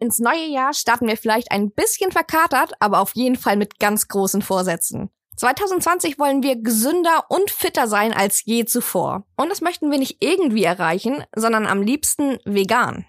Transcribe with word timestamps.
Ins 0.00 0.20
neue 0.20 0.46
Jahr 0.46 0.74
starten 0.74 1.08
wir 1.08 1.16
vielleicht 1.16 1.50
ein 1.50 1.72
bisschen 1.72 2.12
verkatert, 2.12 2.72
aber 2.78 3.00
auf 3.00 3.16
jeden 3.16 3.34
Fall 3.34 3.56
mit 3.56 3.80
ganz 3.80 4.06
großen 4.06 4.42
Vorsätzen. 4.42 5.10
2020 5.36 6.20
wollen 6.20 6.42
wir 6.44 6.54
gesünder 6.54 7.24
und 7.28 7.50
fitter 7.50 7.88
sein 7.88 8.12
als 8.12 8.44
je 8.44 8.64
zuvor. 8.64 9.24
Und 9.36 9.50
das 9.50 9.60
möchten 9.60 9.90
wir 9.90 9.98
nicht 9.98 10.18
irgendwie 10.20 10.62
erreichen, 10.62 11.24
sondern 11.34 11.66
am 11.66 11.82
liebsten 11.82 12.38
vegan. 12.44 13.06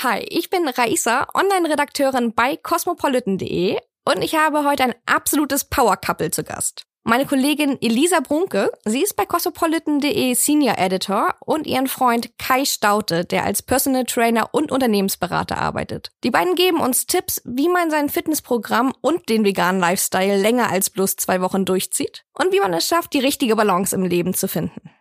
Hi, 0.00 0.20
ich 0.28 0.50
bin 0.50 0.68
Raisa, 0.68 1.26
Online-Redakteurin 1.34 2.32
bei 2.32 2.56
cosmopolitan.de 2.56 3.78
und 4.04 4.22
ich 4.22 4.36
habe 4.36 4.64
heute 4.64 4.84
ein 4.84 4.94
absolutes 5.06 5.64
Power-Couple 5.64 6.30
zu 6.30 6.44
Gast. 6.44 6.86
Meine 7.06 7.26
Kollegin 7.26 7.76
Elisa 7.82 8.20
Brunke, 8.20 8.72
sie 8.86 9.02
ist 9.02 9.14
bei 9.14 9.26
cosmopolitan.de 9.26 10.32
Senior 10.32 10.78
Editor 10.78 11.34
und 11.44 11.66
ihren 11.66 11.86
Freund 11.86 12.30
Kai 12.38 12.64
Staute, 12.64 13.26
der 13.26 13.44
als 13.44 13.60
Personal 13.60 14.04
Trainer 14.04 14.48
und 14.52 14.72
Unternehmensberater 14.72 15.58
arbeitet. 15.58 16.12
Die 16.24 16.30
beiden 16.30 16.54
geben 16.54 16.80
uns 16.80 17.04
Tipps, 17.04 17.42
wie 17.44 17.68
man 17.68 17.90
sein 17.90 18.08
Fitnessprogramm 18.08 18.94
und 19.02 19.28
den 19.28 19.44
veganen 19.44 19.82
Lifestyle 19.82 20.40
länger 20.40 20.70
als 20.70 20.88
bloß 20.88 21.16
zwei 21.16 21.42
Wochen 21.42 21.66
durchzieht 21.66 22.24
und 22.32 22.54
wie 22.54 22.60
man 22.60 22.72
es 22.72 22.86
schafft, 22.86 23.12
die 23.12 23.20
richtige 23.20 23.54
Balance 23.54 23.94
im 23.94 24.04
Leben 24.04 24.32
zu 24.32 24.48
finden. 24.48 24.93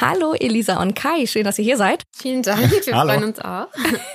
Hallo 0.00 0.32
Elisa 0.32 0.80
und 0.80 0.94
Kai, 0.94 1.26
schön, 1.26 1.42
dass 1.42 1.58
ihr 1.58 1.64
hier 1.64 1.76
seid. 1.76 2.04
Vielen 2.16 2.42
Dank, 2.42 2.70
wir 2.70 2.82
freuen 2.94 3.24
uns 3.24 3.40
auch. 3.40 3.66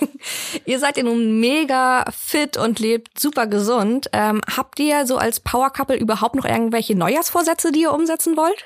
ihr 0.66 0.80
seid 0.80 0.96
ja 0.96 1.04
nun 1.04 1.42
mega 1.42 2.06
fit 2.18 2.56
und 2.56 2.80
lebt 2.80 3.20
super 3.20 3.48
gesund. 3.48 4.10
Ähm, 4.14 4.40
habt 4.56 4.80
ihr 4.80 5.06
so 5.06 5.18
als 5.18 5.42
Power 5.42 5.72
Couple 5.72 5.98
überhaupt 5.98 6.36
noch 6.36 6.46
irgendwelche 6.46 6.96
Neujahrsvorsätze, 6.96 7.74
die 7.74 7.82
ihr 7.82 7.92
umsetzen 7.92 8.38
wollt? 8.38 8.64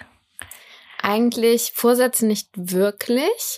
Eigentlich 1.02 1.72
Vorsätze 1.74 2.28
nicht 2.28 2.50
wirklich. 2.54 3.58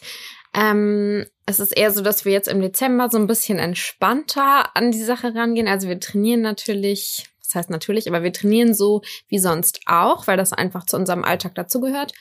Ähm, 0.54 1.26
es 1.46 1.60
ist 1.60 1.76
eher 1.76 1.92
so, 1.92 2.02
dass 2.02 2.24
wir 2.24 2.32
jetzt 2.32 2.48
im 2.48 2.62
Dezember 2.62 3.10
so 3.10 3.18
ein 3.18 3.28
bisschen 3.28 3.60
entspannter 3.60 4.74
an 4.74 4.92
die 4.92 5.04
Sache 5.04 5.36
rangehen. 5.36 5.68
Also 5.68 5.90
wir 5.90 6.00
trainieren 6.00 6.42
natürlich, 6.42 7.26
das 7.44 7.56
heißt 7.56 7.70
natürlich, 7.70 8.08
aber 8.08 8.24
wir 8.24 8.32
trainieren 8.32 8.74
so 8.74 9.02
wie 9.28 9.40
sonst 9.40 9.82
auch, 9.86 10.28
weil 10.28 10.38
das 10.38 10.54
einfach 10.54 10.86
zu 10.86 10.96
unserem 10.96 11.26
Alltag 11.26 11.56
dazugehört. 11.56 12.14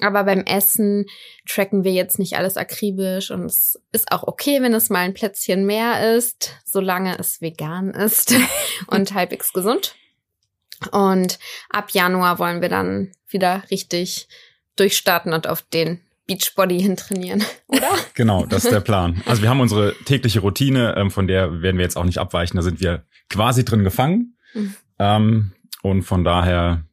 Aber 0.00 0.24
beim 0.24 0.40
Essen 0.40 1.06
tracken 1.48 1.82
wir 1.82 1.92
jetzt 1.92 2.18
nicht 2.18 2.36
alles 2.36 2.56
akribisch 2.56 3.30
und 3.30 3.46
es 3.46 3.80
ist 3.92 4.12
auch 4.12 4.24
okay, 4.24 4.60
wenn 4.60 4.74
es 4.74 4.90
mal 4.90 5.00
ein 5.00 5.14
Plätzchen 5.14 5.64
mehr 5.64 6.16
ist, 6.16 6.54
solange 6.64 7.18
es 7.18 7.40
vegan 7.40 7.90
ist 7.90 8.34
und 8.88 9.14
halbwegs 9.14 9.52
gesund. 9.52 9.94
Und 10.92 11.38
ab 11.70 11.90
Januar 11.92 12.38
wollen 12.38 12.60
wir 12.60 12.68
dann 12.68 13.12
wieder 13.28 13.62
richtig 13.70 14.28
durchstarten 14.76 15.32
und 15.32 15.46
auf 15.46 15.62
den 15.62 16.00
Beachbody 16.26 16.80
hintrainieren, 16.80 17.42
oder? 17.68 17.88
Genau, 18.14 18.44
das 18.44 18.64
ist 18.64 18.72
der 18.72 18.80
Plan. 18.80 19.22
Also 19.26 19.42
wir 19.42 19.48
haben 19.48 19.60
unsere 19.60 19.94
tägliche 20.04 20.40
Routine, 20.40 20.94
ähm, 20.96 21.10
von 21.10 21.26
der 21.26 21.62
werden 21.62 21.78
wir 21.78 21.84
jetzt 21.84 21.96
auch 21.96 22.04
nicht 22.04 22.18
abweichen. 22.18 22.56
Da 22.56 22.62
sind 22.62 22.80
wir 22.80 23.04
quasi 23.30 23.64
drin 23.64 23.84
gefangen. 23.84 24.36
Mhm. 24.52 24.74
Ähm, 24.98 25.52
und 25.82 26.02
von 26.02 26.24
daher 26.24 26.84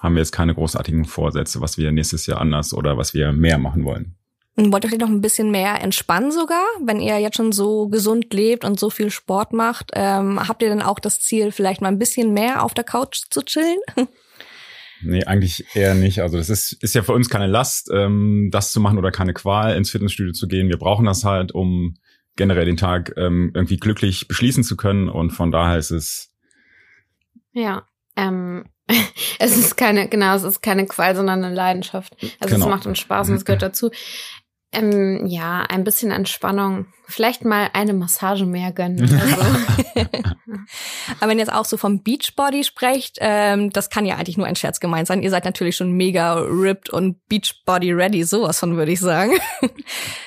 haben 0.00 0.14
wir 0.14 0.20
jetzt 0.20 0.32
keine 0.32 0.54
großartigen 0.54 1.04
Vorsätze, 1.04 1.60
was 1.60 1.78
wir 1.78 1.92
nächstes 1.92 2.26
Jahr 2.26 2.40
anders 2.40 2.74
oder 2.74 2.96
was 2.96 3.14
wir 3.14 3.32
mehr 3.32 3.58
machen 3.58 3.84
wollen. 3.84 4.16
Wollt 4.56 4.84
ihr 4.84 4.98
noch 4.98 5.08
ein 5.08 5.20
bisschen 5.20 5.50
mehr 5.50 5.80
entspannen 5.80 6.32
sogar, 6.32 6.64
wenn 6.84 7.00
ihr 7.00 7.18
jetzt 7.18 7.36
schon 7.36 7.52
so 7.52 7.88
gesund 7.88 8.32
lebt 8.34 8.64
und 8.64 8.80
so 8.80 8.90
viel 8.90 9.10
Sport 9.10 9.52
macht? 9.52 9.92
Ähm, 9.94 10.46
habt 10.46 10.62
ihr 10.62 10.68
denn 10.68 10.82
auch 10.82 10.98
das 10.98 11.20
Ziel, 11.20 11.52
vielleicht 11.52 11.80
mal 11.80 11.88
ein 11.88 11.98
bisschen 11.98 12.32
mehr 12.34 12.64
auf 12.64 12.74
der 12.74 12.84
Couch 12.84 13.22
zu 13.30 13.42
chillen? 13.42 13.78
Nee, 15.02 15.24
eigentlich 15.24 15.64
eher 15.74 15.94
nicht. 15.94 16.20
Also 16.20 16.36
das 16.36 16.50
ist, 16.50 16.72
ist 16.82 16.94
ja 16.94 17.02
für 17.02 17.14
uns 17.14 17.30
keine 17.30 17.46
Last, 17.46 17.88
ähm, 17.90 18.50
das 18.52 18.70
zu 18.70 18.80
machen 18.80 18.98
oder 18.98 19.10
keine 19.10 19.32
Qual, 19.32 19.74
ins 19.74 19.90
Fitnessstudio 19.90 20.32
zu 20.32 20.46
gehen. 20.46 20.68
Wir 20.68 20.76
brauchen 20.76 21.06
das 21.06 21.24
halt, 21.24 21.52
um 21.52 21.96
generell 22.36 22.66
den 22.66 22.76
Tag 22.76 23.14
ähm, 23.16 23.50
irgendwie 23.54 23.78
glücklich 23.78 24.28
beschließen 24.28 24.62
zu 24.62 24.76
können. 24.76 25.08
Und 25.08 25.30
von 25.30 25.50
daher 25.50 25.78
ist 25.78 25.90
es. 25.90 26.34
Ja, 27.52 27.86
ähm, 28.16 28.66
es 29.38 29.56
ist 29.56 29.76
keine, 29.76 30.08
genau, 30.08 30.34
es 30.34 30.42
ist 30.42 30.62
keine 30.62 30.86
Qual, 30.86 31.14
sondern 31.16 31.44
eine 31.44 31.54
Leidenschaft. 31.54 32.16
Also 32.40 32.54
genau. 32.54 32.66
es 32.66 32.70
macht 32.70 32.86
uns 32.86 32.98
Spaß 32.98 33.28
und 33.28 33.36
es 33.36 33.44
gehört 33.44 33.62
dazu. 33.62 33.90
Ähm, 34.72 35.26
ja, 35.26 35.62
ein 35.62 35.82
bisschen 35.82 36.12
Entspannung. 36.12 36.86
Vielleicht 37.08 37.44
mal 37.44 37.70
eine 37.72 37.92
Massage 37.92 38.46
mehr 38.46 38.70
gönnen. 38.70 39.02
Oder 39.02 39.18
so. 39.26 40.00
Aber 41.20 41.30
wenn 41.30 41.38
ihr 41.38 41.44
jetzt 41.44 41.52
auch 41.52 41.64
so 41.64 41.76
vom 41.76 42.04
Beachbody 42.04 42.62
sprecht, 42.62 43.18
ähm, 43.20 43.70
das 43.70 43.90
kann 43.90 44.06
ja 44.06 44.14
eigentlich 44.14 44.36
nur 44.36 44.46
ein 44.46 44.54
Scherz 44.54 44.78
gemeint 44.78 45.08
sein. 45.08 45.22
Ihr 45.22 45.30
seid 45.30 45.44
natürlich 45.44 45.74
schon 45.74 45.92
mega 45.92 46.34
ripped 46.34 46.88
und 46.88 47.16
Beachbody 47.28 47.92
ready, 47.92 48.22
sowas 48.22 48.60
von 48.60 48.76
würde 48.76 48.92
ich 48.92 49.00
sagen. 49.00 49.32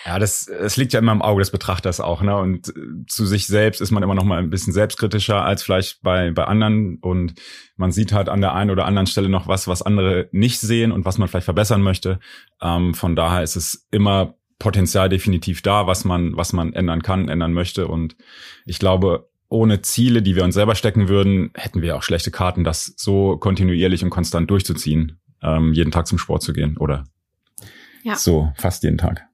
Ja, 0.06 0.19
das, 0.19 0.46
das 0.46 0.75
liegt 0.75 0.91
ja 0.91 1.00
immer 1.00 1.13
im 1.13 1.22
Auge 1.22 1.40
des 1.40 1.52
Betrachters 1.52 2.02
auch, 2.02 2.22
ne? 2.22 2.35
Und 2.35 2.68
äh, 2.68 3.06
zu 3.07 3.25
sich 3.25 3.47
selbst 3.47 3.79
ist 3.79 3.91
man 3.91 4.03
immer 4.03 4.16
noch 4.16 4.25
mal 4.25 4.40
ein 4.40 4.50
bisschen 4.50 4.73
selbstkritischer 4.73 5.44
als 5.44 5.63
vielleicht 5.63 6.02
bei 6.02 6.31
bei 6.31 6.44
anderen 6.44 6.97
und 7.02 7.35
man 7.84 7.92
sieht 7.92 8.14
halt 8.14 8.30
an 8.30 8.40
der 8.40 8.54
einen 8.54 8.72
oder 8.72 8.86
anderen 8.86 9.08
Stelle 9.08 9.28
noch 9.28 9.50
was, 9.50 9.68
was 9.68 9.82
andere 9.82 10.30
nicht 10.32 10.62
sehen 10.62 10.94
und 10.94 11.04
was 11.04 11.18
man 11.18 11.28
vielleicht 11.28 11.44
verbessern 11.44 11.82
möchte. 11.82 12.18
Ähm, 12.62 12.94
von 12.94 13.18
daher 13.18 13.44
ist 13.44 13.58
es 13.58 13.90
immer 13.92 14.36
Potenzial 14.58 15.10
definitiv 15.10 15.62
da, 15.62 15.86
was 15.86 16.06
man, 16.06 16.38
was 16.38 16.54
man 16.54 16.72
ändern 16.72 17.04
kann, 17.04 17.28
ändern 17.28 17.52
möchte. 17.52 17.90
Und 17.90 18.16
ich 18.66 18.80
glaube, 18.80 19.30
ohne 19.50 19.82
Ziele, 19.82 20.22
die 20.22 20.38
wir 20.38 20.46
uns 20.46 20.54
selber 20.54 20.76
stecken 20.76 21.10
würden, 21.10 21.52
hätten 21.56 21.82
wir 21.82 21.98
auch 21.98 22.04
schlechte 22.04 22.32
Karten, 22.32 22.64
das 22.64 22.94
so 22.96 23.36
kontinuierlich 23.36 24.02
und 24.02 24.12
konstant 24.12 24.50
durchzuziehen, 24.50 25.20
ähm, 25.42 25.74
jeden 25.74 25.92
Tag 25.92 26.08
zum 26.08 26.20
Sport 26.20 26.42
zu 26.42 26.54
gehen 26.54 26.78
oder 26.78 27.04
ja. 28.04 28.16
so 28.16 28.54
fast 28.56 28.84
jeden 28.84 28.98
Tag. 28.98 29.28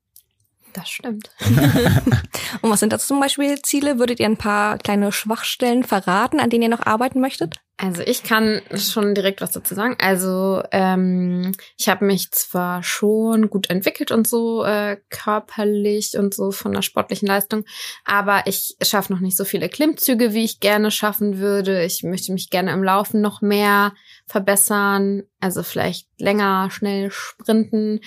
Das 0.74 0.90
stimmt. 0.90 1.30
und 2.62 2.70
was 2.70 2.80
sind 2.80 2.94
das 2.94 3.08
zum 3.08 3.20
Beispiel 3.20 3.62
Ziele? 3.62 4.00
Würdet 4.00 4.20
ihr 4.20 4.28
ein 4.28 4.38
paar 4.38 4.78
kleine 4.78 5.12
Schwachstellen 5.12 5.84
verraten, 5.84 6.40
an 6.40 6.50
denen 6.50 6.64
ihr 6.64 6.70
noch 6.70 6.86
arbeiten 6.86 7.20
möchtet? 7.20 7.56
Also 7.82 8.02
ich 8.02 8.24
kann 8.24 8.62
schon 8.76 9.16
direkt 9.16 9.40
was 9.40 9.52
dazu 9.52 9.74
sagen. 9.74 9.96
Also 10.00 10.62
ähm, 10.72 11.54
ich 11.78 11.88
habe 11.88 12.04
mich 12.04 12.30
zwar 12.32 12.84
schon 12.84 13.50
gut 13.50 13.70
entwickelt 13.70 14.12
und 14.12 14.28
so 14.28 14.66
äh, 14.66 14.98
körperlich 15.10 16.18
und 16.18 16.34
so 16.34 16.52
von 16.52 16.74
der 16.74 16.82
sportlichen 16.82 17.30
Leistung, 17.30 17.64
aber 18.04 18.44
ich 18.48 18.76
schaffe 18.82 19.14
noch 19.14 19.22
nicht 19.22 19.38
so 19.38 19.46
viele 19.46 19.70
Klimmzüge, 19.70 20.34
wie 20.34 20.44
ich 20.44 20.60
gerne 20.60 20.92
schaffen 20.92 21.40
würde. 21.40 21.86
Ich 21.86 22.04
möchte 22.04 22.34
mich 22.34 22.50
gerne 22.50 22.74
im 22.74 22.84
Laufen 22.84 23.22
noch 23.22 23.42
mehr 23.42 23.94
verbessern, 24.28 25.24
also 25.40 25.64
vielleicht 25.64 26.10
länger, 26.18 26.70
schnell 26.72 27.12
sprinten 27.12 28.02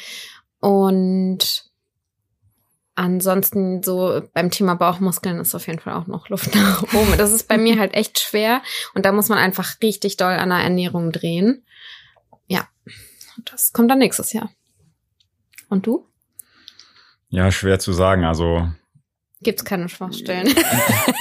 und 0.60 1.71
Ansonsten 2.94 3.82
so 3.82 4.22
beim 4.34 4.50
Thema 4.50 4.74
Bauchmuskeln 4.74 5.38
ist 5.40 5.54
auf 5.54 5.66
jeden 5.66 5.78
Fall 5.78 5.94
auch 5.94 6.06
noch 6.06 6.28
Luft 6.28 6.54
nach 6.54 6.82
oben. 6.82 7.16
Das 7.16 7.32
ist 7.32 7.48
bei 7.48 7.56
mir 7.56 7.78
halt 7.78 7.94
echt 7.94 8.18
schwer 8.18 8.62
und 8.94 9.06
da 9.06 9.12
muss 9.12 9.28
man 9.28 9.38
einfach 9.38 9.76
richtig 9.82 10.16
doll 10.16 10.32
an 10.32 10.50
der 10.50 10.58
Ernährung 10.58 11.10
drehen. 11.10 11.64
Ja, 12.46 12.68
das 13.50 13.72
kommt 13.72 13.90
dann 13.90 13.98
nächstes 13.98 14.32
Jahr. 14.32 14.50
Und 15.68 15.86
du? 15.86 16.06
Ja, 17.30 17.50
schwer 17.50 17.78
zu 17.78 17.94
sagen. 17.94 18.24
Also 18.24 18.68
gibt's 19.42 19.64
keine 19.64 19.88
Schwachstellen. 19.88 20.54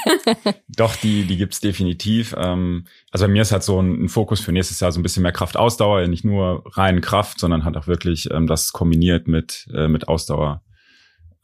Doch, 0.68 0.96
die, 0.96 1.24
die 1.24 1.38
gibt's 1.38 1.60
definitiv. 1.60 2.36
Ähm, 2.38 2.86
also 3.12 3.26
bei 3.26 3.32
mir 3.32 3.42
ist 3.42 3.52
halt 3.52 3.64
so 3.64 3.82
ein, 3.82 4.10
Fokus 4.10 4.42
für 4.42 4.52
nächstes 4.52 4.80
Jahr 4.80 4.92
so 4.92 5.00
ein 5.00 5.04
bisschen 5.04 5.24
mehr 5.24 5.32
Kraftausdauer, 5.32 6.08
nicht 6.08 6.26
nur 6.26 6.64
rein 6.78 7.02
Kraft, 7.02 7.40
sondern 7.40 7.64
halt 7.64 7.78
auch 7.78 7.88
wirklich 7.88 8.30
ähm, 8.30 8.46
das 8.46 8.74
kombiniert 8.74 9.28
mit, 9.28 9.68
äh, 9.74 9.88
mit 9.88 10.08
Ausdauer 10.08 10.64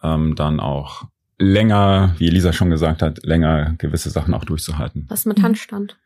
ähm, 0.04 0.36
dann 0.36 0.60
auch 0.60 1.06
länger, 1.38 2.16
wie 2.18 2.28
Elisa 2.28 2.54
schon 2.54 2.70
gesagt 2.70 3.02
hat, 3.02 3.24
länger 3.24 3.76
gewisse 3.78 4.10
Sachen 4.10 4.34
auch 4.34 4.46
durchzuhalten. 4.46 5.06
Was 5.10 5.26
mit 5.26 5.42
Handstand? 5.42 5.98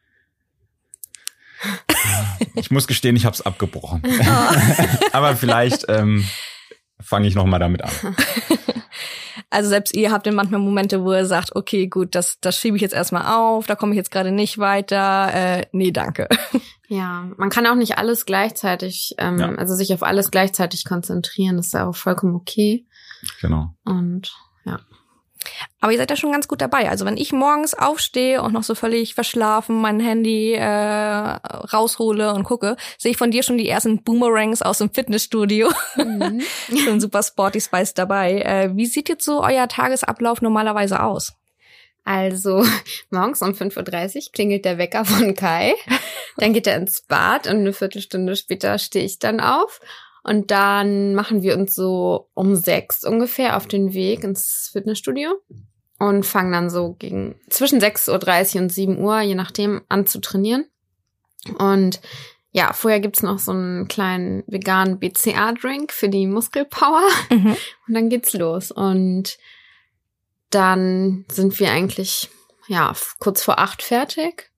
Ich 2.56 2.72
muss 2.72 2.88
gestehen, 2.88 3.16
ich 3.16 3.26
habe 3.26 3.36
es 3.36 3.42
abgebrochen. 3.42 4.02
Oh. 4.04 4.86
Aber 5.12 5.36
vielleicht 5.36 5.86
ähm, 5.90 6.26
fange 7.00 7.28
ich 7.28 7.36
noch 7.36 7.46
mal 7.46 7.60
damit 7.60 7.84
an. 7.84 7.92
Also 9.54 9.68
selbst 9.70 9.96
ihr 9.96 10.12
habt 10.12 10.26
dann 10.26 10.36
manchmal 10.36 10.62
Momente, 10.62 11.04
wo 11.04 11.12
ihr 11.12 11.26
sagt, 11.26 11.56
okay, 11.58 11.88
gut, 11.88 12.16
das, 12.16 12.38
das 12.40 12.58
schiebe 12.58 12.78
ich 12.78 12.82
jetzt 12.82 12.94
erstmal 12.94 13.36
auf, 13.36 13.68
da 13.68 13.76
komme 13.76 13.92
ich 13.92 13.98
jetzt 13.98 14.10
gerade 14.10 14.32
nicht 14.32 14.60
weiter. 14.60 15.30
Äh, 15.34 15.66
nee, 15.72 15.92
danke. 15.92 16.28
Ja, 16.88 17.30
man 17.38 17.50
kann 17.50 17.66
auch 17.68 17.76
nicht 17.76 17.98
alles 17.98 18.26
gleichzeitig, 18.26 19.16
ähm, 19.18 19.40
ja. 19.40 19.56
also 19.56 19.76
sich 19.76 19.94
auf 19.94 20.04
alles 20.04 20.30
gleichzeitig 20.30 20.84
konzentrieren, 20.84 21.56
das 21.56 21.68
ist 21.68 21.74
ja 21.74 21.88
auch 21.88 21.96
vollkommen 21.96 22.36
okay. 22.36 22.86
Genau. 23.42 23.74
Und 23.86 24.34
ja. 24.66 24.80
Aber 25.80 25.92
ihr 25.92 25.98
seid 25.98 26.12
ja 26.12 26.16
schon 26.16 26.32
ganz 26.32 26.48
gut 26.48 26.62
dabei. 26.62 26.90
Also 26.90 27.06
wenn 27.06 27.18
ich 27.18 27.32
morgens 27.32 27.74
aufstehe 27.74 28.42
und 28.42 28.54
noch 28.54 28.64
so 28.64 28.76
völlig 28.76 29.16
verschlafen 29.16 29.82
mein 29.82 30.00
Handy 30.00 30.54
äh, 30.54 30.64
raushole 30.64 32.34
und 32.34 32.44
gucke, 32.44 32.78
sehe 32.98 33.12
ich 33.12 33.18
von 33.18 33.32
dir 33.32 33.42
schon 33.44 33.58
die 33.58 33.68
ersten 33.68 34.04
Boomerangs 34.04 34.62
aus 34.62 34.78
dem 34.78 34.94
Fitnessstudio. 34.94 35.72
Mhm. 35.96 36.42
schon 36.84 37.00
super 37.00 37.24
Sporty 37.24 37.60
Spice 37.60 37.94
dabei. 37.94 38.42
Äh, 38.42 38.76
wie 38.76 38.86
sieht 38.86 39.10
jetzt 39.10 39.26
so 39.26 39.44
euer 39.44 39.68
Tagesablauf 39.68 40.42
normalerweise 40.42 41.02
aus? 41.02 41.34
Also 42.04 42.66
morgens 43.10 43.42
um 43.42 43.52
5.30 43.52 44.16
Uhr 44.16 44.32
klingelt 44.32 44.66
der 44.66 44.78
Wecker 44.78 45.06
von 45.06 45.36
Kai. 45.36 45.74
Dann 46.38 46.54
geht 46.54 46.68
er 46.68 46.78
ins 46.78 47.02
Bad 47.02 47.48
und 47.48 47.58
eine 47.58 47.74
Viertelstunde 47.74 48.36
später 48.36 48.78
stehe 48.78 49.06
ich 49.06 49.20
dann 49.20 49.40
auf. 49.40 49.80
Und 50.24 50.52
dann 50.52 51.16
machen 51.16 51.42
wir 51.42 51.58
uns 51.58 51.74
so 51.74 52.30
um 52.34 52.56
sechs 52.56 53.04
ungefähr 53.04 53.58
auf 53.58 53.68
den 53.68 53.94
Weg 53.94 54.24
ins 54.24 54.70
Fitnessstudio 54.72 55.32
und 55.98 56.26
fangen 56.26 56.52
dann 56.52 56.70
so 56.70 56.94
gegen 56.94 57.36
zwischen 57.50 57.80
6.30 57.80 58.56
Uhr 58.56 58.62
und 58.62 58.72
7 58.72 58.98
Uhr, 59.00 59.22
je 59.22 59.36
nachdem, 59.36 59.82
an 59.90 60.06
zu 60.06 60.20
trainieren. 60.20 60.66
Und 61.58 62.02
ja, 62.52 62.74
vorher 62.74 63.00
gibt's 63.00 63.24
noch 63.24 63.40
so 63.40 63.52
einen 63.52 63.88
kleinen 63.88 64.44
veganen 64.46 65.00
BCA-Drink 65.00 65.92
für 65.92 66.10
die 66.10 66.28
Muskelpower. 66.28 67.08
Mhm. 67.30 67.56
Und 67.88 67.94
dann 67.94 68.10
geht's 68.10 68.34
los. 68.34 68.72
Und 68.72 69.38
dann 70.50 71.26
sind 71.32 71.60
wir 71.60 71.72
eigentlich, 71.72 72.30
ja, 72.68 72.94
kurz 73.20 73.42
vor 73.42 73.60
acht 73.60 73.82
fertig. 73.82 74.52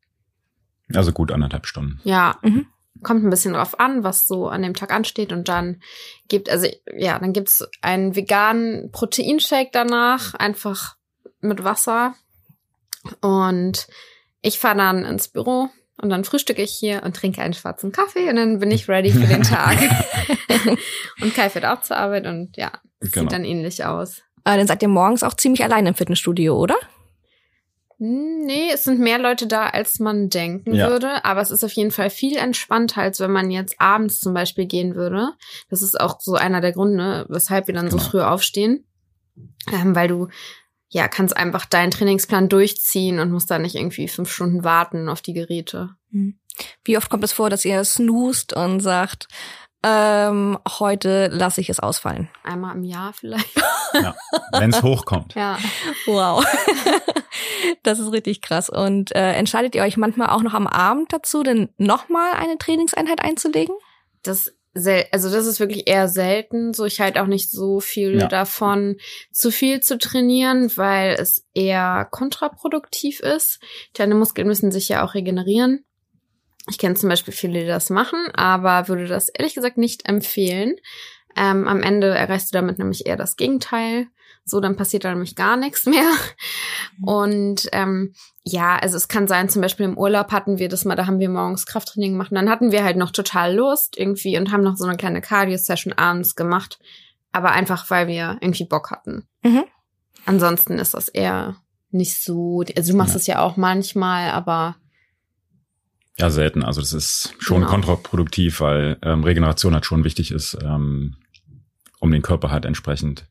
Also 0.94 1.12
gut 1.12 1.32
anderthalb 1.32 1.68
Stunden. 1.68 2.02
Ja, 2.04 2.40
Mhm. 2.42 2.68
Kommt 3.02 3.24
ein 3.24 3.30
bisschen 3.30 3.54
drauf 3.54 3.80
an, 3.80 4.04
was 4.04 4.28
so 4.28 4.48
an 4.48 4.62
dem 4.62 4.74
Tag 4.76 4.92
ansteht. 4.94 5.32
Und 5.32 5.50
dann 5.50 5.82
gibt, 6.28 6.50
also 6.50 6.68
ja, 6.96 7.18
dann 7.20 7.34
gibt's 7.34 7.68
einen 7.82 8.16
veganen 8.16 8.92
Proteinshake 8.92 9.70
danach, 9.72 10.34
einfach 10.36 10.96
mit 11.42 11.64
Wasser. 11.64 12.14
Und 13.22 13.88
ich 14.42 14.60
fahre 14.60 14.78
dann 14.78 15.06
ins 15.06 15.28
Büro 15.28 15.70
und 16.02 16.10
dann 16.10 16.24
frühstücke 16.24 16.62
ich 16.62 16.72
hier 16.72 17.04
und 17.04 17.16
trinke 17.16 17.42
einen 17.42 17.54
schwarzen 17.54 17.92
Kaffee 17.92 18.30
und 18.30 18.36
dann 18.36 18.60
bin 18.60 18.72
ich 18.72 18.88
ready 18.88 19.12
für 19.12 19.28
den 19.28 19.44
Tag. 19.44 19.78
und 21.22 21.34
Kai 21.34 21.50
fährt 21.50 21.66
auch 21.66 21.82
zur 21.82 21.98
Arbeit 21.98 22.26
und 22.28 22.56
ja, 22.58 22.72
es 23.00 23.12
Genau. 23.12 23.24
sieht 23.26 23.34
dann 23.34 23.46
ähnlich 23.46 23.84
aus. 23.86 24.20
Äh, 24.46 24.58
dann 24.58 24.68
seid 24.68 24.82
ihr 24.82 24.88
morgens 24.90 25.24
auch 25.24 25.34
ziemlich 25.34 25.64
allein 25.64 25.86
im 25.86 25.96
Fitnessstudio, 25.96 26.58
oder? 26.58 26.76
Hm, 28.04 28.46
Nee, 28.46 28.70
es 28.74 28.84
sind 28.84 29.00
mehr 29.00 29.18
Leute 29.20 29.48
da, 29.48 29.68
als 29.68 30.00
man 30.00 30.30
denken 30.30 30.74
Ja. 30.76 30.90
würde. 30.90 31.24
Aber 31.24 31.40
es 31.42 31.50
ist 31.52 31.64
auf 31.64 31.72
jeden 31.72 31.92
Fall 31.92 32.10
viel 32.10 32.36
entspannter, 32.38 33.02
als 33.02 33.20
wenn 33.22 33.32
man 33.32 33.50
jetzt 33.52 33.80
abends 33.80 34.20
zum 34.20 34.34
Beispiel 34.34 34.66
gehen 34.66 34.96
würde. 34.96 35.30
Das 35.70 35.82
ist 35.82 36.00
auch 36.00 36.20
so 36.20 36.36
einer 36.36 36.60
der 36.60 36.74
Gründe, 36.74 37.26
weshalb 37.30 37.68
wir 37.68 37.74
dann 37.74 37.90
so 37.90 37.98
Genau. 37.98 38.10
früh 38.10 38.22
aufstehen. 38.22 38.86
Ähm, 39.72 39.96
weil 39.96 40.10
du, 40.10 40.28
ja, 40.90 41.08
kannst 41.08 41.36
einfach 41.38 41.66
deinen 41.66 41.92
Trainingsplan 41.92 42.50
durchziehen 42.50 43.20
und 43.20 43.32
musst 43.32 43.50
da 43.50 43.58
nicht 43.58 43.76
irgendwie 43.76 44.08
fünf 44.10 44.30
Stunden 44.32 44.64
warten 44.66 45.08
auf 45.10 45.22
die 45.22 45.34
Geräte. 45.34 45.92
Wie 46.84 46.98
oft 46.98 47.10
kommt 47.10 47.24
es 47.24 47.32
vor, 47.34 47.50
dass 47.50 47.66
ihr 47.66 47.84
snoost 47.84 48.54
und 48.54 48.82
sagt, 48.82 49.28
ähm, 49.84 50.58
heute 50.80 51.28
lasse 51.28 51.62
ich 51.62 51.70
es 51.70 51.80
ausfallen? 51.80 52.30
Einmal 52.44 52.76
im 52.76 52.84
Jahr 52.84 53.14
vielleicht. 53.14 53.50
Ja. 53.94 54.16
Wenn 54.58 54.72
es 54.72 54.82
hochkommt. 54.82 55.36
Ja. 55.36 55.58
Wow. 56.06 56.44
das 57.84 58.00
ist 58.00 58.12
richtig 58.12 58.42
krass. 58.42 58.70
Und 58.70 59.16
äh, 59.16 59.34
entscheidet 59.34 59.76
ihr 59.76 59.84
euch 59.84 59.98
manchmal 59.98 60.30
auch 60.30 60.42
noch 60.42 60.54
am 60.54 60.68
Abend 60.68 61.14
dazu, 61.14 61.44
denn 61.44 61.70
nochmal 61.78 62.34
eine 62.34 62.58
Trainingseinheit 62.58 63.22
einzulegen? 63.22 63.76
das 64.24 64.54
sel 64.74 65.06
also 65.12 65.30
das 65.30 65.46
ist 65.46 65.60
wirklich 65.60 65.88
eher 65.88 66.08
selten. 66.08 66.74
So 66.74 66.86
ich 66.86 67.00
halte 67.00 67.22
auch 67.22 67.28
nicht 67.28 67.52
so 67.52 67.80
viel 67.80 68.20
Ja. 68.20 68.28
davon, 68.28 68.98
zu 69.32 69.52
viel 69.52 69.82
zu 69.82 69.98
trainieren, 69.98 70.72
weil 70.76 71.16
es 71.20 71.46
eher 71.54 72.08
kontraproduktiv 72.10 73.20
ist. 73.20 73.60
Deine 73.94 74.16
Muskeln 74.16 74.48
müssen 74.48 74.72
sich 74.72 74.90
ja 74.90 75.06
auch 75.06 75.14
regenerieren. 75.14 75.86
Ich 76.70 76.78
kenne 76.78 76.96
zum 76.96 77.10
Beispiel 77.10 77.34
viele, 77.34 77.62
die 77.62 77.68
das 77.68 77.90
machen, 77.90 78.20
aber 78.34 78.88
würde 78.88 79.08
das 79.08 79.30
ehrlich 79.30 79.54
gesagt 79.56 79.78
nicht 79.78 80.08
empfehlen. 80.08 80.76
Ähm, 81.36 81.68
am 81.68 81.82
Ende 81.82 82.08
erreichst 82.10 82.54
du 82.54 82.58
damit 82.58 82.78
nämlich 82.80 83.06
eher 83.06 83.18
das 83.18 83.36
Gegenteil. 83.36 84.08
So, 84.46 84.60
dann 84.60 84.76
passiert 84.76 85.04
da 85.06 85.10
nämlich 85.10 85.36
gar 85.36 85.58
nichts 85.58 85.86
mehr. 85.86 86.06
Und 87.02 87.68
ähm, 87.72 88.14
ja, 88.44 88.76
also 88.78 88.98
es 88.98 89.08
kann 89.08 89.28
sein, 89.28 89.50
zum 89.50 89.62
Beispiel 89.62 89.86
im 89.86 89.98
Urlaub 89.98 90.32
hatten 90.32 90.60
wir 90.60 90.70
das 90.70 90.86
mal, 90.86 90.96
da 90.96 91.06
haben 91.08 91.20
wir 91.20 91.30
morgens 91.30 91.66
Krafttraining 91.66 92.12
gemacht 92.14 92.32
und 92.32 92.36
dann 92.36 92.50
hatten 92.50 92.72
wir 92.72 92.84
halt 92.84 92.98
noch 92.98 93.12
total 93.12 93.56
Lust 93.56 93.98
irgendwie 93.98 94.38
und 94.38 94.52
haben 94.52 94.64
noch 94.64 94.76
so 94.76 94.86
eine 94.86 94.98
kleine 94.98 95.22
Cardio-Session 95.22 95.94
abends 95.94 96.36
gemacht. 96.36 96.80
Aber 97.32 97.52
einfach, 97.52 97.90
weil 97.90 98.08
wir 98.08 98.38
irgendwie 98.42 98.66
Bock 98.66 98.92
hatten. 98.92 99.28
Mhm. 99.44 99.64
Ansonsten 100.26 100.78
ist 100.78 100.94
das 100.94 101.10
eher 101.10 101.56
nicht 101.90 102.22
so, 102.22 102.64
also 102.78 102.92
du 102.92 102.98
machst 102.98 103.14
Ja. 103.14 103.20
es 103.20 103.28
ja 103.28 103.40
auch 103.40 103.58
manchmal, 103.58 104.30
aber 104.32 104.76
Ja, 106.18 106.30
selten. 106.30 106.64
Also 106.64 106.80
das 106.82 106.94
ist 106.94 107.34
schon 107.40 107.62
Genau. 107.62 107.70
kontraproduktiv, 107.72 108.60
weil 108.62 108.98
ähm, 109.02 109.24
Regeneration 109.24 109.74
halt 109.74 109.86
schon 109.86 110.04
wichtig 110.04 110.32
ist, 110.32 110.58
ähm, 110.64 111.16
um 112.00 112.12
den 112.12 112.22
Körper 112.22 112.52
halt 112.52 112.66
entsprechend 112.66 113.28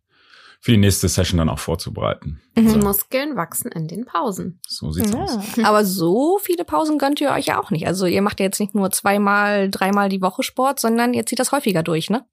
für 0.61 0.71
die 0.73 0.79
nächste 0.79 1.09
Session 1.09 1.39
dann 1.39 1.49
auch 1.49 1.59
vorzubereiten. 1.59 2.41
die 2.57 2.69
So, 2.69 2.79
Muskeln 2.79 3.35
wachsen 3.37 3.73
in 3.73 3.89
den 3.89 4.05
Pausen. 4.05 4.61
so 4.67 4.93
sieht's 4.93 5.13
aus. 5.13 5.57
Ja. 5.57 5.67
Aber 5.69 5.85
so 5.85 6.39
viele 6.41 6.65
Pausen 6.65 6.99
gönnt 6.99 7.21
ihr 7.21 7.31
euch 7.33 7.47
ja 7.47 7.61
auch 7.61 7.71
nicht. 7.73 7.87
Also 7.89 8.07
ihr 8.07 8.23
macht 8.23 8.39
ja 8.39 8.47
jetzt 8.47 8.61
nicht 8.61 8.75
nur 8.75 8.91
zweimal, 8.93 9.69
dreimal 9.71 10.09
die 10.09 10.23
Woche 10.23 10.43
Sport, 10.45 10.79
sondern 10.79 11.15
ihr 11.15 11.27
zieht 11.27 11.41
das 11.41 11.51
häufiger 11.51 11.83
durch, 11.83 12.11
ne? 12.11 12.25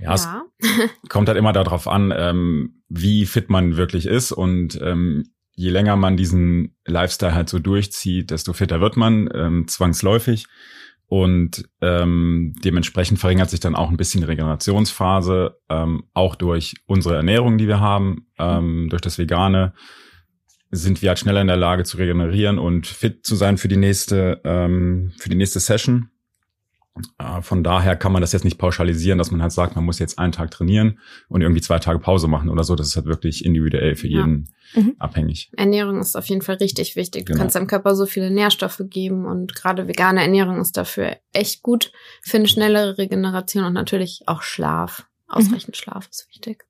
Ja, 0.00 0.14
es 0.14 0.28
kommt 1.08 1.28
halt 1.28 1.36
immer 1.36 1.52
darauf 1.52 1.88
an, 1.88 2.12
ähm, 2.16 2.82
wie 2.88 3.26
fit 3.26 3.50
man 3.50 3.76
wirklich 3.76 4.06
ist 4.06 4.32
und 4.32 4.78
ähm, 4.80 5.30
je 5.58 5.70
länger 5.70 5.96
man 5.96 6.16
diesen 6.16 6.76
Lifestyle 6.86 7.34
halt 7.34 7.48
so 7.48 7.58
durchzieht, 7.58 8.30
desto 8.30 8.52
fitter 8.52 8.80
wird 8.80 8.96
man 8.96 9.28
ähm, 9.34 9.66
zwangsläufig 9.66 10.46
und 11.06 11.68
ähm, 11.80 12.54
dementsprechend 12.64 13.18
verringert 13.18 13.50
sich 13.50 13.58
dann 13.58 13.74
auch 13.74 13.90
ein 13.90 13.96
bisschen 13.96 14.20
die 14.20 14.28
Regenerationsphase, 14.28 15.56
ähm, 15.68 16.04
auch 16.14 16.36
durch 16.36 16.74
unsere 16.86 17.16
Ernährung, 17.16 17.58
die 17.58 17.66
wir 17.66 17.80
haben, 17.80 18.28
ähm, 18.38 18.86
durch 18.88 19.02
das 19.02 19.18
Vegane 19.18 19.72
sind 20.70 21.02
wir 21.02 21.08
halt 21.08 21.18
schneller 21.18 21.40
in 21.40 21.48
der 21.48 21.56
Lage 21.56 21.82
zu 21.82 21.96
regenerieren 21.96 22.60
und 22.60 22.86
fit 22.86 23.26
zu 23.26 23.34
sein 23.34 23.58
für 23.58 23.68
die 23.68 23.76
nächste 23.76 24.40
ähm, 24.44 25.12
für 25.18 25.28
die 25.28 25.36
nächste 25.36 25.58
Session. 25.58 26.10
Äh, 27.18 27.42
Von 27.42 27.62
daher 27.64 27.96
kann 27.96 28.12
man 28.12 28.20
das 28.20 28.32
jetzt 28.32 28.44
nicht 28.44 28.58
pauschalisieren, 28.58 29.18
dass 29.18 29.30
man 29.30 29.42
halt 29.42 29.52
sagt, 29.52 29.76
man 29.76 29.84
muss 29.84 29.98
jetzt 29.98 30.18
einen 30.18 30.32
Tag 30.32 30.50
trainieren 30.50 30.98
und 31.28 31.40
irgendwie 31.42 31.60
zwei 31.60 31.78
Tage 31.78 31.98
Pause 31.98 32.28
machen 32.28 32.48
oder 32.50 32.64
so. 32.64 32.74
Das 32.76 32.88
ist 32.88 32.96
halt 32.96 33.06
wirklich 33.06 33.44
individuell 33.44 33.96
für 33.96 34.08
Ja. 34.08 34.20
jeden 34.20 34.48
Mhm. 34.74 34.96
abhängig. 34.98 35.50
Ernährung 35.56 35.98
ist 36.00 36.16
auf 36.16 36.26
jeden 36.26 36.42
Fall 36.42 36.56
richtig 36.56 36.94
wichtig. 36.96 37.24
Du 37.26 37.32
Genau. 37.32 37.40
kannst 37.42 37.56
deinem 37.56 37.66
Körper 37.68 37.94
so 37.96 38.04
viele 38.06 38.30
Nährstoffe 38.30 38.82
geben 38.84 39.24
und 39.26 39.54
gerade 39.54 39.88
vegane 39.88 40.20
Ernährung 40.20 40.60
ist 40.60 40.76
dafür 40.76 41.16
echt 41.32 41.62
gut 41.62 41.90
für 42.22 42.36
eine 42.36 42.48
schnellere 42.48 42.98
Regeneration 42.98 43.64
und 43.64 43.72
natürlich 43.72 44.22
auch 44.26 44.42
Schlaf. 44.42 45.06
Ausreichend 45.26 45.76
Schlaf 45.76 46.08
ist 46.10 46.26
wichtig. 46.30 46.64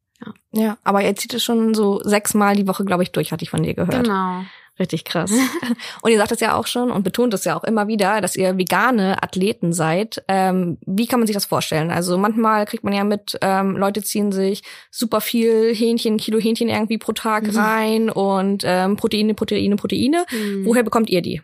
Ja, 0.52 0.78
aber 0.82 1.04
ihr 1.04 1.14
zieht 1.14 1.32
es 1.34 1.44
schon 1.44 1.75
so 1.75 2.00
sechsmal 2.02 2.56
die 2.56 2.66
Woche, 2.66 2.84
glaube 2.84 3.04
ich, 3.04 3.12
durch, 3.12 3.30
hatte 3.30 3.44
ich 3.44 3.50
von 3.50 3.62
dir 3.62 3.75
gehört. 3.75 4.04
Genau. 4.04 4.42
Richtig 4.78 5.04
krass. 5.04 5.30
Und 6.02 6.10
ihr 6.12 6.19
sagt 6.19 6.32
es 6.32 6.40
ja 6.40 6.54
auch 6.54 6.66
schon 6.69 6.90
und 6.92 7.02
betont 7.02 7.34
es 7.34 7.44
ja 7.44 7.56
auch 7.56 7.64
immer 7.64 7.88
wieder, 7.88 8.20
dass 8.20 8.36
ihr 8.36 8.56
vegane 8.56 9.22
Athleten 9.22 9.72
seid. 9.72 10.22
Ähm, 10.28 10.78
wie 10.86 11.06
kann 11.06 11.19
man 11.19 11.26
sich 11.26 11.34
das 11.34 11.46
vorstellen? 11.46 11.90
Also 11.90 12.16
manchmal 12.16 12.64
kriegt 12.64 12.84
man 12.84 12.92
ja 12.92 13.02
mit, 13.02 13.36
ähm, 13.42 13.76
Leute 13.76 14.02
ziehen 14.02 14.30
sich 14.30 14.62
super 14.90 15.20
viel 15.20 15.75
Hähnchen, 15.75 16.16
Kilo 16.16 16.38
Hähnchen 16.38 16.69
irgendwie 16.69 16.98
pro 16.98 17.12
Tag 17.12 17.44
Mhm. 17.52 17.58
rein 17.58 18.11
und 18.11 18.62
ähm, 18.64 18.97
Proteine, 18.97 19.35
Proteine, 19.35 19.76
Proteine. 19.76 20.25
Hm. 20.28 20.64
Woher 20.64 20.82
bekommt 20.85 21.11
ihr 21.11 21.23
die? 21.23 21.42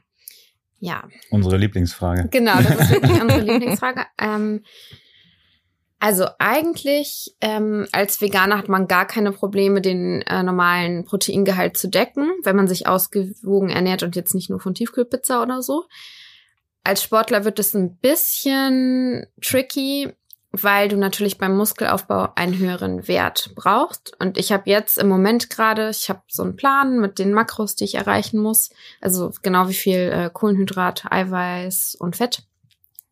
Ja, 0.79 1.05
Unsere 1.31 1.57
Lieblingsfrage. 1.57 2.29
Genau, 2.31 2.57
das 2.57 2.79
ist 2.79 2.91
wirklich 2.91 3.13
unsere 3.23 3.41
Lieblingsfrage. 3.41 4.05
Ähm, 4.21 4.61
also 6.01 6.27
eigentlich 6.39 7.35
ähm, 7.41 7.87
als 7.93 8.21
Veganer 8.21 8.59
hat 8.59 8.69
man 8.69 8.89
gar 8.89 9.07
keine 9.07 9.33
Probleme, 9.33 9.81
den 9.81 10.23
äh, 10.23 10.43
normalen 10.43 11.05
Proteingehalt 11.05 11.77
zu 11.77 11.89
decken, 11.89 12.31
wenn 12.43 12.57
man 12.57 12.69
sich 12.69 12.87
ausgewogen 12.87 13.71
ernährt 13.71 14.03
und 14.03 14.17
jetzt 14.17 14.35
nicht 14.35 14.51
nur 14.51 14.61
von 14.61 14.75
Tiefkühlpizza 14.75 15.43
oder 15.43 15.63
so. 15.63 15.85
Als 16.83 17.03
Sportler 17.03 17.47
wird 17.47 17.59
es 17.59 17.75
ein 17.75 17.97
bisschen 17.97 19.27
tricky, 19.41 20.13
weil 20.53 20.89
du 20.89 20.97
natürlich 20.97 21.39
beim 21.39 21.57
Muskelaufbau 21.57 22.29
einen 22.35 22.59
höheren 22.59 23.09
Wert 23.09 23.53
brauchst. 23.55 24.15
Und 24.21 24.37
ich 24.37 24.53
habe 24.53 24.69
jetzt 24.71 24.99
im 24.99 25.09
Moment 25.09 25.49
gerade, 25.49 25.89
ich 25.89 26.11
habe 26.11 26.23
so 26.29 26.43
einen 26.43 26.57
Plan 26.57 27.01
mit 27.01 27.19
den 27.19 27.33
Makros, 27.33 27.75
die 27.75 27.85
ich 27.85 27.95
erreichen 27.95 28.39
muss. 28.39 28.71
Also 29.01 29.33
genau 29.43 29.69
wie 29.69 29.75
viel 29.75 30.11
äh, 30.13 30.31
Kohlenhydrat, 30.33 31.07
Eiweiß 31.11 31.97
und 31.99 32.17
Fett 32.17 32.43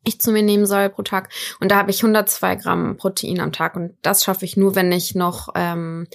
ich 0.05 0.21
zu 0.21 0.33
mir 0.33 0.43
nehmen 0.43 0.67
soll 0.67 0.89
pro 0.89 1.03
Tag. 1.03 1.31
Und 1.61 1.71
da 1.71 1.77
habe 1.77 1.91
ich 1.91 2.03
102 2.03 2.57
Gramm 2.57 2.97
Protein 2.97 3.41
am 3.41 3.53
Tag. 3.53 3.77
Und 3.77 3.95
das 4.03 4.25
schaffe 4.25 4.45
ich 4.45 4.57
nur, 4.57 4.75
wenn 4.75 4.91
ich 4.93 5.15
noch 5.15 5.49
ähm, 5.55 6.07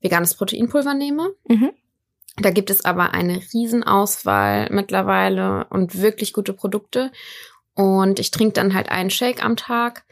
veganes 0.00 0.34
Proteinpulver 0.34 0.94
nehme. 0.94 1.30
Mhm. 1.48 1.70
Da 2.40 2.50
gibt 2.50 2.70
es 2.70 2.84
aber 2.84 3.12
eine 3.14 3.40
Riesenauswahl 3.52 4.68
mittlerweile 4.70 5.66
und 5.70 6.00
wirklich 6.00 6.32
gute 6.32 6.52
Produkte. 6.52 7.10
Und 7.74 8.18
ich 8.18 8.30
trinke 8.30 8.54
dann 8.54 8.74
halt 8.74 8.90
einen 8.90 9.10
Shake 9.10 9.44
am 9.44 9.56
Tag 9.56 10.04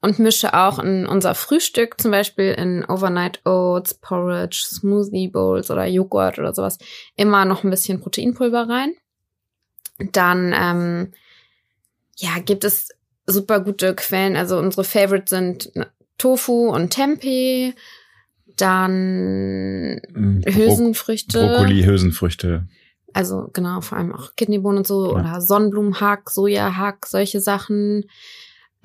und 0.00 0.18
mische 0.18 0.52
auch 0.54 0.78
in 0.78 1.06
unser 1.06 1.34
Frühstück 1.34 2.00
zum 2.00 2.10
Beispiel 2.10 2.52
in 2.52 2.84
Overnight 2.84 3.40
Oats, 3.46 3.94
Porridge, 3.94 4.62
Smoothie 4.68 5.28
Bowls 5.28 5.70
oder 5.70 5.86
Joghurt 5.86 6.38
oder 6.38 6.54
sowas 6.54 6.78
immer 7.16 7.44
noch 7.44 7.64
ein 7.64 7.70
bisschen 7.70 8.00
Proteinpulver 8.00 8.68
rein. 8.68 8.94
Dann 10.12 10.54
ähm, 10.54 11.12
ja, 12.16 12.38
gibt 12.44 12.64
es 12.64 12.88
super 13.26 13.60
gute 13.60 13.94
Quellen. 13.94 14.36
Also 14.36 14.58
unsere 14.58 14.84
Favorites 14.84 15.30
sind 15.30 15.72
Tofu 16.18 16.68
und 16.68 16.90
Tempeh. 16.90 17.74
Dann 18.56 19.96
Mm, 20.12 20.40
Bro 20.42 20.52
Hülsenfrüchte. 20.52 21.38
Brokkoli, 21.38 21.82
Hülsenfrüchte. 21.82 22.68
Also 23.12 23.48
genau, 23.52 23.80
vor 23.80 23.98
allem 23.98 24.12
auch 24.14 24.34
Kidneybohnen 24.36 24.78
und 24.78 24.86
so 24.86 25.06
Ja. 25.06 25.20
oder 25.20 25.40
Sonnenblumenhack, 25.40 26.30
Sojahack, 26.30 27.06
solche 27.06 27.40
Sachen. 27.40 28.04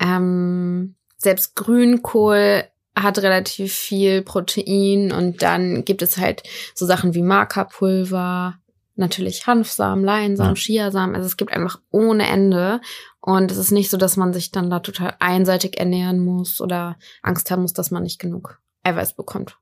Ähm, 0.00 0.94
selbst 1.18 1.54
Grünkohl 1.56 2.64
hat 2.96 3.18
relativ 3.18 3.72
viel 3.72 4.22
Protein 4.22 5.12
und 5.12 5.42
dann 5.42 5.84
gibt 5.84 6.02
es 6.02 6.16
halt 6.16 6.42
so 6.74 6.86
Sachen 6.86 7.14
wie 7.14 7.22
Maca-Pulver, 7.22 8.56
natürlich 8.96 9.46
Hanfsamen, 9.46 10.04
Leinsamen, 10.04 10.54
ja. 10.54 10.60
Chiasamen. 10.60 11.14
Also 11.14 11.26
es 11.26 11.36
gibt 11.36 11.52
einfach 11.52 11.80
ohne 11.90 12.26
Ende. 12.28 12.80
Und 13.20 13.50
es 13.50 13.58
ist 13.58 13.70
nicht 13.70 13.90
so, 13.90 13.96
dass 13.96 14.16
man 14.16 14.32
sich 14.32 14.50
dann 14.50 14.70
da 14.70 14.80
total 14.80 15.14
einseitig 15.18 15.78
ernähren 15.78 16.20
muss 16.20 16.60
oder 16.60 16.96
Angst 17.22 17.50
haben 17.50 17.62
muss, 17.62 17.74
dass 17.74 17.90
man 17.90 18.02
nicht 18.02 18.18
genug 18.18 18.60
Eiweiß 18.82 19.14
bekommt. 19.14 19.58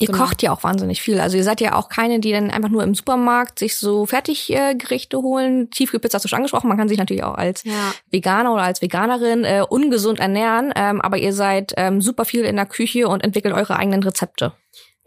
Ihr 0.00 0.06
genau. 0.06 0.18
kocht 0.18 0.42
ja 0.42 0.52
auch 0.52 0.62
wahnsinnig 0.62 1.02
viel. 1.02 1.18
Also 1.18 1.36
ihr 1.36 1.42
seid 1.42 1.60
ja 1.60 1.74
auch 1.74 1.88
keine, 1.88 2.20
die 2.20 2.30
dann 2.30 2.52
einfach 2.52 2.68
nur 2.68 2.84
im 2.84 2.94
Supermarkt 2.94 3.58
sich 3.58 3.76
so 3.76 4.06
Fertiggerichte 4.06 5.18
holen. 5.18 5.70
Tiefgepizza 5.70 6.16
hast 6.16 6.24
du 6.24 6.28
schon 6.28 6.36
angesprochen. 6.36 6.68
Man 6.68 6.76
kann 6.78 6.88
sich 6.88 6.98
natürlich 6.98 7.24
auch 7.24 7.34
als 7.34 7.64
ja. 7.64 7.92
Veganer 8.08 8.52
oder 8.52 8.62
als 8.62 8.80
Veganerin 8.80 9.44
äh, 9.44 9.64
ungesund 9.68 10.20
ernähren. 10.20 10.72
Ähm, 10.76 11.00
aber 11.00 11.18
ihr 11.18 11.32
seid 11.32 11.74
ähm, 11.76 12.00
super 12.00 12.24
viel 12.24 12.44
in 12.44 12.54
der 12.54 12.66
Küche 12.66 13.08
und 13.08 13.24
entwickelt 13.24 13.54
eure 13.54 13.76
eigenen 13.76 14.04
Rezepte. 14.04 14.52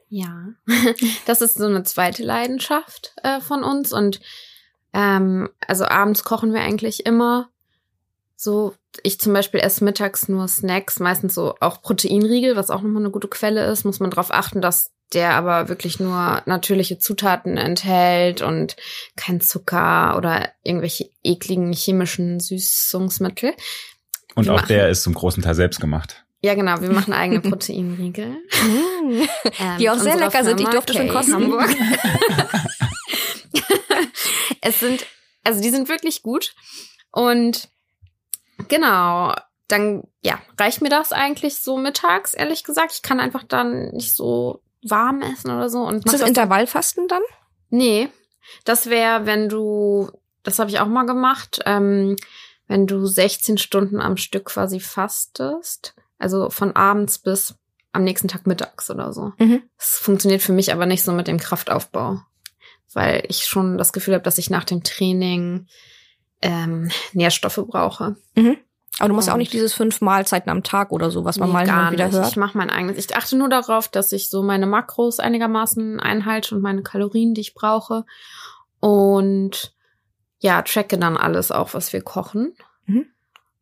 Ja, 0.09 0.49
das 1.25 1.41
ist 1.41 1.57
so 1.57 1.67
eine 1.67 1.83
zweite 1.83 2.23
Leidenschaft 2.23 3.13
äh, 3.23 3.39
von 3.39 3.63
uns. 3.63 3.93
Und 3.93 4.19
ähm, 4.91 5.47
also 5.65 5.85
abends 5.85 6.25
kochen 6.25 6.53
wir 6.53 6.59
eigentlich 6.59 7.05
immer. 7.05 7.50
So, 8.43 8.73
ich 9.03 9.19
zum 9.19 9.33
Beispiel 9.33 9.59
esse 9.59 9.83
mittags 9.83 10.27
nur 10.27 10.47
Snacks, 10.47 10.99
meistens 10.99 11.35
so 11.35 11.53
auch 11.59 11.83
Proteinriegel, 11.83 12.55
was 12.55 12.71
auch 12.71 12.81
nochmal 12.81 13.03
eine 13.03 13.11
gute 13.11 13.27
Quelle 13.27 13.67
ist. 13.67 13.85
Muss 13.85 13.99
man 13.99 14.09
darauf 14.09 14.33
achten, 14.33 14.61
dass 14.61 14.89
der 15.13 15.35
aber 15.35 15.69
wirklich 15.69 15.99
nur 15.99 16.41
natürliche 16.47 16.97
Zutaten 16.97 17.57
enthält 17.57 18.41
und 18.41 18.77
kein 19.15 19.41
Zucker 19.41 20.17
oder 20.17 20.49
irgendwelche 20.63 21.11
ekligen 21.23 21.71
chemischen 21.71 22.39
Süßungsmittel. 22.39 23.53
Und 24.33 24.45
wir 24.45 24.55
auch 24.55 24.63
der 24.63 24.89
ist 24.89 25.03
zum 25.03 25.13
großen 25.13 25.43
Teil 25.43 25.53
selbst 25.53 25.79
gemacht. 25.79 26.25
Ja, 26.41 26.55
genau. 26.55 26.81
Wir 26.81 26.89
machen 26.89 27.13
eigene 27.13 27.41
Proteinriegel. 27.47 28.25
Mm. 28.25 29.21
ähm, 29.59 29.77
die 29.79 29.87
auch 29.87 29.99
sehr 29.99 30.17
lecker 30.17 30.43
sind. 30.43 30.59
Ich 30.59 30.67
durfte 30.67 30.93
schon 30.95 31.09
kosten. 31.09 31.35
Hamburg. 31.35 31.69
es 34.61 34.79
sind, 34.79 35.05
also 35.43 35.61
die 35.61 35.69
sind 35.69 35.89
wirklich 35.89 36.23
gut. 36.23 36.55
Und 37.11 37.69
Genau. 38.67 39.33
Dann, 39.67 40.03
ja, 40.21 40.39
reicht 40.59 40.81
mir 40.81 40.89
das 40.89 41.13
eigentlich 41.13 41.55
so 41.55 41.77
mittags, 41.77 42.33
ehrlich 42.33 42.63
gesagt. 42.63 42.91
Ich 42.93 43.01
kann 43.01 43.19
einfach 43.19 43.43
dann 43.43 43.89
nicht 43.91 44.15
so 44.15 44.61
warm 44.83 45.21
essen 45.21 45.51
oder 45.51 45.69
so. 45.69 45.81
Und 45.81 46.05
ist 46.05 46.13
das 46.13 46.27
Intervallfasten 46.27 47.07
dann? 47.07 47.21
Nee. 47.69 48.09
Das 48.65 48.89
wäre, 48.89 49.25
wenn 49.25 49.47
du, 49.47 50.11
das 50.43 50.59
habe 50.59 50.69
ich 50.69 50.79
auch 50.79 50.87
mal 50.87 51.05
gemacht, 51.05 51.61
ähm, 51.65 52.17
wenn 52.67 52.87
du 52.87 53.05
16 53.05 53.57
Stunden 53.57 54.01
am 54.01 54.17
Stück 54.17 54.45
quasi 54.45 54.79
fastest. 54.79 55.93
Also 56.17 56.49
von 56.49 56.75
abends 56.75 57.19
bis 57.19 57.55
am 57.93 58.03
nächsten 58.03 58.27
Tag 58.27 58.47
mittags 58.47 58.89
oder 58.89 59.11
so. 59.13 59.33
Mhm. 59.37 59.63
Das 59.77 59.97
funktioniert 59.97 60.41
für 60.41 60.53
mich 60.53 60.71
aber 60.71 60.85
nicht 60.85 61.03
so 61.03 61.11
mit 61.11 61.27
dem 61.27 61.39
Kraftaufbau. 61.39 62.21
Weil 62.93 63.23
ich 63.27 63.45
schon 63.45 63.77
das 63.77 63.93
Gefühl 63.93 64.13
habe, 64.13 64.23
dass 64.23 64.37
ich 64.37 64.49
nach 64.49 64.65
dem 64.65 64.83
Training 64.83 65.67
ähm, 66.41 66.89
Nährstoffe 67.13 67.63
brauche. 67.67 68.15
Mhm. 68.35 68.57
Aber 68.99 69.09
du 69.09 69.15
musst 69.15 69.29
und 69.29 69.33
auch 69.33 69.37
nicht 69.37 69.53
dieses 69.53 69.73
fünf 69.73 70.01
Mahlzeiten 70.01 70.49
am 70.51 70.63
Tag 70.63 70.91
oder 70.91 71.09
so, 71.09 71.25
was 71.25 71.39
man 71.39 71.49
nee, 71.49 71.53
mal 71.53 71.65
gar 71.65 71.91
wieder 71.91 72.05
nicht. 72.05 72.15
hört. 72.15 72.29
Ich 72.29 72.37
mache 72.37 72.57
mein 72.57 72.69
eigenes. 72.69 72.97
Ich 72.97 73.15
achte 73.15 73.35
nur 73.35 73.49
darauf, 73.49 73.87
dass 73.87 74.11
ich 74.11 74.29
so 74.29 74.43
meine 74.43 74.67
Makros 74.67 75.19
einigermaßen 75.19 75.99
einhalte 75.99 76.55
und 76.55 76.61
meine 76.61 76.83
Kalorien, 76.83 77.33
die 77.33 77.41
ich 77.41 77.53
brauche. 77.53 78.05
Und 78.79 79.73
ja, 80.39 80.61
tracke 80.61 80.97
dann 80.97 81.17
alles 81.17 81.51
auch, 81.51 81.73
was 81.73 81.93
wir 81.93 82.01
kochen. 82.01 82.53
Mhm. 82.85 83.07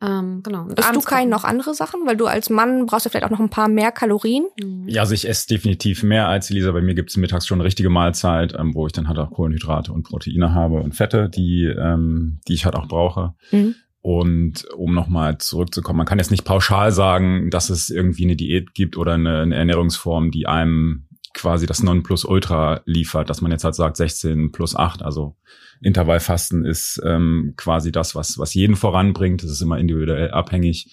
Ähm, 0.01 0.41
genau. 0.43 0.63
Und 0.63 0.79
Isst 0.79 0.95
du 0.95 1.01
kein 1.01 1.29
noch 1.29 1.43
andere 1.43 1.73
Sachen? 1.73 2.05
Weil 2.05 2.15
du 2.15 2.25
als 2.25 2.49
Mann 2.49 2.85
brauchst 2.85 3.05
ja 3.05 3.11
vielleicht 3.11 3.25
auch 3.25 3.31
noch 3.31 3.39
ein 3.39 3.49
paar 3.49 3.67
mehr 3.67 3.91
Kalorien. 3.91 4.45
Mhm. 4.61 4.87
Ja, 4.87 5.01
also 5.01 5.13
ich 5.13 5.27
esse 5.27 5.47
definitiv 5.47 6.03
mehr 6.03 6.27
als 6.27 6.49
Elisa. 6.49 6.71
Bei 6.71 6.81
mir 6.81 6.95
gibt 6.95 7.09
es 7.09 7.17
mittags 7.17 7.45
schon 7.45 7.57
eine 7.57 7.65
richtige 7.65 7.89
Mahlzeit, 7.89 8.55
ähm, 8.57 8.73
wo 8.73 8.87
ich 8.87 8.93
dann 8.93 9.07
halt 9.07 9.17
auch 9.19 9.31
Kohlenhydrate 9.31 9.91
und 9.91 10.03
Proteine 10.03 10.53
habe 10.53 10.81
und 10.81 10.95
Fette, 10.95 11.29
die, 11.29 11.65
ähm, 11.65 12.39
die 12.47 12.53
ich 12.53 12.65
halt 12.65 12.75
auch 12.75 12.87
brauche. 12.87 13.33
Mhm. 13.51 13.75
Und 14.01 14.65
um 14.75 14.93
nochmal 14.93 15.37
zurückzukommen, 15.39 15.97
man 15.97 16.05
kann 16.05 16.19
jetzt 16.19 16.31
nicht 16.31 16.45
pauschal 16.45 16.93
sagen, 16.93 17.49
dass 17.49 17.69
es 17.69 17.89
irgendwie 17.89 18.23
eine 18.23 18.37
Diät 18.37 18.73
gibt 18.73 18.95
oder 18.95 19.15
eine, 19.15 19.41
eine 19.41 19.55
Ernährungsform, 19.55 20.31
die 20.31 20.47
einem 20.47 21.07
quasi 21.33 21.65
das 21.65 21.83
Nonplusultra 21.83 22.81
liefert, 22.85 23.29
dass 23.29 23.41
man 23.41 23.51
jetzt 23.51 23.65
halt 23.65 23.75
sagt 23.75 23.97
16 23.97 24.51
plus 24.51 24.75
8, 24.75 25.01
also 25.01 25.35
Intervallfasten 25.81 26.65
ist 26.65 27.01
ähm, 27.05 27.53
quasi 27.57 27.91
das, 27.91 28.15
was, 28.15 28.37
was 28.37 28.53
jeden 28.53 28.75
voranbringt. 28.75 29.43
Das 29.43 29.51
ist 29.51 29.61
immer 29.61 29.77
individuell 29.77 30.31
abhängig, 30.31 30.89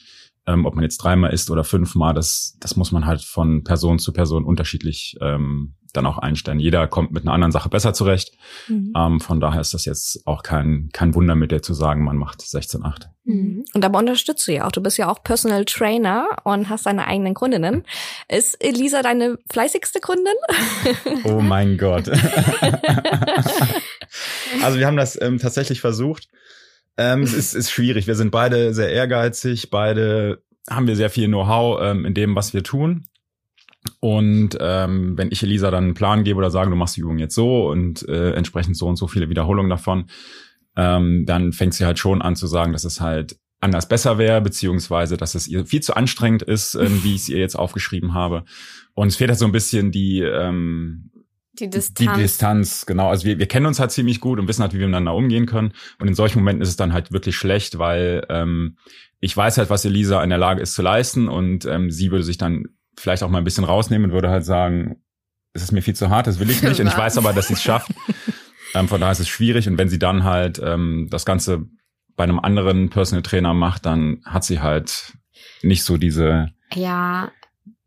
ähm, 0.46 0.66
ob 0.66 0.74
man 0.74 0.82
jetzt 0.82 0.98
dreimal 0.98 1.32
isst 1.32 1.50
oder 1.50 1.64
fünfmal. 1.64 2.14
Das, 2.14 2.56
das 2.60 2.76
muss 2.76 2.92
man 2.92 3.06
halt 3.06 3.22
von 3.22 3.64
Person 3.64 3.98
zu 3.98 4.12
Person 4.12 4.44
unterschiedlich 4.44 5.16
ähm, 5.20 5.75
dann 5.92 6.06
auch 6.06 6.18
einstellen. 6.18 6.60
Jeder 6.60 6.86
kommt 6.86 7.12
mit 7.12 7.24
einer 7.24 7.32
anderen 7.32 7.52
Sache 7.52 7.68
besser 7.68 7.94
zurecht. 7.94 8.32
Mhm. 8.68 8.92
Ähm, 8.96 9.20
von 9.20 9.40
daher 9.40 9.60
ist 9.60 9.74
das 9.74 9.84
jetzt 9.84 10.26
auch 10.26 10.42
kein, 10.42 10.90
kein 10.92 11.14
Wunder 11.14 11.34
mit 11.34 11.52
dir 11.52 11.62
zu 11.62 11.74
sagen, 11.74 12.04
man 12.04 12.16
macht 12.16 12.40
16,8. 12.40 13.06
Mhm. 13.24 13.64
Und 13.74 13.84
dabei 13.84 13.98
unterstützt 13.98 14.46
du 14.46 14.52
ja 14.52 14.66
auch. 14.66 14.72
Du 14.72 14.80
bist 14.80 14.98
ja 14.98 15.10
auch 15.10 15.22
Personal 15.22 15.64
Trainer 15.64 16.28
und 16.44 16.68
hast 16.68 16.86
deine 16.86 17.06
eigenen 17.06 17.34
Kundinnen. 17.34 17.84
Ist 18.28 18.62
Elisa 18.62 19.02
deine 19.02 19.38
fleißigste 19.50 20.00
Kundin? 20.00 20.34
Oh 21.24 21.40
mein 21.40 21.78
Gott. 21.78 22.08
also 24.62 24.78
wir 24.78 24.86
haben 24.86 24.96
das 24.96 25.20
ähm, 25.20 25.38
tatsächlich 25.38 25.80
versucht. 25.80 26.28
Ähm, 26.96 27.22
es 27.22 27.34
ist, 27.34 27.54
ist 27.54 27.70
schwierig. 27.70 28.06
Wir 28.06 28.14
sind 28.14 28.30
beide 28.30 28.72
sehr 28.72 28.90
ehrgeizig, 28.90 29.70
beide 29.70 30.42
haben 30.68 30.86
wir 30.86 30.96
sehr 30.96 31.10
viel 31.10 31.28
Know-how 31.28 31.80
ähm, 31.82 32.04
in 32.04 32.14
dem, 32.14 32.34
was 32.34 32.54
wir 32.54 32.62
tun. 32.62 33.06
Und 34.00 34.56
ähm, 34.60 35.16
wenn 35.16 35.32
ich 35.32 35.42
Elisa 35.42 35.70
dann 35.70 35.84
einen 35.84 35.94
Plan 35.94 36.24
gebe 36.24 36.38
oder 36.38 36.50
sage, 36.50 36.70
du 36.70 36.76
machst 36.76 36.96
die 36.96 37.00
Übung 37.00 37.18
jetzt 37.18 37.34
so 37.34 37.68
und 37.68 38.06
äh, 38.08 38.32
entsprechend 38.32 38.76
so 38.76 38.86
und 38.86 38.96
so 38.96 39.06
viele 39.06 39.28
Wiederholungen 39.28 39.70
davon, 39.70 40.06
ähm, 40.76 41.24
dann 41.26 41.52
fängt 41.52 41.74
sie 41.74 41.86
halt 41.86 41.98
schon 41.98 42.22
an 42.22 42.36
zu 42.36 42.46
sagen, 42.46 42.72
dass 42.72 42.84
es 42.84 43.00
halt 43.00 43.36
anders 43.60 43.88
besser 43.88 44.18
wäre, 44.18 44.40
beziehungsweise 44.40 45.16
dass 45.16 45.34
es 45.34 45.48
ihr 45.48 45.64
viel 45.66 45.80
zu 45.80 45.96
anstrengend 45.96 46.42
ist, 46.42 46.74
ähm, 46.74 47.02
wie 47.02 47.14
ich 47.14 47.22
es 47.22 47.28
ihr 47.28 47.38
jetzt 47.38 47.58
aufgeschrieben 47.58 48.14
habe. 48.14 48.44
Und 48.94 49.08
es 49.08 49.16
fehlt 49.16 49.30
halt 49.30 49.38
so 49.38 49.46
ein 49.46 49.52
bisschen 49.52 49.90
die, 49.92 50.20
ähm, 50.20 51.10
die 51.58 51.70
Distanz. 51.70 51.94
Die 51.94 52.20
Distanz, 52.22 52.86
genau. 52.86 53.08
Also 53.08 53.24
wir, 53.26 53.38
wir 53.38 53.46
kennen 53.46 53.66
uns 53.66 53.80
halt 53.80 53.90
ziemlich 53.90 54.20
gut 54.20 54.38
und 54.38 54.46
wissen 54.46 54.62
halt, 54.62 54.74
wie 54.74 54.78
wir 54.78 54.86
miteinander 54.86 55.14
umgehen 55.14 55.46
können. 55.46 55.72
Und 55.98 56.08
in 56.08 56.14
solchen 56.14 56.40
Momenten 56.40 56.62
ist 56.62 56.68
es 56.68 56.76
dann 56.76 56.92
halt 56.92 57.12
wirklich 57.12 57.34
schlecht, 57.34 57.78
weil 57.78 58.26
ähm, 58.28 58.76
ich 59.20 59.34
weiß 59.34 59.56
halt, 59.56 59.70
was 59.70 59.84
Elisa 59.86 60.22
in 60.22 60.28
der 60.28 60.38
Lage 60.38 60.60
ist 60.60 60.74
zu 60.74 60.82
leisten 60.82 61.28
und 61.28 61.64
ähm, 61.64 61.90
sie 61.90 62.10
würde 62.10 62.24
sich 62.24 62.36
dann 62.36 62.66
vielleicht 62.98 63.22
auch 63.22 63.30
mal 63.30 63.38
ein 63.38 63.44
bisschen 63.44 63.64
rausnehmen 63.64 64.10
und 64.10 64.14
würde 64.14 64.30
halt 64.30 64.44
sagen, 64.44 65.02
es 65.52 65.62
ist 65.62 65.72
mir 65.72 65.82
viel 65.82 65.96
zu 65.96 66.10
hart, 66.10 66.26
das 66.26 66.38
will 66.38 66.50
ich 66.50 66.62
nicht. 66.62 66.80
Und 66.80 66.86
ich 66.86 66.96
weiß 66.96 67.18
aber, 67.18 67.32
dass 67.32 67.48
sie 67.48 67.54
es 67.54 67.62
schafft. 67.62 67.90
ähm, 68.74 68.88
von 68.88 69.00
daher 69.00 69.12
ist 69.12 69.20
es 69.20 69.28
schwierig. 69.28 69.68
Und 69.68 69.78
wenn 69.78 69.88
sie 69.88 69.98
dann 69.98 70.24
halt 70.24 70.60
ähm, 70.62 71.08
das 71.10 71.24
Ganze 71.24 71.66
bei 72.14 72.24
einem 72.24 72.38
anderen 72.38 72.90
Personal 72.90 73.22
Trainer 73.22 73.54
macht, 73.54 73.86
dann 73.86 74.22
hat 74.24 74.44
sie 74.44 74.60
halt 74.60 75.16
nicht 75.62 75.84
so 75.84 75.96
diese, 75.96 76.50
ja, 76.74 77.30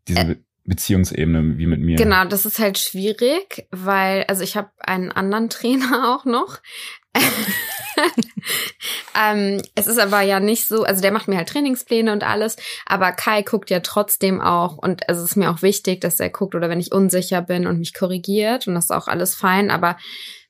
diese 0.08 0.20
äh, 0.20 0.36
Beziehungsebene 0.70 1.58
wie 1.58 1.66
mit 1.66 1.80
mir. 1.80 1.96
Genau, 1.96 2.24
das 2.24 2.46
ist 2.46 2.60
halt 2.60 2.78
schwierig, 2.78 3.66
weil, 3.72 4.24
also 4.28 4.42
ich 4.42 4.56
habe 4.56 4.70
einen 4.78 5.10
anderen 5.12 5.50
Trainer 5.50 6.14
auch 6.14 6.24
noch. 6.24 6.60
ähm, 9.20 9.60
es 9.74 9.88
ist 9.88 9.98
aber 9.98 10.20
ja 10.20 10.38
nicht 10.38 10.68
so, 10.68 10.84
also 10.84 11.02
der 11.02 11.10
macht 11.10 11.26
mir 11.26 11.36
halt 11.36 11.48
Trainingspläne 11.48 12.12
und 12.12 12.22
alles, 12.22 12.54
aber 12.86 13.10
Kai 13.10 13.42
guckt 13.42 13.68
ja 13.68 13.80
trotzdem 13.80 14.40
auch 14.40 14.78
und 14.78 15.02
es 15.08 15.18
ist 15.18 15.34
mir 15.34 15.50
auch 15.50 15.60
wichtig, 15.62 16.00
dass 16.00 16.20
er 16.20 16.30
guckt 16.30 16.54
oder 16.54 16.68
wenn 16.68 16.78
ich 16.78 16.92
unsicher 16.92 17.42
bin 17.42 17.66
und 17.66 17.80
mich 17.80 17.92
korrigiert 17.92 18.68
und 18.68 18.76
das 18.76 18.84
ist 18.84 18.92
auch 18.92 19.08
alles 19.08 19.34
fein, 19.34 19.72
aber 19.72 19.96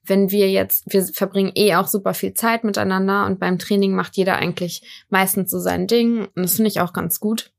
wenn 0.05 0.31
wir 0.31 0.51
jetzt, 0.51 0.85
wir 0.93 1.03
verbringen 1.05 1.53
eh 1.55 1.77
auch 1.77 1.89
super 1.89 2.13
viel 2.13 2.35
Zeit 2.35 2.63
miteinander 2.63 3.25
und 3.25 3.41
beim 3.41 3.59
Training 3.59 3.95
macht 3.95 4.19
jeder 4.19 4.37
eigentlich 4.37 4.83
meistens 5.09 5.51
so 5.51 5.59
sein 5.59 5.87
Ding 5.87 6.27
und 6.27 6.43
das 6.43 6.57
finde 6.57 6.69
ich 6.69 6.83
auch 6.83 6.93
ganz 6.93 7.21
gut. 7.21 7.53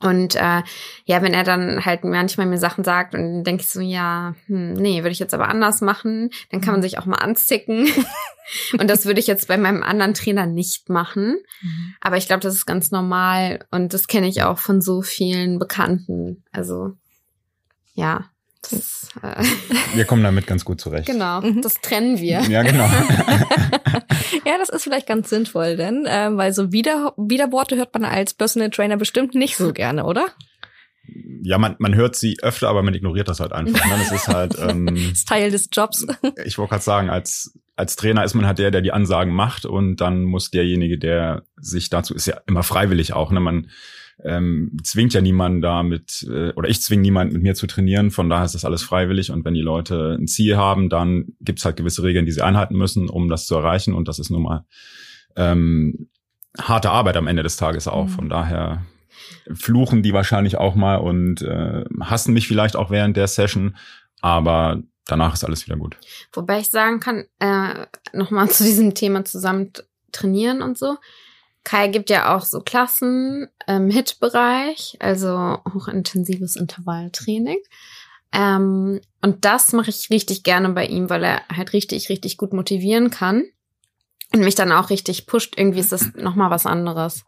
Und 0.00 0.36
äh, 0.36 0.62
ja, 1.04 1.22
wenn 1.22 1.34
er 1.34 1.42
dann 1.42 1.84
halt 1.84 2.04
manchmal 2.04 2.46
mir 2.46 2.58
Sachen 2.58 2.84
sagt 2.84 3.14
und 3.14 3.20
dann 3.20 3.44
denke 3.44 3.62
ich 3.62 3.68
so, 3.68 3.80
ja, 3.80 4.34
hm, 4.46 4.74
nee, 4.74 4.98
würde 4.98 5.10
ich 5.10 5.18
jetzt 5.18 5.34
aber 5.34 5.48
anders 5.48 5.80
machen, 5.80 6.30
dann 6.50 6.60
kann 6.60 6.72
man 6.72 6.80
mhm. 6.80 6.84
sich 6.84 6.98
auch 6.98 7.06
mal 7.06 7.16
anzicken. 7.16 7.88
und 8.78 8.88
das 8.88 9.06
würde 9.06 9.20
ich 9.20 9.26
jetzt 9.26 9.48
bei 9.48 9.56
meinem 9.56 9.82
anderen 9.82 10.14
Trainer 10.14 10.46
nicht 10.46 10.88
machen. 10.88 11.38
Mhm. 11.60 11.94
Aber 12.00 12.16
ich 12.16 12.26
glaube, 12.26 12.40
das 12.40 12.54
ist 12.54 12.66
ganz 12.66 12.90
normal 12.90 13.66
und 13.70 13.92
das 13.92 14.06
kenne 14.06 14.28
ich 14.28 14.42
auch 14.42 14.58
von 14.58 14.80
so 14.80 15.02
vielen 15.02 15.58
Bekannten. 15.58 16.44
Also 16.52 16.92
ja, 17.94 18.30
das, 18.62 19.08
äh 19.22 19.44
wir 19.94 20.04
kommen 20.04 20.22
damit 20.22 20.46
ganz 20.46 20.64
gut 20.64 20.80
zurecht. 20.80 21.06
Genau, 21.06 21.40
mhm. 21.40 21.62
das 21.62 21.80
trennen 21.80 22.18
wir. 22.18 22.40
Ja, 22.42 22.62
genau. 22.62 22.84
ja, 24.44 24.58
das 24.58 24.68
ist 24.68 24.84
vielleicht 24.84 25.06
ganz 25.06 25.30
sinnvoll, 25.30 25.76
denn 25.76 26.06
ähm, 26.08 26.36
weil 26.36 26.52
so 26.52 26.72
Wider 26.72 27.14
Widerworte 27.16 27.76
hört 27.76 27.94
man 27.94 28.04
als 28.04 28.34
Personal 28.34 28.70
Trainer 28.70 28.96
bestimmt 28.96 29.34
nicht 29.34 29.56
so 29.56 29.72
gerne, 29.72 30.04
oder? 30.04 30.26
Ja, 31.42 31.56
man, 31.58 31.76
man 31.78 31.94
hört 31.94 32.16
sie 32.16 32.36
öfter, 32.42 32.68
aber 32.68 32.82
man 32.82 32.94
ignoriert 32.94 33.28
das 33.28 33.40
halt 33.40 33.52
einfach. 33.52 33.84
Ne? 33.86 33.94
Das 33.98 34.12
ist 34.12 34.28
halt 34.28 34.58
ähm, 34.68 34.86
das 34.86 35.04
ist 35.04 35.28
Teil 35.28 35.50
des 35.50 35.68
Jobs. 35.72 36.06
Ich 36.44 36.58
wollte 36.58 36.70
gerade 36.70 36.84
sagen, 36.84 37.10
als 37.10 37.58
als 37.76 37.94
Trainer 37.94 38.24
ist 38.24 38.34
man 38.34 38.44
halt 38.44 38.58
der, 38.58 38.72
der 38.72 38.80
die 38.80 38.90
Ansagen 38.90 39.32
macht 39.32 39.64
und 39.64 40.00
dann 40.00 40.24
muss 40.24 40.50
derjenige, 40.50 40.98
der 40.98 41.44
sich 41.56 41.90
dazu 41.90 42.12
ist 42.12 42.26
ja 42.26 42.40
immer 42.48 42.64
freiwillig 42.64 43.12
auch. 43.12 43.30
Ne? 43.30 43.38
Man 43.38 43.70
ähm, 44.24 44.76
zwingt 44.82 45.14
ja 45.14 45.20
niemanden 45.20 45.60
da 45.60 45.82
mit, 45.82 46.26
äh, 46.28 46.52
oder 46.54 46.68
ich 46.68 46.82
zwinge 46.82 47.02
niemanden 47.02 47.34
mit 47.34 47.42
mir 47.42 47.54
zu 47.54 47.66
trainieren, 47.66 48.10
von 48.10 48.28
daher 48.28 48.44
ist 48.44 48.54
das 48.54 48.64
alles 48.64 48.82
freiwillig 48.82 49.30
und 49.30 49.44
wenn 49.44 49.54
die 49.54 49.60
Leute 49.60 50.16
ein 50.18 50.26
Ziel 50.26 50.56
haben, 50.56 50.88
dann 50.88 51.34
gibt's 51.40 51.64
halt 51.64 51.76
gewisse 51.76 52.02
Regeln, 52.02 52.26
die 52.26 52.32
sie 52.32 52.42
einhalten 52.42 52.76
müssen, 52.76 53.08
um 53.08 53.28
das 53.28 53.46
zu 53.46 53.54
erreichen 53.54 53.94
und 53.94 54.08
das 54.08 54.18
ist 54.18 54.30
nun 54.30 54.42
mal 54.42 54.64
ähm, 55.36 56.08
harte 56.58 56.90
Arbeit 56.90 57.16
am 57.16 57.26
Ende 57.26 57.42
des 57.42 57.56
Tages 57.56 57.86
auch, 57.86 58.06
mhm. 58.06 58.10
von 58.10 58.28
daher 58.28 58.84
fluchen 59.52 60.02
die 60.02 60.12
wahrscheinlich 60.12 60.56
auch 60.56 60.74
mal 60.74 60.96
und 60.96 61.42
äh, 61.42 61.84
hassen 62.00 62.34
mich 62.34 62.48
vielleicht 62.48 62.76
auch 62.76 62.90
während 62.90 63.16
der 63.16 63.28
Session, 63.28 63.76
aber 64.20 64.82
danach 65.06 65.34
ist 65.34 65.44
alles 65.44 65.66
wieder 65.66 65.76
gut. 65.76 65.96
Wobei 66.32 66.60
ich 66.60 66.70
sagen 66.70 67.00
kann, 67.00 67.24
äh, 67.38 67.86
nochmal 68.12 68.50
zu 68.50 68.64
diesem 68.64 68.94
Thema 68.94 69.24
zusammen 69.24 69.72
trainieren 70.12 70.62
und 70.62 70.78
so. 70.78 70.96
Kai 71.68 71.88
gibt 71.88 72.08
ja 72.08 72.34
auch 72.34 72.46
so 72.46 72.60
Klassen 72.60 73.46
im 73.66 73.90
HIT-Bereich, 73.90 74.96
also 75.00 75.58
hochintensives 75.74 76.56
Intervalltraining. 76.56 77.58
Ähm, 78.32 79.02
und 79.20 79.44
das 79.44 79.74
mache 79.74 79.90
ich 79.90 80.08
richtig 80.08 80.44
gerne 80.44 80.70
bei 80.70 80.86
ihm, 80.86 81.10
weil 81.10 81.22
er 81.24 81.42
halt 81.54 81.74
richtig, 81.74 82.08
richtig 82.08 82.38
gut 82.38 82.54
motivieren 82.54 83.10
kann 83.10 83.44
und 84.32 84.40
mich 84.40 84.54
dann 84.54 84.72
auch 84.72 84.88
richtig 84.88 85.26
pusht. 85.26 85.58
Irgendwie 85.58 85.80
ist 85.80 85.92
das 85.92 86.14
nochmal 86.14 86.50
was 86.50 86.64
anderes. 86.64 87.26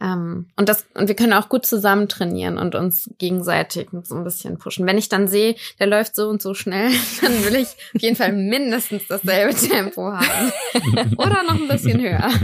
Ähm, 0.00 0.46
und 0.56 0.68
das, 0.68 0.86
und 0.94 1.08
wir 1.08 1.14
können 1.14 1.32
auch 1.32 1.48
gut 1.48 1.66
zusammen 1.66 2.08
trainieren 2.08 2.58
und 2.58 2.74
uns 2.74 3.10
gegenseitig 3.18 3.88
so 4.02 4.16
ein 4.16 4.24
bisschen 4.24 4.58
pushen. 4.58 4.86
Wenn 4.86 4.98
ich 4.98 5.08
dann 5.08 5.28
sehe, 5.28 5.56
der 5.78 5.86
läuft 5.86 6.16
so 6.16 6.28
und 6.28 6.42
so 6.42 6.54
schnell, 6.54 6.90
dann 7.22 7.44
will 7.44 7.56
ich 7.56 7.68
auf 7.94 8.02
jeden 8.02 8.16
Fall 8.16 8.32
mindestens 8.32 9.06
dasselbe 9.08 9.54
Tempo 9.54 10.12
haben. 10.12 10.52
Oder 11.16 11.42
noch 11.44 11.60
ein 11.60 11.68
bisschen 11.68 12.00
höher. 12.00 12.30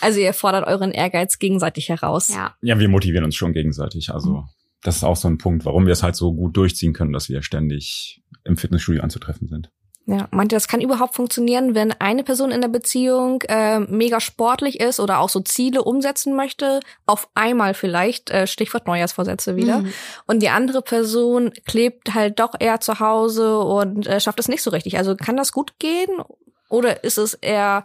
Also 0.00 0.20
ihr 0.20 0.32
fordert 0.32 0.66
euren 0.66 0.92
Ehrgeiz 0.92 1.38
gegenseitig 1.38 1.88
heraus. 1.88 2.28
Ja. 2.28 2.54
Ja, 2.60 2.78
wir 2.78 2.88
motivieren 2.88 3.24
uns 3.24 3.34
schon 3.34 3.52
gegenseitig. 3.52 4.10
Also 4.10 4.44
das 4.82 4.96
ist 4.96 5.04
auch 5.04 5.16
so 5.16 5.28
ein 5.28 5.38
Punkt, 5.38 5.64
warum 5.64 5.86
wir 5.86 5.92
es 5.92 6.02
halt 6.02 6.16
so 6.16 6.32
gut 6.32 6.56
durchziehen 6.56 6.92
können, 6.92 7.12
dass 7.12 7.28
wir 7.28 7.42
ständig 7.42 8.22
im 8.44 8.56
Fitnessstudio 8.56 9.02
anzutreffen 9.02 9.48
sind. 9.48 9.70
Ja, 10.08 10.28
meinte, 10.30 10.54
das 10.54 10.68
kann 10.68 10.80
überhaupt 10.80 11.16
funktionieren, 11.16 11.74
wenn 11.74 11.90
eine 11.90 12.22
Person 12.22 12.52
in 12.52 12.60
der 12.60 12.68
Beziehung 12.68 13.42
äh, 13.48 13.80
mega 13.80 14.20
sportlich 14.20 14.78
ist 14.78 15.00
oder 15.00 15.18
auch 15.18 15.28
so 15.28 15.40
Ziele 15.40 15.82
umsetzen 15.82 16.36
möchte, 16.36 16.78
auf 17.06 17.28
einmal 17.34 17.74
vielleicht, 17.74 18.30
äh, 18.30 18.46
Stichwort 18.46 18.86
Neujahrsvorsätze 18.86 19.56
wieder, 19.56 19.80
mhm. 19.80 19.92
und 20.28 20.42
die 20.44 20.48
andere 20.48 20.80
Person 20.80 21.50
klebt 21.66 22.14
halt 22.14 22.38
doch 22.38 22.52
eher 22.56 22.78
zu 22.78 23.00
Hause 23.00 23.58
und 23.58 24.06
äh, 24.06 24.20
schafft 24.20 24.38
es 24.38 24.46
nicht 24.46 24.62
so 24.62 24.70
richtig. 24.70 24.96
Also 24.96 25.16
kann 25.16 25.36
das 25.36 25.50
gut 25.50 25.80
gehen 25.80 26.22
oder 26.68 27.02
ist 27.02 27.18
es 27.18 27.34
eher, 27.34 27.84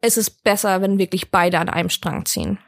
ist 0.00 0.16
es 0.16 0.30
besser, 0.30 0.80
wenn 0.80 0.98
wirklich 0.98 1.30
beide 1.30 1.58
an 1.58 1.68
einem 1.68 1.90
Strang 1.90 2.24
ziehen? 2.24 2.58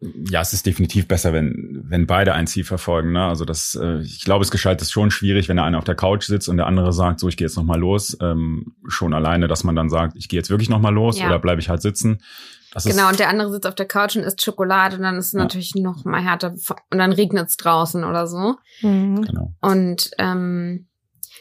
Ja, 0.00 0.40
es 0.40 0.54
ist 0.54 0.64
definitiv 0.64 1.06
besser, 1.06 1.34
wenn, 1.34 1.82
wenn 1.84 2.06
beide 2.06 2.32
ein 2.32 2.46
Ziel 2.46 2.64
verfolgen. 2.64 3.12
Ne? 3.12 3.22
Also 3.22 3.44
das, 3.44 3.74
äh, 3.74 4.00
ich 4.00 4.24
glaube, 4.24 4.42
es 4.42 4.50
gescheit 4.50 4.80
ist 4.80 4.92
schon 4.92 5.10
schwierig, 5.10 5.48
wenn 5.48 5.56
der 5.56 5.66
eine 5.66 5.76
auf 5.76 5.84
der 5.84 5.94
Couch 5.94 6.24
sitzt 6.24 6.48
und 6.48 6.56
der 6.56 6.66
andere 6.66 6.92
sagt, 6.92 7.20
so, 7.20 7.28
ich 7.28 7.36
gehe 7.36 7.46
jetzt 7.46 7.56
nochmal 7.56 7.78
los. 7.78 8.16
Ähm, 8.22 8.74
schon 8.88 9.12
alleine, 9.12 9.46
dass 9.46 9.62
man 9.62 9.76
dann 9.76 9.90
sagt, 9.90 10.16
ich 10.16 10.28
gehe 10.28 10.38
jetzt 10.38 10.48
wirklich 10.48 10.70
nochmal 10.70 10.94
los 10.94 11.18
ja. 11.18 11.26
oder 11.26 11.38
bleibe 11.38 11.60
ich 11.60 11.68
halt 11.68 11.82
sitzen. 11.82 12.22
Das 12.72 12.84
genau, 12.84 13.08
und 13.08 13.18
der 13.18 13.28
andere 13.28 13.50
sitzt 13.50 13.66
auf 13.66 13.74
der 13.74 13.86
Couch 13.86 14.16
und 14.16 14.22
isst 14.22 14.42
Schokolade 14.42 14.96
und 14.96 15.02
dann 15.02 15.16
ist 15.16 15.26
es 15.26 15.32
ja. 15.32 15.40
natürlich 15.40 15.74
noch 15.74 16.04
mal 16.04 16.22
härter 16.22 16.52
und 16.52 16.98
dann 16.98 17.12
regnet 17.12 17.48
es 17.48 17.56
draußen 17.56 18.04
oder 18.04 18.26
so. 18.26 18.56
Mhm. 18.80 19.22
Genau. 19.22 19.54
Und 19.60 20.10
ähm, 20.18 20.86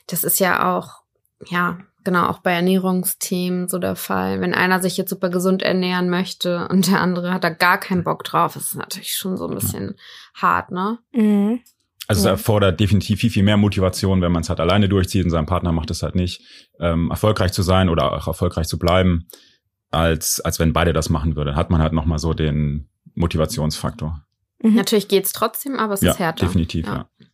das 0.07 0.23
ist 0.23 0.39
ja 0.39 0.75
auch, 0.75 1.03
ja, 1.45 1.77
genau 2.03 2.27
auch 2.27 2.39
bei 2.39 2.51
Ernährungsthemen 2.53 3.67
so 3.67 3.79
der 3.79 3.95
Fall. 3.95 4.41
Wenn 4.41 4.53
einer 4.53 4.81
sich 4.81 4.97
jetzt 4.97 5.09
super 5.09 5.29
gesund 5.29 5.61
ernähren 5.61 6.09
möchte 6.09 6.67
und 6.69 6.87
der 6.87 7.01
andere 7.01 7.33
hat 7.33 7.43
da 7.43 7.49
gar 7.49 7.79
keinen 7.79 8.03
Bock 8.03 8.23
drauf, 8.23 8.55
ist 8.55 8.75
natürlich 8.75 9.11
schon 9.11 9.37
so 9.37 9.47
ein 9.47 9.55
bisschen 9.55 9.95
ja. 9.97 10.41
hart, 10.41 10.71
ne? 10.71 10.99
Mhm. 11.11 11.59
Also 12.07 12.21
es 12.21 12.25
erfordert 12.25 12.79
definitiv 12.79 13.19
viel, 13.19 13.29
viel 13.29 13.43
mehr 13.43 13.57
Motivation, 13.57 14.21
wenn 14.21 14.31
man 14.31 14.41
es 14.41 14.49
halt 14.49 14.59
alleine 14.59 14.89
durchzieht 14.89 15.25
und 15.25 15.29
sein 15.29 15.45
Partner 15.45 15.71
macht 15.71 15.91
es 15.91 16.01
halt 16.01 16.15
nicht, 16.15 16.41
ähm, 16.79 17.11
erfolgreich 17.11 17.51
zu 17.51 17.61
sein 17.61 17.87
oder 17.87 18.11
auch 18.13 18.25
erfolgreich 18.25 18.67
zu 18.67 18.79
bleiben, 18.79 19.27
als, 19.91 20.39
als 20.39 20.57
wenn 20.57 20.73
beide 20.73 20.91
das 20.91 21.09
machen 21.09 21.35
würden. 21.35 21.55
Hat 21.55 21.69
man 21.69 21.83
halt 21.83 21.93
nochmal 21.93 22.17
so 22.17 22.33
den 22.33 22.89
Motivationsfaktor. 23.13 24.25
Mhm. 24.63 24.73
Natürlich 24.73 25.07
geht's 25.07 25.33
trotzdem, 25.33 25.77
aber 25.77 25.93
es 25.93 26.01
ja, 26.01 26.11
ist 26.11 26.19
härter. 26.19 26.47
Definitiv, 26.47 26.87
ja. 26.87 27.07
ja. 27.19 27.25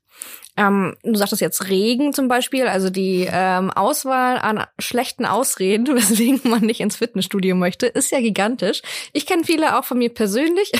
Ähm, 0.57 0.95
du 1.03 1.15
sagtest 1.15 1.41
jetzt 1.41 1.69
Regen 1.69 2.13
zum 2.13 2.27
Beispiel, 2.27 2.67
also 2.67 2.89
die 2.89 3.27
ähm, 3.29 3.71
Auswahl 3.71 4.37
an 4.37 4.65
schlechten 4.79 5.25
Ausreden, 5.25 5.87
weswegen 5.95 6.41
man 6.43 6.61
nicht 6.61 6.79
ins 6.79 6.95
Fitnessstudio 6.95 7.55
möchte, 7.55 7.87
ist 7.87 8.11
ja 8.11 8.21
gigantisch. 8.21 8.81
Ich 9.11 9.25
kenne 9.25 9.43
viele 9.43 9.77
auch 9.77 9.83
von 9.83 9.97
mir 9.97 10.13
persönlich. 10.13 10.71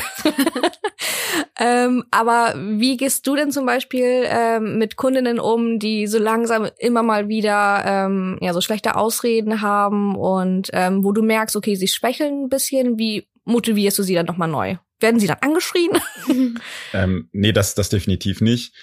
ähm, 1.59 2.05
aber 2.11 2.53
wie 2.55 2.95
gehst 2.95 3.27
du 3.27 3.35
denn 3.35 3.51
zum 3.51 3.65
Beispiel 3.65 4.23
ähm, 4.25 4.77
mit 4.77 4.95
Kundinnen 4.95 5.39
um, 5.39 5.79
die 5.79 6.07
so 6.07 6.19
langsam 6.19 6.69
immer 6.79 7.03
mal 7.03 7.27
wieder 7.27 7.83
ähm, 7.85 8.37
ja 8.41 8.53
so 8.53 8.61
schlechte 8.61 8.95
Ausreden 8.95 9.61
haben 9.61 10.15
und 10.15 10.69
ähm, 10.73 11.03
wo 11.03 11.11
du 11.11 11.21
merkst, 11.21 11.55
okay, 11.55 11.75
sie 11.75 11.87
schwächeln 11.87 12.45
ein 12.45 12.49
bisschen, 12.49 12.97
wie 12.97 13.27
motivierst 13.43 13.99
du 13.99 14.03
sie 14.03 14.15
dann 14.15 14.25
nochmal 14.25 14.47
neu? 14.47 14.75
Werden 14.99 15.19
sie 15.19 15.27
dann 15.27 15.37
angeschrien? 15.41 15.91
ähm, 16.93 17.29
nee, 17.33 17.51
das, 17.51 17.75
das 17.75 17.89
definitiv 17.89 18.39
nicht. 18.39 18.73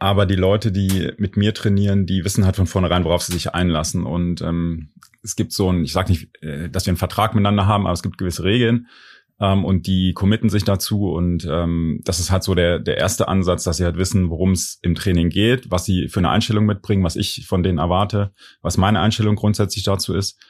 Aber 0.00 0.24
die 0.24 0.34
Leute, 0.34 0.72
die 0.72 1.12
mit 1.18 1.36
mir 1.36 1.52
trainieren, 1.52 2.06
die 2.06 2.24
wissen 2.24 2.46
halt 2.46 2.56
von 2.56 2.66
vornherein, 2.66 3.04
worauf 3.04 3.22
sie 3.22 3.32
sich 3.32 3.54
einlassen. 3.54 4.04
Und 4.04 4.40
ähm, 4.40 4.92
es 5.22 5.36
gibt 5.36 5.52
so 5.52 5.70
ein, 5.70 5.84
ich 5.84 5.92
sage 5.92 6.10
nicht, 6.10 6.42
äh, 6.42 6.70
dass 6.70 6.86
wir 6.86 6.90
einen 6.90 6.96
Vertrag 6.96 7.34
miteinander 7.34 7.66
haben, 7.66 7.86
aber 7.86 7.92
es 7.92 8.02
gibt 8.02 8.16
gewisse 8.16 8.42
Regeln 8.42 8.88
ähm, 9.40 9.62
und 9.62 9.86
die 9.86 10.14
committen 10.14 10.48
sich 10.48 10.64
dazu. 10.64 11.10
Und 11.10 11.46
ähm, 11.48 12.00
das 12.04 12.18
ist 12.18 12.30
halt 12.30 12.44
so 12.44 12.54
der, 12.54 12.78
der 12.78 12.96
erste 12.96 13.28
Ansatz, 13.28 13.64
dass 13.64 13.76
sie 13.76 13.84
halt 13.84 13.98
wissen, 13.98 14.30
worum 14.30 14.52
es 14.52 14.78
im 14.80 14.94
Training 14.94 15.28
geht, 15.28 15.70
was 15.70 15.84
sie 15.84 16.08
für 16.08 16.20
eine 16.20 16.30
Einstellung 16.30 16.64
mitbringen, 16.64 17.04
was 17.04 17.16
ich 17.16 17.46
von 17.46 17.62
denen 17.62 17.76
erwarte, 17.78 18.32
was 18.62 18.78
meine 18.78 19.00
Einstellung 19.00 19.36
grundsätzlich 19.36 19.84
dazu 19.84 20.14
ist. 20.14 20.40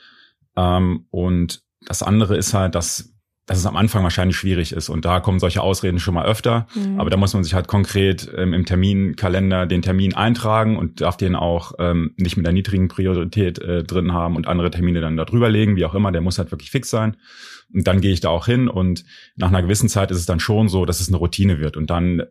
Ähm, 0.56 1.06
und 1.10 1.64
das 1.86 2.04
andere 2.04 2.36
ist 2.36 2.54
halt, 2.54 2.76
dass 2.76 3.09
dass 3.50 3.58
es 3.58 3.66
am 3.66 3.76
Anfang 3.76 4.04
wahrscheinlich 4.04 4.36
schwierig 4.36 4.70
ist. 4.70 4.88
Und 4.88 5.04
da 5.04 5.18
kommen 5.18 5.40
solche 5.40 5.60
Ausreden 5.60 5.98
schon 5.98 6.14
mal 6.14 6.24
öfter. 6.24 6.68
Mhm. 6.76 7.00
Aber 7.00 7.10
da 7.10 7.16
muss 7.16 7.34
man 7.34 7.42
sich 7.42 7.52
halt 7.52 7.66
konkret 7.66 8.30
ähm, 8.36 8.52
im 8.52 8.64
Terminkalender 8.64 9.66
den 9.66 9.82
Termin 9.82 10.14
eintragen 10.14 10.78
und 10.78 11.00
darf 11.00 11.16
den 11.16 11.34
auch 11.34 11.72
ähm, 11.80 12.14
nicht 12.16 12.36
mit 12.36 12.46
der 12.46 12.52
niedrigen 12.52 12.86
Priorität 12.86 13.58
äh, 13.58 13.82
drin 13.82 14.12
haben 14.12 14.36
und 14.36 14.46
andere 14.46 14.70
Termine 14.70 15.00
dann 15.00 15.16
da 15.16 15.24
drüber 15.24 15.48
legen, 15.48 15.74
wie 15.74 15.84
auch 15.84 15.96
immer. 15.96 16.12
Der 16.12 16.20
muss 16.20 16.38
halt 16.38 16.52
wirklich 16.52 16.70
fix 16.70 16.90
sein. 16.90 17.16
Und 17.74 17.88
dann 17.88 18.00
gehe 18.00 18.12
ich 18.12 18.20
da 18.20 18.28
auch 18.28 18.46
hin 18.46 18.68
und 18.68 19.04
nach 19.34 19.48
einer 19.48 19.62
gewissen 19.62 19.88
Zeit 19.88 20.12
ist 20.12 20.18
es 20.18 20.26
dann 20.26 20.38
schon 20.38 20.68
so, 20.68 20.86
dass 20.86 21.00
es 21.00 21.08
eine 21.08 21.16
Routine 21.16 21.58
wird. 21.58 21.76
Und 21.76 21.90
dann 21.90 22.22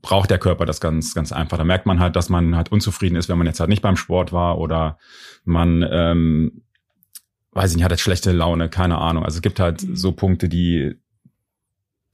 braucht 0.00 0.30
der 0.30 0.38
Körper 0.38 0.64
das 0.64 0.80
ganz, 0.80 1.12
ganz 1.12 1.32
einfach. 1.32 1.58
Da 1.58 1.64
merkt 1.64 1.86
man 1.86 1.98
halt, 1.98 2.14
dass 2.14 2.28
man 2.28 2.54
halt 2.54 2.70
unzufrieden 2.70 3.16
ist, 3.16 3.28
wenn 3.28 3.38
man 3.38 3.48
jetzt 3.48 3.58
halt 3.58 3.68
nicht 3.68 3.82
beim 3.82 3.96
Sport 3.96 4.32
war 4.32 4.58
oder 4.58 4.98
man 5.44 5.84
ähm, 5.90 6.62
weiß 7.58 7.72
ich 7.72 7.76
nicht, 7.76 7.84
hat 7.84 7.90
jetzt 7.90 8.02
schlechte 8.02 8.30
Laune, 8.30 8.68
keine 8.68 8.98
Ahnung. 8.98 9.24
Also 9.24 9.38
es 9.38 9.42
gibt 9.42 9.58
halt 9.58 9.82
mhm. 9.82 9.96
so 9.96 10.12
Punkte, 10.12 10.48
die 10.48 10.94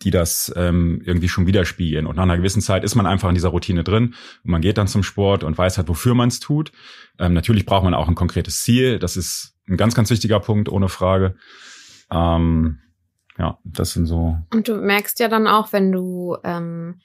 die 0.03 0.11
das 0.11 0.53
ähm, 0.57 1.01
irgendwie 1.05 1.29
schon 1.29 1.47
widerspiegeln. 1.47 2.07
Und 2.07 2.17
nach 2.17 2.25
einer 2.25 2.37
gewissen 2.37 2.61
Zeit 2.61 2.83
ist 2.83 2.95
man 2.95 3.07
einfach 3.07 3.29
in 3.29 3.35
dieser 3.35 3.51
Routine 3.51 3.85
drin 3.85 4.15
und 4.43 4.51
man 4.51 4.61
geht 4.61 4.77
dann 4.77 4.89
zum 4.89 5.03
Sport 5.03 5.45
und 5.45 5.57
weiß 5.57 5.79
halt, 5.79 5.89
wofür 5.89 6.15
man 6.15 6.29
es 6.29 6.41
tut. 6.41 6.73
Ähm, 7.19 7.33
natürlich 7.33 7.65
braucht 7.65 7.85
man 7.85 7.95
auch 7.95 8.09
ein 8.09 8.15
konkretes 8.15 8.63
Ziel. 8.63 8.99
Das 8.99 9.17
ist 9.17 9.55
ein 9.69 9.77
ganz, 9.77 9.95
ganz 9.95 10.11
wichtiger 10.11 10.41
Punkt, 10.41 10.69
ohne 10.69 10.89
Frage. 10.89 11.37
Ähm, 12.11 12.81
ja, 13.39 13.59
das 13.65 13.93
sind 13.93 14.07
so. 14.07 14.37
Und 14.53 14.69
du 14.69 14.77
merkst 14.77 15.21
ja 15.21 15.29
dann 15.29 15.47
auch, 15.47 15.73
wenn 15.73 15.93
du 15.93 16.37
ähm, 16.43 17.01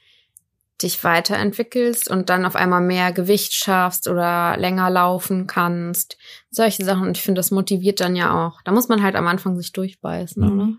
dich 0.83 1.03
weiterentwickelst 1.03 2.09
und 2.09 2.29
dann 2.29 2.45
auf 2.45 2.55
einmal 2.55 2.81
mehr 2.81 3.11
Gewicht 3.11 3.53
schaffst 3.53 4.07
oder 4.07 4.55
länger 4.57 4.89
laufen 4.89 5.47
kannst. 5.47 6.17
Solche 6.49 6.85
Sachen. 6.85 7.07
Und 7.07 7.17
ich 7.17 7.23
finde, 7.23 7.39
das 7.39 7.51
motiviert 7.51 7.99
dann 7.99 8.15
ja 8.15 8.47
auch. 8.47 8.61
Da 8.63 8.71
muss 8.71 8.87
man 8.87 9.03
halt 9.03 9.15
am 9.15 9.27
Anfang 9.27 9.55
sich 9.55 9.71
durchbeißen, 9.71 10.43
mhm. 10.43 10.59
oder? 10.59 10.73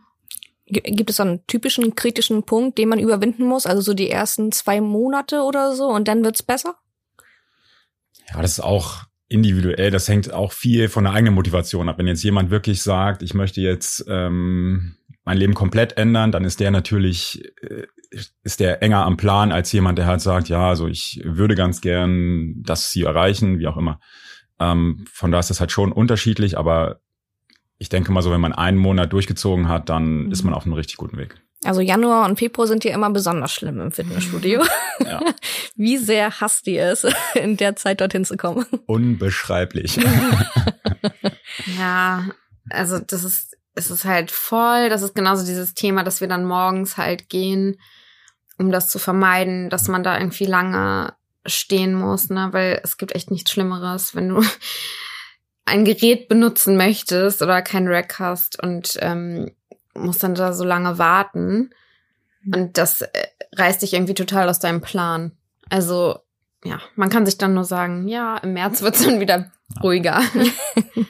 Gibt 0.67 1.11
es 1.11 1.17
so 1.17 1.25
einen 1.25 1.45
typischen 1.47 1.97
kritischen 1.97 2.45
Punkt, 2.45 2.79
den 2.79 2.89
man 2.89 3.01
überwinden 3.01 3.45
muss? 3.45 3.67
Also 3.67 3.83
so 3.83 3.93
die 3.93 4.09
ersten 4.09 4.53
zwei 4.53 4.81
Monate 4.81 5.43
oder 5.43 5.75
so 5.75 5.87
und 5.89 6.07
dann 6.07 6.23
wird's 6.23 6.45
besser? 6.45 6.77
Ja, 8.29 8.41
das 8.41 8.53
ist 8.53 8.61
auch 8.61 9.05
individuell. 9.29 9.91
Das 9.91 10.09
hängt 10.09 10.33
auch 10.33 10.53
viel 10.53 10.89
von 10.89 11.05
der 11.05 11.13
eigenen 11.13 11.35
Motivation 11.35 11.89
ab. 11.89 11.99
Wenn 11.99 12.07
jetzt 12.07 12.23
jemand 12.23 12.51
wirklich 12.51 12.83
sagt, 12.83 13.23
ich 13.23 13.35
möchte 13.35 13.61
jetzt 13.61 14.05
ähm, 14.09 14.97
mein 15.25 15.39
Leben 15.39 15.55
komplett 15.55 15.97
ändern, 15.97 16.33
dann 16.33 16.45
ist 16.45 16.61
der 16.61 16.71
natürlich 16.71 17.45
äh, 17.63 17.87
ist 18.43 18.61
der 18.61 18.83
enger 18.83 19.05
am 19.05 19.17
Plan 19.17 19.53
als 19.53 19.71
jemand, 19.73 19.99
der 19.99 20.07
halt 20.07 20.21
sagt, 20.21 20.49
ja, 20.49 20.69
also 20.69 20.89
ich 20.89 21.21
würde 21.25 21.55
ganz 21.55 21.81
gern 21.81 22.55
das 22.63 22.91
Ziel 22.91 23.07
erreichen, 23.07 23.59
wie 23.59 23.69
auch 23.69 23.77
immer. 23.77 24.01
Ähm, 24.59 25.05
von 25.13 25.31
da 25.31 25.39
ist 25.39 25.51
das 25.51 25.61
halt 25.61 25.73
schon 25.73 25.93
unterschiedlich, 25.93 26.59
aber 26.59 27.01
ich 27.79 27.89
denke 27.89 28.13
mal 28.13 28.23
so, 28.23 28.31
wenn 28.31 28.41
man 28.41 28.53
einen 28.53 28.79
Monat 28.79 29.13
durchgezogen 29.13 29.69
hat, 29.69 29.89
dann 29.89 30.25
mhm. 30.25 30.33
ist 30.33 30.43
man 30.43 30.55
auf 30.55 30.65
einem 30.65 30.75
richtig 30.75 30.97
guten 30.97 31.17
Weg. 31.17 31.41
Also 31.65 31.83
Januar 31.83 32.27
und 32.27 32.39
Februar 32.39 32.67
sind 32.67 32.85
ja 32.85 32.95
immer 32.95 33.11
besonders 33.11 33.53
schlimm 33.53 33.81
im 33.81 33.93
Fitnessstudio. 33.93 34.63
Ja. 35.05 35.21
Wie 35.77 35.99
sehr 35.99 36.41
hasst 36.41 36.67
ihr 36.67 36.87
es, 36.87 37.07
in 37.35 37.57
der 37.57 37.77
Zeit 37.77 38.01
dorthin 38.01 38.25
zu 38.25 38.37
kommen? 38.37 38.65
Unbeschreiblich. 38.87 39.97
ja, 41.79 42.27
also 42.71 42.99
das 42.99 43.25
ist, 43.25 43.57
es 43.75 43.91
ist 43.91 44.05
halt 44.05 44.31
voll. 44.31 44.89
Das 44.89 45.03
ist 45.03 45.15
genauso 45.15 45.45
dieses 45.45 45.75
Thema, 45.75 46.03
dass 46.03 46.21
wir 46.21 46.29
dann 46.29 46.45
morgens 46.45 46.97
halt 46.97 47.29
gehen 47.29 47.77
um 48.61 48.71
das 48.71 48.89
zu 48.89 48.99
vermeiden, 48.99 49.71
dass 49.71 49.89
man 49.89 50.03
da 50.03 50.19
irgendwie 50.19 50.45
lange 50.45 51.15
stehen 51.47 51.95
muss, 51.95 52.29
ne? 52.29 52.49
Weil 52.53 52.81
es 52.85 52.99
gibt 52.99 53.15
echt 53.15 53.31
nichts 53.31 53.51
Schlimmeres, 53.51 54.15
wenn 54.15 54.29
du 54.29 54.43
ein 55.65 55.85
Gerät 55.85 56.29
benutzen 56.29 56.77
möchtest 56.77 57.43
oder 57.43 57.63
kein 57.63 57.89
Rack 57.89 58.19
hast 58.19 58.63
und 58.63 58.99
ähm, 59.01 59.51
musst 59.95 60.23
dann 60.23 60.35
da 60.35 60.53
so 60.53 60.65
lange 60.65 60.99
warten. 60.99 61.71
Und 62.55 62.77
das 62.77 63.01
äh, 63.01 63.09
reißt 63.57 63.83
dich 63.83 63.95
irgendwie 63.95 64.15
total 64.15 64.49
aus 64.49 64.59
deinem 64.59 64.81
Plan. 64.81 65.33
Also, 65.71 66.19
ja, 66.65 66.81
man 66.97 67.09
kann 67.09 67.25
sich 67.25 67.39
dann 67.39 67.55
nur 67.55 67.65
sagen, 67.65 68.09
ja, 68.09 68.37
im 68.39 68.53
März 68.53 68.83
wird's 68.83 69.05
dann 69.05 69.21
wieder 69.21 69.51
ruhiger. 69.83 70.21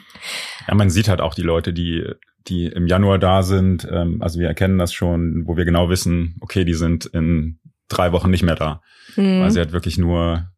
Ja, 0.67 0.75
man 0.75 0.89
sieht 0.89 1.07
halt 1.07 1.21
auch 1.21 1.33
die 1.33 1.41
Leute, 1.41 1.73
die, 1.73 2.05
die 2.47 2.65
im 2.65 2.87
Januar 2.87 3.19
da 3.19 3.43
sind. 3.43 3.87
Ähm, 3.89 4.21
also 4.21 4.39
wir 4.39 4.47
erkennen 4.47 4.77
das 4.77 4.93
schon, 4.93 5.43
wo 5.45 5.57
wir 5.57 5.65
genau 5.65 5.89
wissen, 5.89 6.37
okay, 6.41 6.65
die 6.65 6.73
sind 6.73 7.05
in 7.05 7.59
drei 7.87 8.11
Wochen 8.11 8.29
nicht 8.29 8.43
mehr 8.43 8.55
da. 8.55 8.81
Mhm. 9.15 9.41
Weil 9.41 9.51
sie 9.51 9.59
halt 9.59 9.71
wirklich 9.71 9.97
nur 9.97 10.51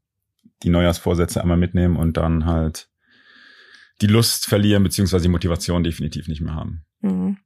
die 0.64 0.70
Neujahrsvorsätze 0.70 1.42
einmal 1.42 1.58
mitnehmen 1.58 1.98
und 1.98 2.18
dann 2.18 2.46
halt 2.46 2.90
die 4.02 4.08
Lust 4.08 4.46
verlieren, 4.46 4.84
beziehungsweise 4.84 5.24
die 5.24 5.32
Motivation 5.32 5.84
definitiv 5.84 6.28
nicht 6.28 6.42
mehr 6.42 6.56
haben. 6.56 6.86
Mhm. 7.02 7.38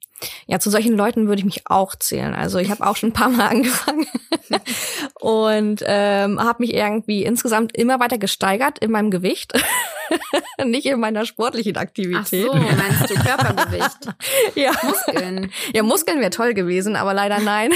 Ja, 0.47 0.59
zu 0.59 0.69
solchen 0.69 0.95
Leuten 0.95 1.27
würde 1.27 1.39
ich 1.39 1.45
mich 1.45 1.61
auch 1.67 1.95
zählen. 1.95 2.33
Also 2.33 2.57
ich 2.57 2.69
habe 2.71 2.85
auch 2.85 2.95
schon 2.95 3.09
ein 3.09 3.13
paar 3.13 3.29
Mal 3.29 3.47
angefangen 3.49 4.07
und 5.19 5.83
ähm, 5.85 6.39
habe 6.39 6.63
mich 6.63 6.73
irgendwie 6.73 7.23
insgesamt 7.23 7.77
immer 7.77 7.99
weiter 7.99 8.17
gesteigert 8.17 8.79
in 8.79 8.91
meinem 8.91 9.11
Gewicht, 9.11 9.53
nicht 10.65 10.85
in 10.85 10.99
meiner 10.99 11.25
sportlichen 11.25 11.75
Ach 11.77 11.81
Aktivität. 11.81 12.45
so, 12.45 12.53
meinst 12.53 13.09
du 13.09 13.15
Körpergewicht? 13.15 13.97
Ja. 14.55 14.71
Muskeln. 14.83 15.51
Ja, 15.73 15.83
Muskeln 15.83 16.19
wäre 16.19 16.29
toll 16.29 16.53
gewesen, 16.53 16.95
aber 16.95 17.13
leider 17.13 17.39
nein. 17.39 17.71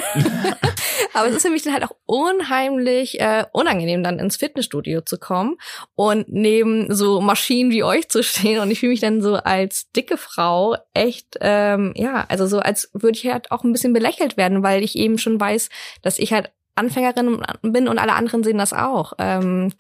aber 1.14 1.28
es 1.28 1.36
ist 1.36 1.42
für 1.44 1.50
mich 1.50 1.64
dann 1.64 1.74
halt 1.74 1.84
auch 1.84 1.96
unheimlich 2.06 3.20
äh, 3.20 3.46
unangenehm, 3.52 4.04
dann 4.04 4.20
ins 4.20 4.38
Fitnessstudio 4.38 5.02
zu 5.02 5.18
kommen 5.18 5.58
und 5.96 6.28
neben 6.30 6.94
so 6.94 7.22
Maschinen 7.22 7.72
wie 7.72 7.84
euch 7.84 8.10
zu 8.10 8.24
stehen. 8.24 8.60
Und 8.60 8.72
ich 8.72 8.80
fühle 8.80 8.92
mich 8.92 9.00
dann 9.02 9.22
so 9.22 9.36
als 9.36 9.92
dicke 9.92 10.18
Frau 10.18 10.76
echt, 10.94 11.38
ähm, 11.42 11.94
ja, 11.96 12.26
also 12.32 12.48
so 12.48 12.60
als 12.60 12.89
würde 12.94 13.17
ich 13.17 13.28
halt 13.28 13.52
auch 13.52 13.63
ein 13.63 13.72
bisschen 13.72 13.94
belächelt 13.94 14.38
werden, 14.38 14.63
weil 14.63 14.84
ich 14.84 14.96
eben 14.96 15.17
schon 15.17 15.39
weiß, 15.39 15.70
dass 16.02 16.17
ich 16.17 16.34
halt 16.34 16.52
Anfängerin 16.76 17.44
bin 17.62 17.88
und 17.88 18.00
alle 18.00 18.13
anderen 18.13 18.44
sehen 18.44 18.58
das 18.58 18.74
auch. 18.74 19.13
Ähm, 19.20 19.74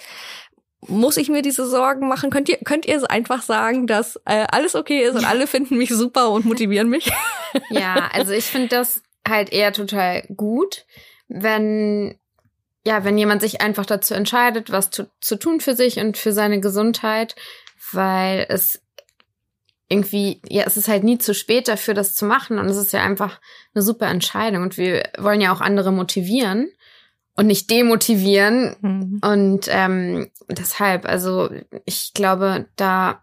muss 0.87 1.17
ich 1.17 1.29
mir 1.29 1.41
diese 1.41 1.67
Sorgen 1.67 2.07
machen? 2.07 2.29
Könnt 2.31 2.49
ihr, 2.49 2.57
könnt 2.57 2.85
ihr 2.85 3.09
einfach 3.09 3.41
sagen, 3.43 3.87
dass 3.87 4.17
äh, 4.25 4.45
alles 4.51 4.75
okay 4.75 5.03
ist 5.03 5.15
und 5.15 5.25
alle 5.25 5.47
finden 5.47 5.77
mich 5.77 5.89
super 5.89 6.31
und 6.31 6.45
motivieren 6.45 6.89
mich? 6.89 7.11
Ja, 7.69 8.09
also 8.13 8.31
ich 8.31 8.45
finde 8.45 8.69
das 8.69 9.03
halt 9.27 9.51
eher 9.51 9.73
total 9.73 10.23
gut, 10.37 10.85
wenn 11.27 12.15
ja, 12.85 13.03
wenn 13.03 13.17
jemand 13.17 13.41
sich 13.41 13.59
einfach 13.59 13.85
dazu 13.85 14.13
entscheidet, 14.13 14.71
was 14.71 14.89
zu, 14.89 15.11
zu 15.19 15.35
tun 15.35 15.59
für 15.59 15.75
sich 15.75 15.99
und 15.99 16.17
für 16.17 16.31
seine 16.31 16.61
Gesundheit, 16.61 17.35
weil 17.91 18.45
es 18.47 18.81
irgendwie, 19.91 20.41
ja, 20.47 20.63
es 20.65 20.77
ist 20.77 20.87
halt 20.87 21.03
nie 21.03 21.17
zu 21.17 21.33
spät 21.33 21.67
dafür, 21.67 21.93
das 21.93 22.13
zu 22.15 22.25
machen 22.25 22.57
und 22.57 22.65
es 22.67 22.77
ist 22.77 22.93
ja 22.93 23.03
einfach 23.03 23.39
eine 23.75 23.81
super 23.81 24.07
Entscheidung 24.07 24.63
und 24.63 24.77
wir 24.77 25.03
wollen 25.17 25.41
ja 25.41 25.53
auch 25.53 25.61
andere 25.61 25.91
motivieren 25.91 26.69
und 27.35 27.47
nicht 27.47 27.69
demotivieren 27.69 28.75
Mhm. 28.81 29.19
und 29.23 29.67
ähm, 29.69 30.31
deshalb, 30.49 31.05
also 31.05 31.49
ich 31.85 32.13
glaube, 32.13 32.67
da 32.75 33.21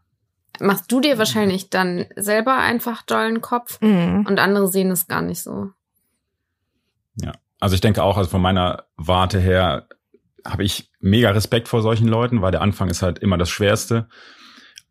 machst 0.61 0.91
du 0.91 1.01
dir 1.01 1.19
wahrscheinlich 1.19 1.71
dann 1.71 2.07
selber 2.17 2.57
einfach 2.59 3.03
dollen 3.03 3.41
Kopf 3.41 3.81
Mhm. 3.81 4.27
und 4.29 4.39
andere 4.39 4.69
sehen 4.69 4.91
es 4.91 5.07
gar 5.09 5.23
nicht 5.23 5.43
so. 5.43 5.71
Also 7.61 7.75
ich 7.75 7.81
denke 7.81 8.05
auch, 8.05 8.17
also 8.17 8.31
von 8.31 8.41
meiner 8.41 8.85
Warte 8.97 9.41
her 9.41 9.89
habe 10.47 10.63
ich 10.63 10.93
mega 11.01 11.31
Respekt 11.31 11.67
vor 11.67 11.83
solchen 11.83 12.07
Leuten, 12.07 12.41
weil 12.41 12.53
der 12.53 12.63
Anfang 12.63 12.89
ist 12.89 13.03
halt 13.03 13.19
immer 13.19 13.37
das 13.37 13.51
Schwerste. 13.51 14.09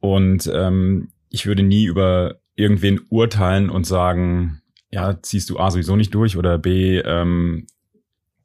Und 0.02 0.52
ähm, 0.54 1.14
ich 1.30 1.46
würde 1.46 1.64
nie 1.64 1.86
über 1.86 2.36
irgendwen 2.56 3.02
urteilen 3.10 3.70
und 3.70 3.86
sagen, 3.86 4.62
ja, 4.90 5.22
ziehst 5.22 5.50
du 5.50 5.60
A 5.60 5.70
sowieso 5.72 5.96
nicht 5.96 6.14
durch 6.14 6.38
oder 6.38 6.58
B, 6.58 7.00
ähm, 7.00 7.68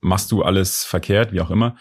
machst 0.00 0.32
du 0.32 0.42
alles 0.42 0.84
verkehrt, 0.84 1.32
wie 1.32 1.40
auch 1.40 1.50
immer. 1.50 1.76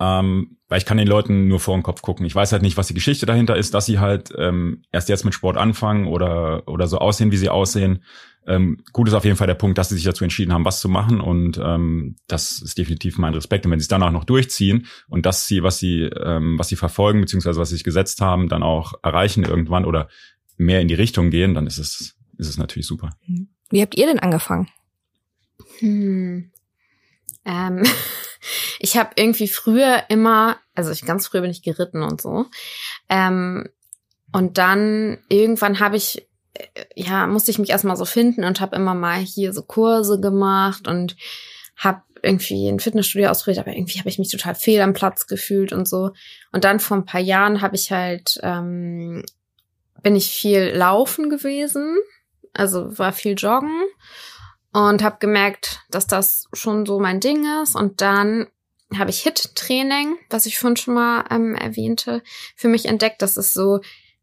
Ähm, 0.00 0.58
weil 0.68 0.78
ich 0.78 0.86
kann 0.86 0.98
den 0.98 1.06
Leuten 1.06 1.46
nur 1.46 1.60
vor 1.60 1.76
den 1.76 1.82
Kopf 1.82 2.02
gucken. 2.02 2.26
Ich 2.26 2.34
weiß 2.34 2.52
halt 2.52 2.62
nicht, 2.62 2.76
was 2.76 2.88
die 2.88 2.94
Geschichte 2.94 3.26
dahinter 3.26 3.56
ist, 3.56 3.74
dass 3.74 3.86
sie 3.86 4.00
halt 4.00 4.30
ähm, 4.36 4.82
erst 4.90 5.08
jetzt 5.08 5.24
mit 5.24 5.34
Sport 5.34 5.56
anfangen 5.56 6.06
oder, 6.06 6.66
oder 6.66 6.88
so 6.88 6.98
aussehen, 6.98 7.30
wie 7.30 7.36
sie 7.36 7.48
aussehen. 7.48 8.02
Ähm, 8.46 8.82
gut 8.92 9.08
ist 9.08 9.14
auf 9.14 9.24
jeden 9.24 9.36
Fall 9.36 9.46
der 9.46 9.54
Punkt, 9.54 9.78
dass 9.78 9.88
sie 9.88 9.94
sich 9.94 10.04
dazu 10.04 10.24
entschieden 10.24 10.52
haben, 10.52 10.64
was 10.64 10.80
zu 10.80 10.88
machen 10.88 11.20
und 11.20 11.58
ähm, 11.62 12.16
das 12.26 12.60
ist 12.60 12.76
definitiv 12.76 13.16
mein 13.18 13.34
Respekt. 13.34 13.64
Und 13.64 13.72
wenn 13.72 13.78
sie 13.78 13.84
es 13.84 13.88
dann 13.88 14.02
auch 14.02 14.10
noch 14.10 14.24
durchziehen 14.24 14.86
und 15.08 15.24
das 15.24 15.46
sie, 15.46 15.62
was 15.62 15.78
sie, 15.78 16.02
ähm, 16.02 16.58
was 16.58 16.68
sie 16.68 16.76
verfolgen 16.76 17.20
beziehungsweise 17.20 17.60
was 17.60 17.70
sie 17.70 17.76
sich 17.76 17.84
gesetzt 17.84 18.20
haben, 18.20 18.48
dann 18.48 18.62
auch 18.62 18.94
erreichen 19.02 19.44
irgendwann 19.44 19.84
oder 19.84 20.08
mehr 20.56 20.80
in 20.80 20.88
die 20.88 20.94
Richtung 20.94 21.30
gehen, 21.30 21.54
dann 21.54 21.66
ist 21.66 21.78
es 21.78 22.14
ist 22.38 22.48
es 22.48 22.58
natürlich 22.58 22.86
super. 22.86 23.16
Wie 23.70 23.80
habt 23.80 23.96
ihr 23.96 24.06
denn 24.06 24.18
angefangen? 24.18 24.68
Hm. 25.78 26.50
Ähm, 27.44 27.82
ich 28.78 28.96
habe 28.96 29.10
irgendwie 29.16 29.48
früher 29.48 30.04
immer, 30.08 30.58
also 30.74 30.90
ich 30.90 31.04
ganz 31.04 31.26
früher 31.26 31.42
bin 31.42 31.50
ich 31.50 31.62
geritten 31.62 32.02
und 32.02 32.20
so. 32.20 32.46
Ähm, 33.08 33.68
und 34.32 34.58
dann 34.58 35.18
irgendwann 35.28 35.80
habe 35.80 35.96
ich, 35.96 36.26
äh, 36.54 36.84
ja, 36.96 37.26
musste 37.26 37.50
ich 37.50 37.58
mich 37.58 37.70
erstmal 37.70 37.96
so 37.96 38.04
finden 38.04 38.44
und 38.44 38.60
habe 38.60 38.76
immer 38.76 38.94
mal 38.94 39.18
hier 39.18 39.52
so 39.52 39.62
Kurse 39.62 40.20
gemacht 40.20 40.88
und 40.88 41.16
habe 41.76 42.02
irgendwie 42.22 42.68
ein 42.68 42.80
Fitnessstudio 42.80 43.28
ausprobiert, 43.28 43.64
aber 43.64 43.76
irgendwie 43.76 43.98
habe 43.98 44.08
ich 44.08 44.18
mich 44.18 44.30
total 44.30 44.54
fehl 44.54 44.80
am 44.80 44.94
Platz 44.94 45.26
gefühlt 45.26 45.72
und 45.72 45.86
so. 45.86 46.12
Und 46.52 46.64
dann 46.64 46.80
vor 46.80 46.96
ein 46.96 47.04
paar 47.04 47.20
Jahren 47.20 47.60
habe 47.60 47.76
ich 47.76 47.92
halt, 47.92 48.40
ähm, 48.42 49.24
bin 50.04 50.14
ich 50.14 50.30
viel 50.30 50.70
laufen 50.74 51.30
gewesen, 51.30 51.96
also 52.52 52.96
war 52.96 53.12
viel 53.12 53.34
joggen 53.36 53.82
und 54.72 55.02
habe 55.02 55.16
gemerkt, 55.18 55.80
dass 55.90 56.06
das 56.06 56.48
schon 56.52 56.86
so 56.86 57.00
mein 57.00 57.20
Ding 57.20 57.44
ist. 57.62 57.74
Und 57.74 58.00
dann 58.00 58.46
habe 58.96 59.10
ich 59.10 59.22
HIT-Training, 59.22 60.16
was 60.30 60.46
ich 60.46 60.58
vorhin 60.58 60.76
schon 60.76 60.94
mal 60.94 61.24
ähm, 61.30 61.54
erwähnte, 61.54 62.22
für 62.54 62.68
mich 62.68 62.86
entdeckt. 62.86 63.22
Das 63.22 63.36
ist 63.36 63.54
so, 63.54 63.80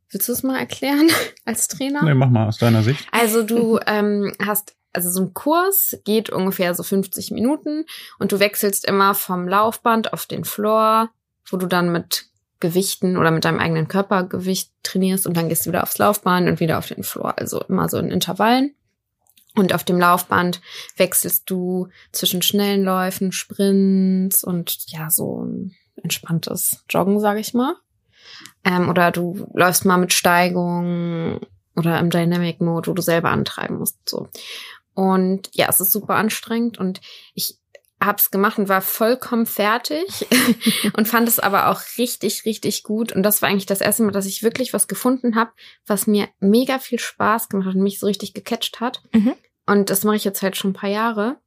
willst 0.10 0.30
du 0.30 0.34
es 0.34 0.44
mal 0.44 0.60
erklären 0.60 1.10
als 1.46 1.68
Trainer? 1.68 2.04
mach 2.16 2.30
mal 2.30 2.48
aus 2.48 2.58
deiner 2.58 2.84
Sicht. 2.84 3.06
Also 3.12 3.44
du 3.44 3.80
ähm, 3.88 4.34
hast, 4.46 4.76
also 4.94 5.10
so 5.10 5.22
ein 5.22 5.34
Kurs 5.34 5.98
geht 6.04 6.30
ungefähr 6.30 6.76
so 6.76 6.84
50 6.84 7.32
Minuten 7.32 7.86
und 8.20 8.32
du 8.32 8.40
wechselst 8.40 8.86
immer 8.86 9.14
vom 9.16 9.48
Laufband 9.48 10.14
auf 10.14 10.26
den 10.26 10.44
Floor, 10.46 11.10
wo 11.50 11.58
du 11.58 11.66
dann 11.66 11.92
mit 11.92 12.31
Gewichten 12.62 13.18
oder 13.18 13.32
mit 13.32 13.44
deinem 13.44 13.60
eigenen 13.60 13.90
Körpergewicht 13.90 14.72
trainierst 14.84 15.28
und 15.28 15.36
dann 15.36 15.50
gehst 15.50 15.66
du 15.66 15.70
wieder 15.70 15.84
aufs 15.84 15.98
Laufband 15.98 16.48
und 16.48 16.60
wieder 16.60 16.78
auf 16.78 16.88
den 16.88 17.04
Floor. 17.04 17.38
Also 17.38 17.62
immer 17.64 17.90
so 17.90 17.98
in 17.98 18.10
Intervallen. 18.10 18.74
Und 19.56 19.74
auf 19.74 19.84
dem 19.84 20.00
Laufband 20.00 20.62
wechselst 20.96 21.50
du 21.50 21.90
zwischen 22.14 22.42
schnellen 22.42 22.84
Läufen, 22.84 23.34
Sprints 23.34 24.46
und 24.46 24.78
ja, 24.88 25.10
so 25.10 25.44
ein 25.44 25.76
entspanntes 26.02 26.86
Joggen, 26.90 27.20
sage 27.20 27.42
ich 27.42 27.54
mal. 27.54 27.76
Ähm, 28.64 28.88
oder 28.88 29.12
du 29.12 29.50
läufst 29.54 29.84
mal 29.84 29.98
mit 29.98 30.14
Steigung 30.14 31.42
oder 31.76 32.00
im 32.00 32.10
Dynamic 32.10 32.62
Mode, 32.62 32.90
wo 32.90 32.94
du 32.94 33.02
selber 33.02 33.30
antreiben 33.30 33.78
musst. 33.78 33.98
So. 34.08 34.30
Und 34.94 35.50
ja, 35.54 35.68
es 35.70 35.82
ist 35.82 35.92
super 35.92 36.16
anstrengend 36.16 36.78
und 36.78 37.02
ich 37.34 37.58
hab's 38.04 38.32
gemacht 38.32 38.58
und 38.58 38.68
war 38.68 38.82
vollkommen 38.82 39.46
fertig 39.46 40.28
und 40.98 41.08
fand 41.08 41.28
es 41.28 41.40
aber 41.40 41.70
auch 41.70 41.82
richtig, 41.98 42.46
richtig 42.46 42.84
gut. 42.84 43.12
Und 43.12 43.24
das 43.24 43.42
war 43.42 43.50
eigentlich 43.50 43.68
das 43.68 43.82
erste 43.82 44.04
Mal, 44.04 44.12
dass 44.12 44.26
ich 44.26 44.44
wirklich 44.44 44.74
was 44.74 44.88
gefunden 44.88 45.36
habe, 45.36 45.52
was 45.86 46.08
mir 46.08 46.28
mega 46.40 46.80
viel 46.80 47.00
Spaß 47.00 47.50
gemacht 47.50 47.68
hat 47.68 47.76
und 47.76 47.84
mich 47.84 48.00
so 48.00 48.08
richtig 48.08 48.34
gecatcht 48.34 48.80
hat. 48.80 49.04
Mhm. 49.14 49.34
Und 49.68 49.90
das 49.90 50.04
mache 50.04 50.16
ich 50.16 50.24
jetzt 50.24 50.42
halt 50.42 50.58
schon 50.58 50.72
ein 50.72 50.76
paar 50.76 50.90
Jahre. 50.90 51.38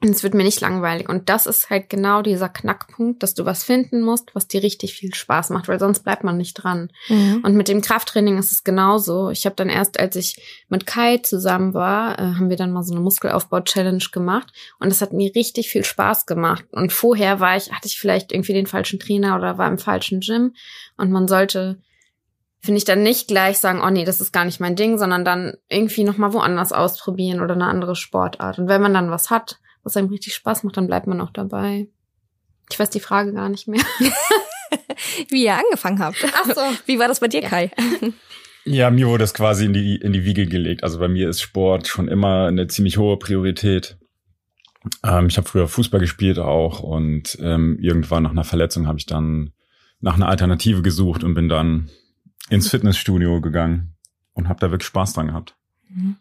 Und 0.00 0.10
es 0.10 0.22
wird 0.22 0.34
mir 0.34 0.44
nicht 0.44 0.60
langweilig. 0.60 1.08
Und 1.08 1.28
das 1.28 1.46
ist 1.46 1.70
halt 1.70 1.90
genau 1.90 2.22
dieser 2.22 2.48
Knackpunkt, 2.48 3.20
dass 3.20 3.34
du 3.34 3.44
was 3.44 3.64
finden 3.64 4.00
musst, 4.00 4.32
was 4.32 4.46
dir 4.46 4.62
richtig 4.62 4.94
viel 4.94 5.12
Spaß 5.12 5.50
macht, 5.50 5.66
weil 5.66 5.80
sonst 5.80 6.04
bleibt 6.04 6.22
man 6.22 6.36
nicht 6.36 6.54
dran. 6.54 6.92
Mhm. 7.08 7.40
Und 7.42 7.56
mit 7.56 7.66
dem 7.66 7.80
Krafttraining 7.80 8.38
ist 8.38 8.52
es 8.52 8.62
genauso. 8.62 9.30
Ich 9.30 9.44
habe 9.44 9.56
dann 9.56 9.68
erst, 9.68 9.98
als 9.98 10.14
ich 10.14 10.64
mit 10.68 10.86
Kai 10.86 11.18
zusammen 11.18 11.74
war, 11.74 12.16
äh, 12.16 12.22
haben 12.22 12.48
wir 12.48 12.56
dann 12.56 12.70
mal 12.70 12.84
so 12.84 12.94
eine 12.94 13.02
Muskelaufbau-Challenge 13.02 14.04
gemacht. 14.12 14.52
Und 14.78 14.90
das 14.90 15.00
hat 15.00 15.12
mir 15.12 15.34
richtig 15.34 15.68
viel 15.68 15.82
Spaß 15.82 16.26
gemacht. 16.26 16.64
Und 16.70 16.92
vorher 16.92 17.40
war 17.40 17.56
ich, 17.56 17.72
hatte 17.72 17.88
ich 17.88 17.98
vielleicht 17.98 18.30
irgendwie 18.30 18.52
den 18.52 18.68
falschen 18.68 19.00
Trainer 19.00 19.34
oder 19.34 19.58
war 19.58 19.66
im 19.66 19.78
falschen 19.78 20.20
Gym. 20.20 20.54
Und 20.96 21.10
man 21.10 21.26
sollte, 21.26 21.82
finde 22.60 22.78
ich, 22.78 22.84
dann 22.84 23.02
nicht 23.02 23.26
gleich 23.26 23.58
sagen, 23.58 23.82
oh 23.84 23.90
nee, 23.90 24.04
das 24.04 24.20
ist 24.20 24.32
gar 24.32 24.44
nicht 24.44 24.60
mein 24.60 24.76
Ding, 24.76 24.96
sondern 24.96 25.24
dann 25.24 25.54
irgendwie 25.68 26.04
nochmal 26.04 26.32
woanders 26.32 26.72
ausprobieren 26.72 27.40
oder 27.40 27.54
eine 27.54 27.66
andere 27.66 27.96
Sportart. 27.96 28.60
Und 28.60 28.68
wenn 28.68 28.80
man 28.80 28.94
dann 28.94 29.10
was 29.10 29.30
hat, 29.30 29.58
was 29.82 29.96
einem 29.96 30.08
richtig 30.08 30.34
Spaß 30.34 30.64
macht, 30.64 30.76
dann 30.76 30.86
bleibt 30.86 31.06
man 31.06 31.20
auch 31.20 31.30
dabei. 31.30 31.88
Ich 32.70 32.78
weiß 32.78 32.90
die 32.90 33.00
Frage 33.00 33.32
gar 33.32 33.48
nicht 33.48 33.68
mehr. 33.68 33.82
Wie 35.30 35.44
ihr 35.44 35.56
angefangen 35.56 36.00
habt. 36.00 36.24
Ach 36.34 36.46
so. 36.54 36.60
Wie 36.86 36.98
war 36.98 37.08
das 37.08 37.20
bei 37.20 37.28
dir, 37.28 37.42
Ja. 37.42 37.48
Kai? 37.48 37.70
Ja, 38.64 38.90
mir 38.90 39.08
wurde 39.08 39.24
es 39.24 39.32
quasi 39.32 39.64
in 39.64 39.72
die, 39.72 39.96
in 39.96 40.12
die 40.12 40.24
Wiege 40.24 40.46
gelegt. 40.46 40.84
Also 40.84 40.98
bei 40.98 41.08
mir 41.08 41.28
ist 41.30 41.40
Sport 41.40 41.88
schon 41.88 42.06
immer 42.08 42.46
eine 42.46 42.66
ziemlich 42.66 42.98
hohe 42.98 43.16
Priorität. 43.16 43.96
Ähm, 45.02 45.28
ich 45.28 45.38
habe 45.38 45.48
früher 45.48 45.68
Fußball 45.68 46.00
gespielt 46.00 46.38
auch 46.38 46.80
und 46.80 47.38
ähm, 47.40 47.78
irgendwann 47.80 48.24
nach 48.24 48.32
einer 48.32 48.44
Verletzung 48.44 48.86
habe 48.86 48.98
ich 48.98 49.06
dann 49.06 49.52
nach 50.00 50.14
einer 50.14 50.28
Alternative 50.28 50.82
gesucht 50.82 51.24
und 51.24 51.34
bin 51.34 51.48
dann 51.48 51.90
ins 52.50 52.68
Fitnessstudio 52.68 53.40
gegangen 53.40 53.94
und 54.34 54.48
habe 54.48 54.60
da 54.60 54.70
wirklich 54.70 54.86
Spaß 54.86 55.14
dran 55.14 55.28
gehabt. 55.28 55.56
Mhm. 55.88 56.16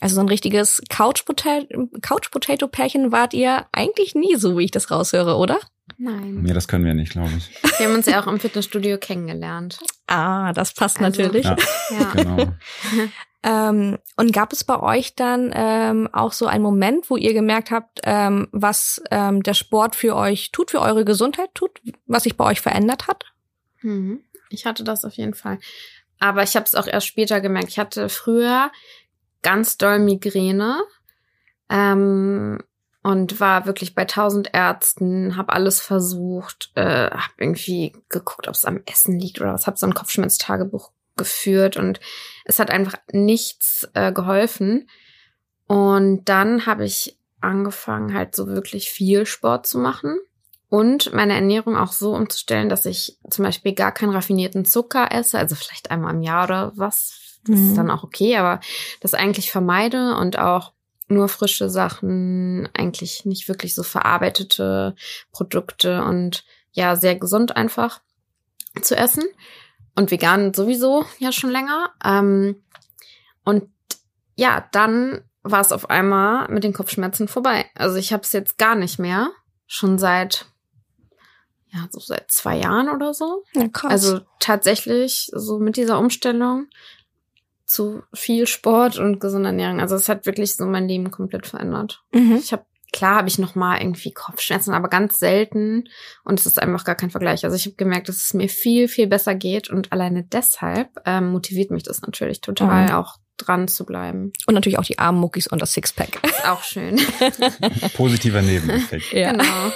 Also 0.00 0.16
so 0.16 0.20
ein 0.20 0.28
richtiges 0.28 0.82
Couch-Potato-Pärchen 0.88 3.12
wart 3.12 3.34
ihr 3.34 3.66
eigentlich 3.72 4.14
nie 4.14 4.36
so, 4.36 4.56
wie 4.58 4.64
ich 4.64 4.70
das 4.70 4.90
raushöre, 4.90 5.36
oder? 5.36 5.58
Nein. 5.96 6.42
Nee, 6.42 6.52
das 6.52 6.68
können 6.68 6.84
wir 6.84 6.92
nicht, 6.94 7.12
glaube 7.12 7.30
ich. 7.36 7.50
Wir 7.78 7.88
haben 7.88 7.94
uns 7.94 8.06
ja 8.06 8.22
auch 8.22 8.28
im 8.28 8.38
Fitnessstudio 8.38 8.98
kennengelernt. 8.98 9.78
Ah, 10.06 10.52
das 10.52 10.74
passt 10.74 11.00
also, 11.00 11.22
natürlich. 11.22 11.44
Ja, 11.44 11.56
ja. 11.90 12.12
genau. 12.14 12.52
ähm, 13.42 13.98
und 14.16 14.32
gab 14.32 14.52
es 14.52 14.62
bei 14.62 14.78
euch 14.78 15.16
dann 15.16 15.50
ähm, 15.54 16.08
auch 16.12 16.32
so 16.32 16.46
einen 16.46 16.62
Moment, 16.62 17.10
wo 17.10 17.16
ihr 17.16 17.34
gemerkt 17.34 17.72
habt, 17.72 18.00
ähm, 18.04 18.46
was 18.52 19.02
ähm, 19.10 19.42
der 19.42 19.54
Sport 19.54 19.96
für 19.96 20.14
euch 20.14 20.52
tut, 20.52 20.70
für 20.70 20.80
eure 20.80 21.04
Gesundheit 21.04 21.50
tut, 21.54 21.80
was 22.06 22.22
sich 22.22 22.36
bei 22.36 22.44
euch 22.44 22.60
verändert 22.60 23.08
hat? 23.08 23.24
Mhm. 23.82 24.20
Ich 24.50 24.66
hatte 24.66 24.84
das 24.84 25.04
auf 25.04 25.14
jeden 25.14 25.34
Fall. 25.34 25.58
Aber 26.20 26.42
ich 26.42 26.54
habe 26.54 26.64
es 26.64 26.74
auch 26.74 26.86
erst 26.86 27.06
später 27.06 27.40
gemerkt. 27.40 27.68
Ich 27.68 27.78
hatte 27.78 28.08
früher 28.08 28.70
ganz 29.42 29.76
doll 29.78 29.98
Migräne 29.98 30.82
ähm, 31.68 32.58
und 33.02 33.40
war 33.40 33.66
wirklich 33.66 33.94
bei 33.94 34.04
tausend 34.04 34.50
Ärzten, 34.52 35.36
habe 35.36 35.52
alles 35.52 35.80
versucht, 35.80 36.72
äh, 36.74 37.10
habe 37.10 37.32
irgendwie 37.38 37.94
geguckt, 38.08 38.48
ob 38.48 38.54
es 38.54 38.64
am 38.64 38.80
Essen 38.86 39.18
liegt 39.18 39.40
oder 39.40 39.52
was, 39.52 39.66
habe 39.66 39.76
so 39.76 39.86
ein 39.86 39.94
Kopfschmerztagebuch 39.94 40.92
geführt 41.16 41.76
und 41.76 42.00
es 42.44 42.58
hat 42.58 42.70
einfach 42.70 42.96
nichts 43.12 43.88
äh, 43.94 44.12
geholfen. 44.12 44.88
Und 45.66 46.24
dann 46.28 46.64
habe 46.64 46.84
ich 46.84 47.18
angefangen, 47.40 48.14
halt 48.14 48.34
so 48.34 48.48
wirklich 48.48 48.90
viel 48.90 49.26
Sport 49.26 49.66
zu 49.66 49.78
machen 49.78 50.18
und 50.70 51.12
meine 51.14 51.34
Ernährung 51.34 51.76
auch 51.76 51.92
so 51.92 52.14
umzustellen, 52.14 52.68
dass 52.68 52.84
ich 52.84 53.18
zum 53.30 53.44
Beispiel 53.44 53.74
gar 53.74 53.92
keinen 53.92 54.12
raffinierten 54.12 54.64
Zucker 54.64 55.12
esse, 55.12 55.38
also 55.38 55.54
vielleicht 55.54 55.90
einmal 55.90 56.14
im 56.14 56.22
Jahr 56.22 56.44
oder 56.44 56.72
was, 56.76 57.27
das 57.48 57.58
mhm. 57.58 57.68
ist 57.68 57.76
dann 57.76 57.90
auch 57.90 58.04
okay, 58.04 58.36
aber 58.36 58.60
das 59.00 59.14
eigentlich 59.14 59.50
vermeide 59.50 60.16
und 60.16 60.38
auch 60.38 60.72
nur 61.08 61.28
frische 61.28 61.70
Sachen, 61.70 62.68
eigentlich 62.74 63.24
nicht 63.24 63.48
wirklich 63.48 63.74
so 63.74 63.82
verarbeitete 63.82 64.94
Produkte 65.32 66.04
und 66.04 66.44
ja, 66.72 66.96
sehr 66.96 67.16
gesund 67.16 67.56
einfach 67.56 68.00
zu 68.82 68.96
essen. 68.96 69.24
Und 69.96 70.10
vegan 70.10 70.54
sowieso 70.54 71.04
ja 71.18 71.32
schon 71.32 71.50
länger. 71.50 71.90
Ähm, 72.04 72.62
und 73.44 73.68
ja, 74.36 74.68
dann 74.70 75.24
war 75.42 75.60
es 75.60 75.72
auf 75.72 75.90
einmal 75.90 76.48
mit 76.48 76.62
den 76.62 76.72
Kopfschmerzen 76.72 77.26
vorbei. 77.26 77.66
Also 77.74 77.96
ich 77.96 78.12
habe 78.12 78.22
es 78.22 78.32
jetzt 78.32 78.58
gar 78.58 78.76
nicht 78.76 78.98
mehr. 78.98 79.30
Schon 79.66 79.98
seit, 79.98 80.46
ja, 81.68 81.88
so 81.90 82.00
seit 82.00 82.30
zwei 82.30 82.56
Jahren 82.56 82.88
oder 82.88 83.12
so. 83.12 83.44
Ja, 83.54 83.68
krass. 83.68 83.90
Also 83.90 84.20
tatsächlich 84.38 85.30
so 85.34 85.58
mit 85.58 85.76
dieser 85.76 85.98
Umstellung 85.98 86.68
zu 87.68 88.02
viel 88.14 88.46
Sport 88.46 88.98
und 88.98 89.20
gesunder 89.20 89.50
Ernährung. 89.50 89.80
Also 89.80 89.94
es 89.94 90.08
hat 90.08 90.26
wirklich 90.26 90.56
so 90.56 90.66
mein 90.66 90.88
Leben 90.88 91.10
komplett 91.10 91.46
verändert. 91.46 92.02
Mhm. 92.12 92.36
Ich 92.36 92.52
habe 92.52 92.64
klar 92.92 93.16
habe 93.16 93.28
ich 93.28 93.38
noch 93.38 93.54
mal 93.54 93.78
irgendwie 93.78 94.12
Kopfschmerzen, 94.12 94.72
aber 94.72 94.88
ganz 94.88 95.18
selten 95.18 95.84
und 96.24 96.40
es 96.40 96.46
ist 96.46 96.60
einfach 96.60 96.84
gar 96.84 96.94
kein 96.94 97.10
Vergleich. 97.10 97.44
Also 97.44 97.54
ich 97.54 97.66
habe 97.66 97.76
gemerkt, 97.76 98.08
dass 98.08 98.16
es 98.16 98.34
mir 98.34 98.48
viel 98.48 98.88
viel 98.88 99.06
besser 99.06 99.34
geht 99.34 99.68
und 99.68 99.92
alleine 99.92 100.24
deshalb 100.24 100.88
ähm, 101.04 101.28
motiviert 101.28 101.70
mich 101.70 101.82
das 101.82 102.00
natürlich 102.00 102.40
total 102.40 102.86
mhm. 102.86 102.94
auch 102.94 103.16
dran 103.36 103.68
zu 103.68 103.84
bleiben. 103.84 104.32
Und 104.46 104.54
natürlich 104.54 104.78
auch 104.78 104.84
die 104.84 104.98
armen 104.98 105.20
Muckis 105.20 105.46
und 105.46 105.62
das 105.62 105.72
Sixpack. 105.72 106.18
Ist 106.24 106.48
auch 106.48 106.62
schön. 106.62 106.98
Positiver 107.94 108.42
Nebeneffekt. 108.42 109.12
ja. 109.12 109.30
Genau. 109.32 109.72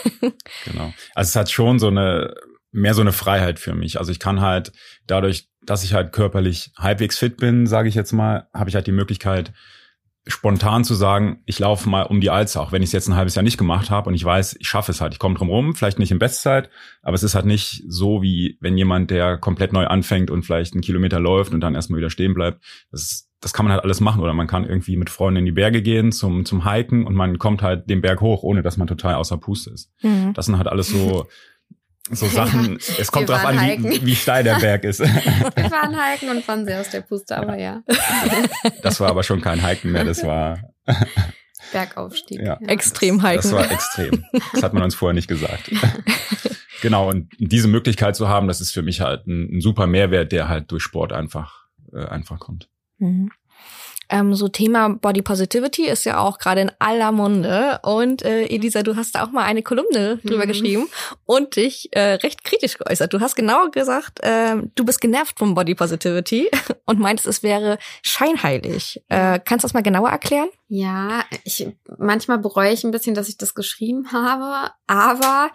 Genau. 0.64 0.92
Also 1.14 1.28
es 1.28 1.36
hat 1.36 1.50
schon 1.50 1.78
so 1.78 1.88
eine 1.88 2.34
mehr 2.72 2.94
so 2.94 3.02
eine 3.02 3.12
Freiheit 3.12 3.58
für 3.58 3.74
mich. 3.74 3.98
Also 3.98 4.10
ich 4.10 4.18
kann 4.18 4.40
halt 4.40 4.72
dadurch, 5.06 5.48
dass 5.64 5.84
ich 5.84 5.94
halt 5.94 6.12
körperlich 6.12 6.72
halbwegs 6.76 7.18
fit 7.18 7.36
bin, 7.36 7.66
sage 7.66 7.88
ich 7.88 7.94
jetzt 7.94 8.12
mal, 8.12 8.48
habe 8.52 8.70
ich 8.70 8.74
halt 8.74 8.86
die 8.86 8.92
Möglichkeit, 8.92 9.52
spontan 10.26 10.84
zu 10.84 10.94
sagen, 10.94 11.42
ich 11.46 11.58
laufe 11.58 11.88
mal 11.88 12.02
um 12.02 12.20
die 12.20 12.30
Alster, 12.30 12.60
auch 12.60 12.70
wenn 12.70 12.82
ich 12.82 12.88
es 12.90 12.92
jetzt 12.92 13.08
ein 13.08 13.16
halbes 13.16 13.34
Jahr 13.34 13.42
nicht 13.42 13.58
gemacht 13.58 13.90
habe 13.90 14.08
und 14.08 14.14
ich 14.14 14.24
weiß, 14.24 14.56
ich 14.58 14.68
schaffe 14.68 14.92
es 14.92 15.00
halt, 15.00 15.12
ich 15.12 15.18
komme 15.18 15.34
drum 15.34 15.48
rum, 15.48 15.74
vielleicht 15.74 15.98
nicht 15.98 16.12
in 16.12 16.20
Bestzeit, 16.20 16.70
aber 17.02 17.14
es 17.14 17.24
ist 17.24 17.34
halt 17.34 17.44
nicht 17.44 17.82
so, 17.88 18.22
wie 18.22 18.56
wenn 18.60 18.78
jemand, 18.78 19.10
der 19.10 19.36
komplett 19.36 19.72
neu 19.72 19.86
anfängt 19.86 20.30
und 20.30 20.44
vielleicht 20.44 20.74
einen 20.74 20.82
Kilometer 20.82 21.18
läuft 21.18 21.52
und 21.52 21.60
dann 21.60 21.74
erstmal 21.74 21.98
wieder 21.98 22.10
stehen 22.10 22.34
bleibt. 22.34 22.62
Das, 22.92 23.02
ist, 23.02 23.30
das 23.40 23.52
kann 23.52 23.64
man 23.64 23.72
halt 23.72 23.82
alles 23.82 23.98
machen 23.98 24.20
oder 24.20 24.32
man 24.32 24.46
kann 24.46 24.64
irgendwie 24.64 24.96
mit 24.96 25.10
Freunden 25.10 25.38
in 25.38 25.44
die 25.44 25.52
Berge 25.52 25.82
gehen 25.82 26.12
zum, 26.12 26.44
zum 26.44 26.70
Hiken 26.70 27.04
und 27.04 27.16
man 27.16 27.38
kommt 27.38 27.62
halt 27.62 27.90
den 27.90 28.00
Berg 28.00 28.20
hoch, 28.20 28.44
ohne 28.44 28.62
dass 28.62 28.76
man 28.76 28.86
total 28.86 29.16
außer 29.16 29.38
Puste 29.38 29.70
ist. 29.70 29.90
Mhm. 30.02 30.34
Das 30.34 30.46
sind 30.46 30.56
halt 30.56 30.68
alles 30.68 30.88
so 30.88 31.26
so 32.10 32.26
Sachen, 32.26 32.72
ja, 32.88 32.94
es 32.98 33.12
kommt 33.12 33.28
drauf 33.28 33.44
an, 33.44 33.58
wie, 33.58 34.04
wie 34.04 34.16
steil 34.16 34.44
der 34.44 34.56
Berg 34.56 34.84
ist. 34.84 35.00
Wir 35.00 35.70
waren 35.70 35.96
hiken 35.96 36.30
und 36.30 36.46
waren 36.46 36.64
sehr 36.64 36.80
aus 36.80 36.90
der 36.90 37.02
Puste, 37.02 37.36
aber 37.36 37.56
ja. 37.56 37.82
Das 38.82 39.00
war 39.00 39.10
aber 39.10 39.22
schon 39.22 39.40
kein 39.40 39.64
Hiken 39.64 39.92
mehr, 39.92 40.04
das 40.04 40.24
war 40.24 40.58
Bergaufstieg. 41.72 42.40
Ja. 42.40 42.58
ja. 42.60 42.68
Extrem 42.68 43.24
hiken. 43.24 43.36
Das 43.36 43.52
war 43.52 43.70
extrem. 43.70 44.24
Das 44.52 44.62
hat 44.62 44.74
man 44.74 44.82
uns 44.82 44.94
vorher 44.94 45.14
nicht 45.14 45.28
gesagt. 45.28 45.70
Genau, 46.82 47.08
und 47.08 47.32
diese 47.38 47.68
Möglichkeit 47.68 48.16
zu 48.16 48.28
haben, 48.28 48.48
das 48.48 48.60
ist 48.60 48.72
für 48.72 48.82
mich 48.82 49.00
halt 49.00 49.26
ein, 49.28 49.56
ein 49.56 49.60
super 49.60 49.86
Mehrwert, 49.86 50.32
der 50.32 50.48
halt 50.48 50.70
durch 50.72 50.82
Sport 50.82 51.12
einfach, 51.12 51.66
äh, 51.92 52.04
einfach 52.04 52.40
kommt. 52.40 52.68
Mhm. 52.98 53.30
Ähm, 54.12 54.34
so 54.34 54.48
Thema 54.48 54.90
Body 54.90 55.22
Positivity 55.22 55.88
ist 55.88 56.04
ja 56.04 56.18
auch 56.18 56.38
gerade 56.38 56.60
in 56.60 56.70
aller 56.78 57.12
Munde. 57.12 57.80
Und 57.82 58.22
äh, 58.22 58.44
Elisa, 58.44 58.82
du 58.82 58.94
hast 58.94 59.14
da 59.14 59.24
auch 59.24 59.30
mal 59.30 59.44
eine 59.44 59.62
Kolumne 59.62 60.18
drüber 60.22 60.44
mhm. 60.44 60.48
geschrieben 60.48 60.88
und 61.24 61.56
dich 61.56 61.88
äh, 61.92 62.14
recht 62.16 62.44
kritisch 62.44 62.76
geäußert. 62.76 63.10
Du 63.10 63.20
hast 63.20 63.36
genau 63.36 63.70
gesagt, 63.70 64.20
äh, 64.22 64.56
du 64.74 64.84
bist 64.84 65.00
genervt 65.00 65.38
vom 65.38 65.54
Body 65.54 65.74
Positivity 65.74 66.50
und 66.84 67.00
meintest, 67.00 67.26
es 67.26 67.42
wäre 67.42 67.78
scheinheilig. 68.02 69.02
Äh, 69.08 69.40
kannst 69.42 69.64
du 69.64 69.68
das 69.68 69.72
mal 69.74 69.82
genauer 69.82 70.10
erklären? 70.10 70.50
Ja, 70.68 71.24
ich 71.44 71.66
manchmal 71.98 72.38
bereue 72.38 72.72
ich 72.72 72.84
ein 72.84 72.90
bisschen, 72.90 73.14
dass 73.14 73.30
ich 73.30 73.38
das 73.38 73.54
geschrieben 73.54 74.08
habe, 74.12 74.72
aber 74.86 75.50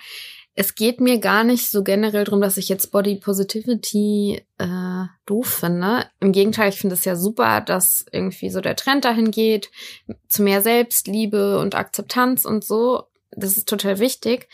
es 0.60 0.74
geht 0.74 1.00
mir 1.00 1.20
gar 1.20 1.44
nicht 1.44 1.70
so 1.70 1.84
generell 1.84 2.24
drum, 2.24 2.42
dass 2.42 2.58
ich 2.58 2.68
jetzt 2.68 2.92
Body 2.92 3.18
Positivity 3.18 4.42
äh, 4.58 5.06
doof 5.28 5.46
finde. 5.46 6.10
Im 6.20 6.32
Gegenteil, 6.32 6.70
ich 6.70 6.80
finde 6.80 6.96
es 6.96 7.06
ja 7.06 7.16
super, 7.16 7.62
dass 7.62 8.08
irgendwie 8.12 8.50
so 8.50 8.60
der 8.60 8.76
Trend 8.76 9.06
dahin 9.06 9.30
geht, 9.30 9.70
zu 10.28 10.42
mehr 10.42 10.64
Selbstliebe 10.64 11.60
und 11.60 11.76
Akzeptanz 11.76 12.44
und 12.44 12.66
so. 12.66 13.04
Das 13.30 13.56
ist 13.56 13.70
total 13.70 14.00
wichtig. 14.00 14.50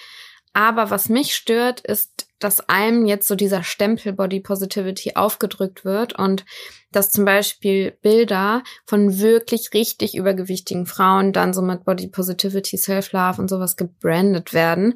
Aber 0.51 0.89
was 0.89 1.07
mich 1.07 1.33
stört, 1.35 1.79
ist, 1.79 2.27
dass 2.37 2.67
einem 2.67 3.05
jetzt 3.05 3.29
so 3.29 3.35
dieser 3.35 3.63
Stempel 3.63 4.11
Body 4.11 4.41
Positivity 4.41 5.15
aufgedrückt 5.15 5.85
wird 5.85 6.19
und 6.19 6.43
dass 6.91 7.11
zum 7.11 7.23
Beispiel 7.23 7.91
Bilder 8.01 8.63
von 8.85 9.19
wirklich 9.19 9.69
richtig 9.73 10.15
übergewichtigen 10.15 10.85
Frauen 10.85 11.31
dann 11.31 11.53
so 11.53 11.61
mit 11.61 11.85
Body 11.85 12.07
Positivity, 12.07 12.77
Self-Love 12.77 13.41
und 13.41 13.47
sowas 13.47 13.77
gebrandet 13.77 14.53
werden 14.53 14.95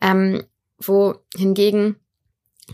ähm, 0.00 0.44
wo 0.78 1.16
hingegen 1.36 1.96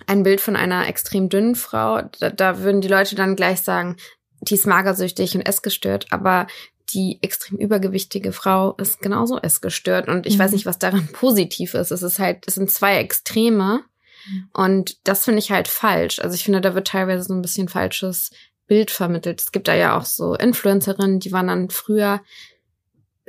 ein 0.07 0.23
Bild 0.23 0.41
von 0.41 0.57
einer 0.57 0.89
extrem 0.89 1.29
dünnen 1.29 1.55
Frau, 1.55 2.03
da, 2.21 2.31
da 2.31 2.61
würden 2.61 2.81
die 2.81 2.89
Leute 2.89 3.15
dann 3.15 3.37
gleich 3.37 3.61
sagen, 3.61 3.97
die 4.41 4.55
ist 4.55 4.67
magersüchtig 4.67 5.35
und 5.35 5.43
essgestört, 5.43 6.07
aber 6.11 6.47
die 6.91 7.19
extrem 7.23 7.59
übergewichtige 7.59 8.33
Frau 8.33 8.75
ist 8.77 9.01
genauso 9.01 9.39
essgestört. 9.39 10.09
Und 10.09 10.27
ich 10.27 10.37
mhm. 10.37 10.41
weiß 10.41 10.53
nicht, 10.53 10.67
was 10.67 10.79
daran 10.79 11.09
positiv 11.13 11.75
ist. 11.75 11.91
Es 11.91 12.03
ist 12.03 12.19
halt, 12.19 12.45
es 12.47 12.55
sind 12.55 12.71
zwei 12.71 12.97
Extreme. 12.97 13.85
Mhm. 14.27 14.49
Und 14.53 15.07
das 15.07 15.25
finde 15.25 15.39
ich 15.39 15.51
halt 15.51 15.69
falsch. 15.69 16.19
Also 16.19 16.35
ich 16.35 16.45
finde, 16.45 16.61
da 16.61 16.75
wird 16.75 16.89
teilweise 16.89 17.25
so 17.25 17.35
ein 17.35 17.43
bisschen 17.43 17.69
falsches 17.69 18.31
Bild 18.67 18.91
vermittelt. 18.91 19.41
Es 19.41 19.53
gibt 19.53 19.69
da 19.69 19.75
ja 19.75 19.97
auch 19.97 20.05
so 20.05 20.35
Influencerinnen, 20.35 21.21
die 21.21 21.33
waren 21.33 21.49
dann 21.49 21.71
früher 21.71 22.21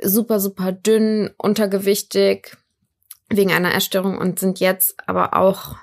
super, 0.02 0.40
super 0.40 0.72
dünn, 0.72 1.30
untergewichtig, 1.38 2.56
wegen 3.28 3.52
einer 3.52 3.74
Essstörung 3.74 4.18
und 4.18 4.38
sind 4.38 4.60
jetzt 4.60 4.96
aber 5.08 5.36
auch, 5.36 5.76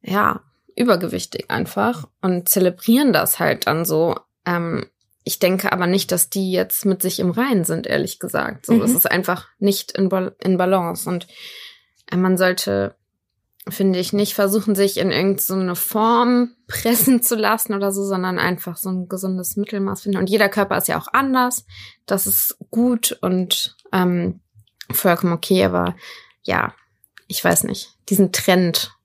ja, 0.00 0.40
übergewichtig 0.76 1.50
einfach 1.50 2.08
und 2.20 2.48
zelebrieren 2.48 3.12
das 3.12 3.38
halt 3.38 3.66
dann 3.66 3.84
so. 3.84 4.16
Ähm, 4.46 4.86
ich 5.24 5.38
denke 5.38 5.72
aber 5.72 5.86
nicht, 5.86 6.10
dass 6.10 6.30
die 6.30 6.50
jetzt 6.50 6.84
mit 6.84 7.02
sich 7.02 7.20
im 7.20 7.30
Reinen 7.30 7.64
sind, 7.64 7.86
ehrlich 7.86 8.18
gesagt. 8.18 8.66
So, 8.66 8.74
mhm. 8.74 8.82
es 8.82 8.92
ist 8.92 9.10
einfach 9.10 9.48
nicht 9.58 9.92
in, 9.92 10.08
Ba 10.08 10.32
in 10.40 10.56
Balance 10.56 11.08
und 11.08 11.28
äh, 12.10 12.16
man 12.16 12.36
sollte, 12.36 12.96
finde 13.68 14.00
ich, 14.00 14.12
nicht 14.12 14.34
versuchen, 14.34 14.74
sich 14.74 14.98
in 14.98 15.12
irgendeine 15.12 15.68
so 15.68 15.74
Form 15.74 16.56
pressen 16.66 17.22
zu 17.22 17.36
lassen 17.36 17.74
oder 17.74 17.92
so, 17.92 18.04
sondern 18.04 18.38
einfach 18.38 18.76
so 18.76 18.90
ein 18.90 19.08
gesundes 19.08 19.56
Mittelmaß 19.56 20.02
finden. 20.02 20.18
Und 20.18 20.30
jeder 20.30 20.48
Körper 20.48 20.78
ist 20.78 20.88
ja 20.88 20.98
auch 20.98 21.08
anders. 21.12 21.66
Das 22.06 22.26
ist 22.26 22.56
gut 22.70 23.16
und 23.20 23.76
ähm, 23.92 24.40
vollkommen 24.90 25.32
okay, 25.32 25.64
aber 25.64 25.96
ja, 26.42 26.74
ich 27.28 27.42
weiß 27.42 27.64
nicht, 27.64 27.96
diesen 28.08 28.32
Trend 28.32 28.96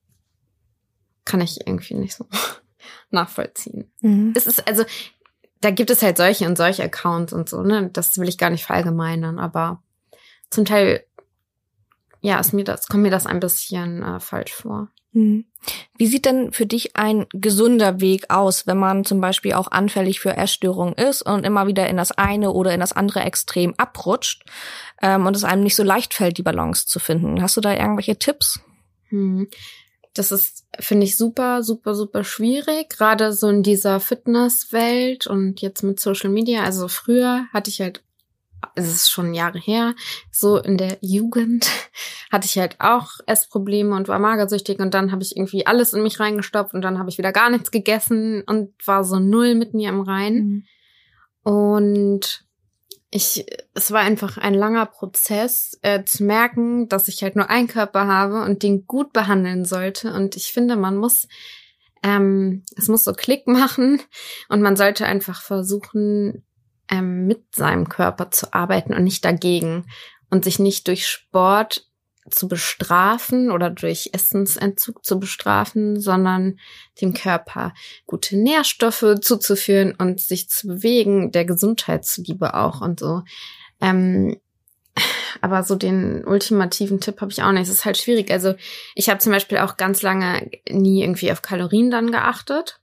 kann 1.24 1.40
ich 1.40 1.66
irgendwie 1.66 1.94
nicht 1.94 2.14
so 2.14 2.26
nachvollziehen. 3.10 3.90
Mhm. 4.00 4.32
Es 4.36 4.46
ist 4.46 4.66
also, 4.66 4.84
da 5.60 5.70
gibt 5.70 5.90
es 5.90 6.02
halt 6.02 6.16
solche 6.16 6.46
und 6.46 6.56
solche 6.56 6.84
Accounts 6.84 7.32
und 7.32 7.48
so, 7.48 7.62
ne? 7.62 7.90
Das 7.92 8.18
will 8.18 8.28
ich 8.28 8.38
gar 8.38 8.50
nicht 8.50 8.64
verallgemeinern, 8.64 9.38
aber 9.38 9.82
zum 10.50 10.64
Teil, 10.64 11.04
ja, 12.20 12.38
ist 12.38 12.52
mir 12.52 12.64
das, 12.64 12.88
kommt 12.88 13.02
mir 13.02 13.10
das 13.10 13.26
ein 13.26 13.40
bisschen 13.40 14.02
äh, 14.02 14.20
falsch 14.20 14.52
vor. 14.52 14.88
Hm. 15.12 15.46
Wie 15.96 16.06
sieht 16.06 16.26
denn 16.26 16.52
für 16.52 16.66
dich 16.66 16.96
ein 16.96 17.26
gesunder 17.32 18.00
Weg 18.00 18.30
aus, 18.30 18.66
wenn 18.66 18.78
man 18.78 19.04
zum 19.04 19.20
Beispiel 19.20 19.54
auch 19.54 19.70
anfällig 19.70 20.20
für 20.20 20.36
Essstörungen 20.36 20.94
ist 20.94 21.22
und 21.22 21.44
immer 21.44 21.66
wieder 21.66 21.88
in 21.88 21.96
das 21.96 22.12
eine 22.12 22.52
oder 22.52 22.72
in 22.72 22.80
das 22.80 22.92
andere 22.92 23.20
Extrem 23.20 23.74
abrutscht 23.76 24.44
ähm, 25.02 25.26
und 25.26 25.34
es 25.34 25.44
einem 25.44 25.62
nicht 25.62 25.76
so 25.76 25.82
leicht 25.82 26.14
fällt, 26.14 26.38
die 26.38 26.42
Balance 26.42 26.86
zu 26.86 26.98
finden? 26.98 27.42
Hast 27.42 27.56
du 27.56 27.60
da 27.60 27.72
irgendwelche 27.72 28.18
Tipps? 28.18 28.60
Hm. 29.08 29.48
Das 30.14 30.32
ist, 30.32 30.66
finde 30.80 31.06
ich, 31.06 31.16
super, 31.16 31.62
super, 31.62 31.94
super 31.94 32.24
schwierig. 32.24 32.90
Gerade 32.90 33.32
so 33.32 33.48
in 33.48 33.62
dieser 33.62 34.00
Fitnesswelt 34.00 35.26
und 35.26 35.60
jetzt 35.60 35.82
mit 35.82 36.00
Social 36.00 36.30
Media. 36.30 36.64
Also 36.64 36.88
früher 36.88 37.46
hatte 37.52 37.70
ich 37.70 37.80
halt 37.80 38.02
es 38.74 38.86
ist 38.86 39.10
schon 39.10 39.34
Jahre 39.34 39.58
her, 39.58 39.94
so 40.30 40.58
in 40.58 40.76
der 40.76 40.98
Jugend 41.00 41.68
hatte 42.30 42.46
ich 42.46 42.58
halt 42.58 42.76
auch 42.80 43.12
Essprobleme 43.26 43.94
und 43.94 44.08
war 44.08 44.18
magersüchtig 44.18 44.78
und 44.80 44.94
dann 44.94 45.12
habe 45.12 45.22
ich 45.22 45.36
irgendwie 45.36 45.66
alles 45.66 45.92
in 45.92 46.02
mich 46.02 46.20
reingestopft 46.20 46.74
und 46.74 46.82
dann 46.82 46.98
habe 46.98 47.10
ich 47.10 47.18
wieder 47.18 47.32
gar 47.32 47.50
nichts 47.50 47.70
gegessen 47.70 48.42
und 48.46 48.72
war 48.86 49.04
so 49.04 49.18
null 49.18 49.54
mit 49.54 49.74
mir 49.74 49.88
im 49.88 50.00
Rein. 50.00 50.34
Mhm. 50.34 50.64
Und 51.42 52.44
ich, 53.10 53.46
es 53.74 53.90
war 53.90 54.00
einfach 54.00 54.36
ein 54.36 54.54
langer 54.54 54.86
Prozess, 54.86 55.78
äh, 55.82 56.04
zu 56.04 56.24
merken, 56.24 56.88
dass 56.88 57.08
ich 57.08 57.22
halt 57.22 57.36
nur 57.36 57.48
einen 57.48 57.68
Körper 57.68 58.06
habe 58.06 58.42
und 58.42 58.62
den 58.62 58.86
gut 58.86 59.12
behandeln 59.12 59.64
sollte. 59.64 60.12
Und 60.12 60.36
ich 60.36 60.52
finde, 60.52 60.76
man 60.76 60.96
muss, 60.96 61.26
ähm, 62.02 62.64
es 62.76 62.88
muss 62.88 63.04
so 63.04 63.14
Klick 63.14 63.46
machen 63.46 64.02
und 64.48 64.60
man 64.60 64.76
sollte 64.76 65.06
einfach 65.06 65.40
versuchen, 65.40 66.44
ähm, 66.90 67.26
mit 67.26 67.54
seinem 67.54 67.88
Körper 67.88 68.30
zu 68.30 68.52
arbeiten 68.52 68.94
und 68.94 69.04
nicht 69.04 69.24
dagegen 69.24 69.86
und 70.30 70.44
sich 70.44 70.58
nicht 70.58 70.88
durch 70.88 71.06
Sport 71.06 71.88
zu 72.30 72.48
bestrafen 72.48 73.50
oder 73.50 73.70
durch 73.70 74.10
Essensentzug 74.12 75.04
zu 75.04 75.18
bestrafen, 75.18 76.00
sondern 76.00 76.58
dem 77.00 77.14
Körper 77.14 77.72
gute 78.06 78.36
Nährstoffe 78.36 79.16
zuzuführen 79.20 79.94
und 79.96 80.20
sich 80.20 80.50
zu 80.50 80.68
bewegen, 80.68 81.32
der 81.32 81.44
Gesundheit 81.44 82.04
zuliebe 82.04 82.54
auch 82.54 82.80
und 82.80 83.00
so. 83.00 83.22
Ähm, 83.80 84.36
aber 85.40 85.62
so 85.62 85.74
den 85.74 86.24
ultimativen 86.24 87.00
Tipp 87.00 87.20
habe 87.20 87.30
ich 87.30 87.42
auch 87.42 87.52
nicht. 87.52 87.62
Es 87.62 87.70
ist 87.70 87.84
halt 87.84 87.96
schwierig. 87.96 88.30
Also 88.30 88.54
ich 88.94 89.08
habe 89.08 89.20
zum 89.20 89.32
Beispiel 89.32 89.58
auch 89.58 89.76
ganz 89.76 90.02
lange 90.02 90.50
nie 90.68 91.02
irgendwie 91.02 91.32
auf 91.32 91.42
Kalorien 91.42 91.90
dann 91.90 92.10
geachtet 92.10 92.80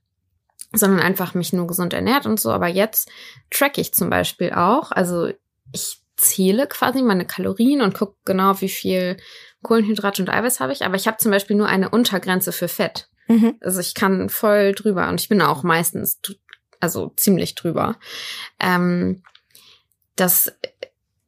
sondern 0.76 1.00
einfach 1.00 1.34
mich 1.34 1.52
nur 1.52 1.66
gesund 1.66 1.92
ernährt 1.92 2.26
und 2.26 2.40
so. 2.40 2.50
Aber 2.50 2.68
jetzt 2.68 3.10
track 3.50 3.78
ich 3.78 3.94
zum 3.94 4.10
Beispiel 4.10 4.52
auch. 4.52 4.92
Also 4.92 5.30
ich 5.72 6.00
zähle 6.16 6.66
quasi 6.66 7.02
meine 7.02 7.26
Kalorien 7.26 7.82
und 7.82 7.94
gucke 7.94 8.16
genau, 8.24 8.60
wie 8.60 8.68
viel 8.68 9.16
Kohlenhydrat 9.62 10.20
und 10.20 10.30
Eiweiß 10.30 10.60
habe 10.60 10.72
ich. 10.72 10.84
Aber 10.84 10.96
ich 10.96 11.06
habe 11.06 11.18
zum 11.18 11.30
Beispiel 11.30 11.56
nur 11.56 11.68
eine 11.68 11.90
Untergrenze 11.90 12.52
für 12.52 12.68
Fett. 12.68 13.08
Mhm. 13.28 13.56
Also 13.60 13.80
ich 13.80 13.94
kann 13.94 14.28
voll 14.28 14.72
drüber 14.72 15.08
und 15.08 15.20
ich 15.20 15.28
bin 15.28 15.42
auch 15.42 15.62
meistens, 15.62 16.20
also 16.80 17.12
ziemlich 17.16 17.54
drüber. 17.54 17.96
Ähm, 18.60 19.22
das 20.14 20.52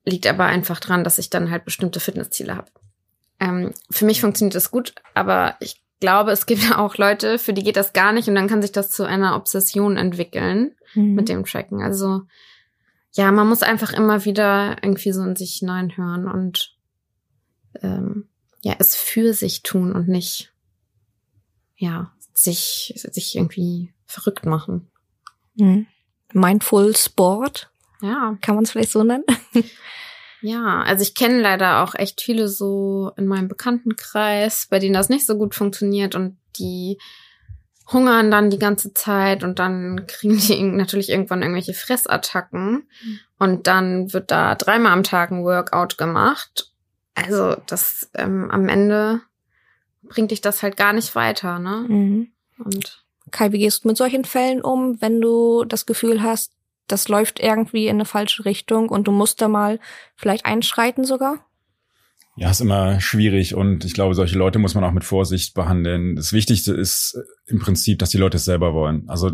liegt 0.05 0.27
aber 0.27 0.47
einfach 0.47 0.81
dran, 0.81 1.05
dass 1.05 1.19
ich 1.19 1.31
dann 1.31 1.51
halt 1.51 1.65
bestimmte 1.65 2.01
Fitnessziele 2.01 2.57
habe. 2.57 2.71
Ähm, 3.41 3.73
für 3.91 4.05
mich 4.05 4.21
funktioniert 4.21 4.55
das 4.55 4.71
gut, 4.71 4.95
aber 5.15 5.57
ich 5.61 5.83
glaube, 6.01 6.31
es 6.33 6.47
gibt 6.47 6.73
auch 6.77 6.97
Leute, 6.97 7.39
für 7.39 7.53
die 7.53 7.63
geht 7.63 7.77
das 7.77 7.93
gar 7.93 8.13
nicht 8.13 8.29
und 8.29 8.35
dann 8.35 8.49
kann 8.49 8.63
sich 8.63 8.73
das 8.73 8.91
zu 8.91 9.05
einer 9.05 9.37
Obsession 9.37 9.97
entwickeln 9.97 10.75
mhm. 10.95 11.15
mit 11.15 11.29
dem 11.29 11.45
Tracken. 11.45 11.83
Also 11.83 12.23
ja, 13.13 13.33
man 13.33 13.49
muss 13.49 13.63
einfach 13.63 13.93
immer 13.93 14.25
wieder 14.25 14.77
irgendwie 14.83 15.13
so 15.13 15.23
in 15.23 15.35
sich 15.35 15.57
hineinhören 15.57 16.29
und 16.29 16.77
ähm, 17.83 18.29
ja, 18.63 18.75
es 18.79 18.97
für 18.97 19.33
sich 19.33 19.63
tun 19.63 19.93
und 19.93 20.09
nicht 20.09 20.53
ja, 21.79 22.13
sich, 22.35 22.93
sich 22.97 23.37
irgendwie 23.37 23.95
verrückt 24.05 24.45
machen. 24.45 24.91
Mhm. 25.55 25.87
Mindful 26.33 26.97
Sport. 26.97 27.71
Ja. 28.03 28.37
Kann 28.41 28.57
man 28.57 28.65
es 28.65 28.73
vielleicht 28.73 28.91
so 28.91 29.03
nennen? 29.03 29.25
Ja, 30.41 30.83
also 30.83 31.03
ich 31.03 31.15
kenne 31.15 31.41
leider 31.41 31.83
auch 31.83 31.95
echt 31.95 32.21
viele 32.21 32.49
so 32.49 33.13
in 33.17 33.27
meinem 33.27 33.49
Bekanntenkreis, 33.49 34.67
bei 34.71 34.79
denen 34.79 34.95
das 34.95 35.09
nicht 35.09 35.27
so 35.27 35.37
gut 35.37 35.55
funktioniert 35.55 36.15
und 36.15 36.39
die 36.59 36.99
hungern 37.93 38.31
dann 38.31 38.51
die 38.51 38.59
ganze 38.59 38.93
Zeit 38.93 39.43
und 39.43 39.59
dann 39.59 40.07
kriegen 40.07 40.39
die 40.39 40.63
natürlich 40.63 41.09
irgendwann 41.09 41.43
irgendwelche 41.43 41.75
Fressattacken 41.75 42.71
mhm. 42.73 43.21
und 43.39 43.67
dann 43.67 44.13
wird 44.13 44.31
da 44.31 44.55
dreimal 44.55 44.93
am 44.93 45.05
Tag 45.05 45.31
ein 45.31 45.45
Workout 45.45 45.99
gemacht. 45.99 46.73
Also 47.15 47.57
das 47.67 48.11
ähm, 48.15 48.51
am 48.51 48.69
Ende 48.69 49.23
bringt 50.03 50.31
dich 50.31 50.41
das 50.41 50.63
halt 50.63 50.77
gar 50.77 50.93
nicht 50.93 51.15
weiter, 51.15 51.59
ne? 51.59 51.85
Mhm. 51.89 52.33
Und 52.65 53.05
Kai, 53.31 53.53
wie 53.53 53.59
gehst 53.59 53.85
du 53.85 53.89
mit 53.89 53.97
solchen 53.97 54.25
Fällen 54.25 54.63
um, 54.63 55.01
wenn 55.01 55.21
du 55.21 55.65
das 55.65 55.87
Gefühl 55.87 56.23
hast, 56.23 56.53
das 56.89 57.09
läuft 57.09 57.41
irgendwie 57.41 57.87
in 57.87 57.97
eine 57.97 58.05
falsche 58.05 58.45
Richtung 58.45 58.89
und 58.89 59.07
du 59.07 59.13
musst 59.13 59.41
da 59.41 59.49
mal 59.49 59.79
vielleicht 60.17 60.47
einschreiten 60.47 61.05
sogar? 61.05 61.45
Ja, 62.37 62.51
ist 62.51 62.61
immer 62.61 63.01
schwierig 63.01 63.55
und 63.55 63.85
ich 63.85 63.95
glaube, 63.95 64.15
solche 64.15 64.39
Leute 64.39 64.59
muss 64.61 64.75
man 64.75 64.85
auch 64.85 64.93
mit 64.93 65.05
Vorsicht 65.05 65.55
behandeln. 65.55 66.15
Das 66.15 66.33
Wichtigste 66.33 66.73
ist 66.73 67.19
im 67.47 67.59
Prinzip, 67.59 67.99
dass 67.99 68.11
die 68.11 68.19
Leute 68.19 68.37
es 68.37 68.45
selber 68.45 68.75
wollen. 68.75 69.09
Also 69.09 69.33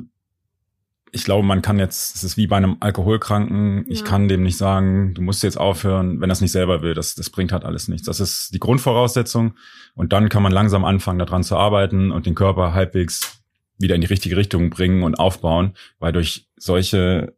ich 1.15 1.25
glaube, 1.25 1.47
man 1.47 1.63
kann 1.63 1.79
jetzt, 1.79 2.17
es 2.17 2.25
ist 2.25 2.37
wie 2.37 2.49
bei 2.49 2.57
einem 2.57 2.79
Alkoholkranken, 2.81 3.85
ich 3.89 4.05
kann 4.05 4.27
dem 4.27 4.43
nicht 4.43 4.57
sagen, 4.57 5.15
du 5.15 5.23
musst 5.23 5.45
jetzt 5.45 5.57
aufhören, 5.57 6.21
wenn 6.21 6.29
er 6.29 6.33
es 6.33 6.41
nicht 6.41 6.51
selber 6.51 6.83
will. 6.83 6.95
Das, 6.95 7.15
das 7.15 7.31
bringt 7.31 7.53
halt 7.53 7.65
alles 7.65 7.87
nichts. 7.87 8.07
Das 8.07 8.19
ist 8.19 8.53
die 8.53 8.59
Grundvoraussetzung. 8.59 9.55
Und 9.95 10.13
dann 10.13 10.29
kann 10.29 10.43
man 10.43 10.51
langsam 10.51 10.85
anfangen, 10.85 11.21
daran 11.21 11.45
zu 11.45 11.57
arbeiten 11.57 12.11
und 12.11 12.27
den 12.27 12.35
Körper 12.35 12.75
halbwegs 12.75 13.45
wieder 13.79 13.95
in 13.95 14.01
die 14.01 14.09
richtige 14.09 14.37
Richtung 14.37 14.71
bringen 14.71 15.05
und 15.05 15.15
aufbauen, 15.17 15.75
weil 16.01 16.13
durch 16.13 16.49
solche 16.57 17.37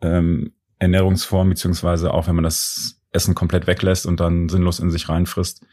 ähm, 0.00 0.52
Ernährungsform, 0.78 1.48
beziehungsweise 1.48 2.12
auch 2.12 2.26
wenn 2.26 2.34
man 2.34 2.44
das 2.44 3.00
Essen 3.12 3.34
komplett 3.34 3.66
weglässt 3.66 4.06
und 4.06 4.20
dann 4.20 4.48
sinnlos 4.48 4.78
in 4.78 4.90
sich 4.90 5.08
reinfrisst, 5.08 5.64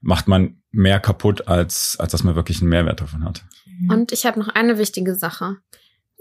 macht 0.00 0.28
man 0.28 0.62
mehr 0.70 1.00
kaputt, 1.00 1.48
als, 1.48 1.96
als 1.98 2.12
dass 2.12 2.22
man 2.22 2.36
wirklich 2.36 2.60
einen 2.60 2.70
Mehrwert 2.70 3.00
davon 3.00 3.24
hat. 3.24 3.42
Mhm. 3.66 3.90
Und 3.90 4.12
ich 4.12 4.26
habe 4.26 4.38
noch 4.38 4.48
eine 4.48 4.78
wichtige 4.78 5.14
Sache, 5.14 5.56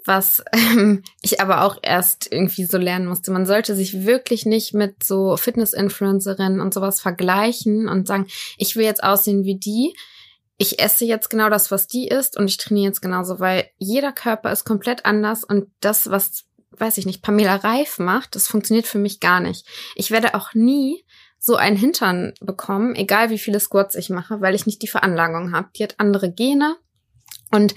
was 0.05 0.43
ähm, 0.53 1.03
ich 1.21 1.41
aber 1.41 1.63
auch 1.63 1.77
erst 1.81 2.31
irgendwie 2.31 2.65
so 2.65 2.77
lernen 2.77 3.07
musste. 3.07 3.31
Man 3.31 3.45
sollte 3.45 3.75
sich 3.75 4.05
wirklich 4.05 4.45
nicht 4.45 4.73
mit 4.73 5.03
so 5.03 5.37
Fitness-Influencerinnen 5.37 6.61
und 6.61 6.73
sowas 6.73 7.01
vergleichen 7.01 7.87
und 7.87 8.07
sagen, 8.07 8.27
ich 8.57 8.75
will 8.75 8.85
jetzt 8.85 9.03
aussehen 9.03 9.43
wie 9.43 9.59
die. 9.59 9.95
Ich 10.57 10.79
esse 10.79 11.05
jetzt 11.05 11.29
genau 11.29 11.49
das, 11.49 11.71
was 11.71 11.87
die 11.87 12.07
isst 12.07 12.37
und 12.37 12.49
ich 12.49 12.57
trainiere 12.57 12.87
jetzt 12.87 13.01
genauso, 13.01 13.39
weil 13.39 13.69
jeder 13.77 14.11
Körper 14.11 14.51
ist 14.51 14.65
komplett 14.65 15.05
anders 15.05 15.45
und 15.45 15.67
das, 15.79 16.09
was 16.09 16.48
weiß 16.79 16.97
ich 16.97 17.05
nicht, 17.05 17.21
Pamela 17.21 17.55
Reif 17.55 17.99
macht, 17.99 18.35
das 18.35 18.47
funktioniert 18.47 18.87
für 18.87 18.99
mich 18.99 19.19
gar 19.19 19.39
nicht. 19.39 19.65
Ich 19.95 20.11
werde 20.11 20.35
auch 20.35 20.53
nie 20.53 21.05
so 21.39 21.55
einen 21.55 21.77
Hintern 21.77 22.33
bekommen, 22.41 22.95
egal 22.95 23.29
wie 23.29 23.37
viele 23.39 23.59
Squats 23.59 23.95
ich 23.95 24.09
mache, 24.09 24.41
weil 24.41 24.55
ich 24.55 24.65
nicht 24.65 24.81
die 24.81 24.87
Veranlagung 24.87 25.53
habe. 25.53 25.69
Die 25.75 25.83
hat 25.83 25.95
andere 25.97 26.31
Gene 26.31 26.75
und 27.51 27.73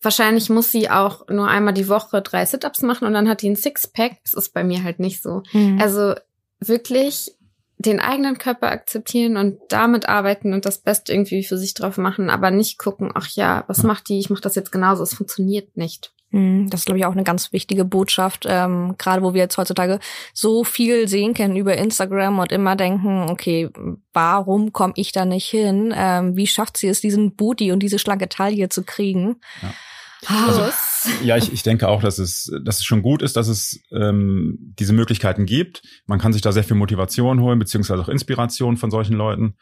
wahrscheinlich 0.00 0.50
muss 0.50 0.70
sie 0.70 0.90
auch 0.90 1.28
nur 1.28 1.48
einmal 1.48 1.74
die 1.74 1.88
Woche 1.88 2.22
drei 2.22 2.44
Sit-ups 2.46 2.82
machen 2.82 3.06
und 3.06 3.14
dann 3.14 3.28
hat 3.28 3.42
die 3.42 3.50
ein 3.50 3.56
Sixpack. 3.56 4.18
Das 4.24 4.34
ist 4.34 4.54
bei 4.54 4.64
mir 4.64 4.82
halt 4.82 5.00
nicht 5.00 5.22
so. 5.22 5.42
Mhm. 5.52 5.78
Also 5.80 6.14
wirklich 6.60 7.32
den 7.78 8.00
eigenen 8.00 8.38
Körper 8.38 8.68
akzeptieren 8.68 9.36
und 9.36 9.58
damit 9.68 10.08
arbeiten 10.08 10.52
und 10.54 10.64
das 10.64 10.78
Beste 10.78 11.12
irgendwie 11.12 11.44
für 11.44 11.58
sich 11.58 11.74
drauf 11.74 11.98
machen, 11.98 12.30
aber 12.30 12.50
nicht 12.50 12.78
gucken, 12.78 13.10
ach 13.14 13.28
ja, 13.28 13.64
was 13.66 13.82
macht 13.82 14.08
die? 14.08 14.18
Ich 14.18 14.30
mache 14.30 14.40
das 14.40 14.54
jetzt 14.54 14.72
genauso. 14.72 15.02
Es 15.02 15.14
funktioniert 15.14 15.76
nicht. 15.76 16.14
Mhm, 16.34 16.68
das 16.68 16.80
ist, 16.80 16.86
glaube 16.86 16.98
ich, 16.98 17.06
auch 17.06 17.12
eine 17.12 17.22
ganz 17.22 17.52
wichtige 17.52 17.84
Botschaft, 17.84 18.44
ähm, 18.48 18.96
gerade 18.98 19.22
wo 19.22 19.34
wir 19.34 19.42
jetzt 19.42 19.56
heutzutage 19.56 20.00
so 20.32 20.64
viel 20.64 21.06
sehen 21.06 21.32
können 21.32 21.54
über 21.54 21.76
Instagram 21.76 22.40
und 22.40 22.50
immer 22.50 22.74
denken, 22.74 23.30
okay, 23.30 23.70
warum 24.12 24.72
komme 24.72 24.94
ich 24.96 25.12
da 25.12 25.26
nicht 25.26 25.46
hin? 25.46 25.94
Ähm, 25.96 26.34
wie 26.34 26.48
schafft 26.48 26.76
sie 26.76 26.88
es, 26.88 27.00
diesen 27.00 27.36
Booty 27.36 27.70
und 27.70 27.84
diese 27.84 28.00
schlanke 28.00 28.28
Taille 28.28 28.68
zu 28.68 28.82
kriegen? 28.82 29.36
Ja. 29.62 29.74
Also, 30.26 30.72
ja, 31.22 31.36
ich, 31.36 31.52
ich 31.52 31.62
denke 31.62 31.86
auch, 31.86 32.02
dass 32.02 32.18
es, 32.18 32.50
dass 32.64 32.78
es 32.78 32.84
schon 32.84 33.02
gut 33.02 33.22
ist, 33.22 33.36
dass 33.36 33.46
es 33.46 33.80
ähm, 33.92 34.58
diese 34.78 34.92
Möglichkeiten 34.92 35.46
gibt. 35.46 35.82
Man 36.06 36.18
kann 36.18 36.32
sich 36.32 36.42
da 36.42 36.50
sehr 36.50 36.64
viel 36.64 36.76
Motivation 36.76 37.40
holen, 37.40 37.60
beziehungsweise 37.60 38.02
auch 38.02 38.08
Inspiration 38.08 38.76
von 38.76 38.90
solchen 38.90 39.14
Leuten. 39.14 39.56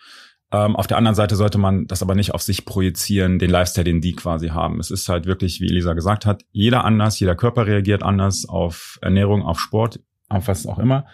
Ähm, 0.53 0.77
auf 0.77 0.87
der 0.87 0.99
anderen 0.99 1.15
Seite 1.15 1.35
sollte 1.35 1.57
man 1.59 1.87
das 1.87 2.03
aber 2.03 2.15
nicht 2.15 2.35
auf 2.35 2.43
sich 2.43 2.65
projizieren, 2.67 3.39
den 3.39 3.51
Lifestyle, 3.51 3.85
den 3.85 4.03
die 4.03 4.15
quasi 4.15 4.49
haben. 4.49 4.81
Es 4.81 4.91
ist 4.91 5.09
halt 5.09 5.27
wirklich, 5.27 5.61
wie 5.61 5.69
Elisa 5.69 5.95
gesagt 5.95 6.27
hat, 6.27 6.45
jeder 6.53 6.85
anders, 6.85 7.19
jeder 7.19 7.35
Körper 7.35 7.67
reagiert 7.67 8.03
anders 8.03 8.47
auf 8.47 8.99
Ernährung, 9.01 9.43
auf 9.43 9.59
Sport, 9.59 10.01
auf 10.29 10.49
was 10.49 10.67
auch 10.67 10.79
immer. 10.79 11.07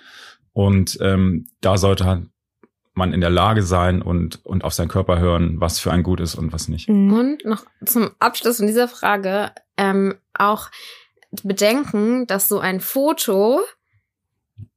Und 0.52 0.98
ähm, 1.00 1.46
da 1.60 1.78
sollte 1.78 2.04
halt 2.04 2.26
man 2.94 3.12
in 3.12 3.20
der 3.20 3.30
Lage 3.30 3.62
sein 3.62 4.02
und, 4.02 4.44
und 4.44 4.64
auf 4.64 4.74
seinen 4.74 4.88
Körper 4.88 5.20
hören, 5.20 5.60
was 5.60 5.78
für 5.78 5.92
ein 5.92 6.02
gut 6.02 6.18
ist 6.18 6.34
und 6.34 6.52
was 6.52 6.66
nicht. 6.66 6.88
Und 6.88 7.44
noch 7.44 7.64
zum 7.84 8.10
Abschluss 8.18 8.56
von 8.56 8.66
dieser 8.66 8.88
Frage 8.88 9.52
ähm, 9.76 10.16
auch 10.34 10.68
bedenken, 11.44 12.26
dass 12.26 12.48
so 12.48 12.58
ein 12.58 12.80
Foto 12.80 13.60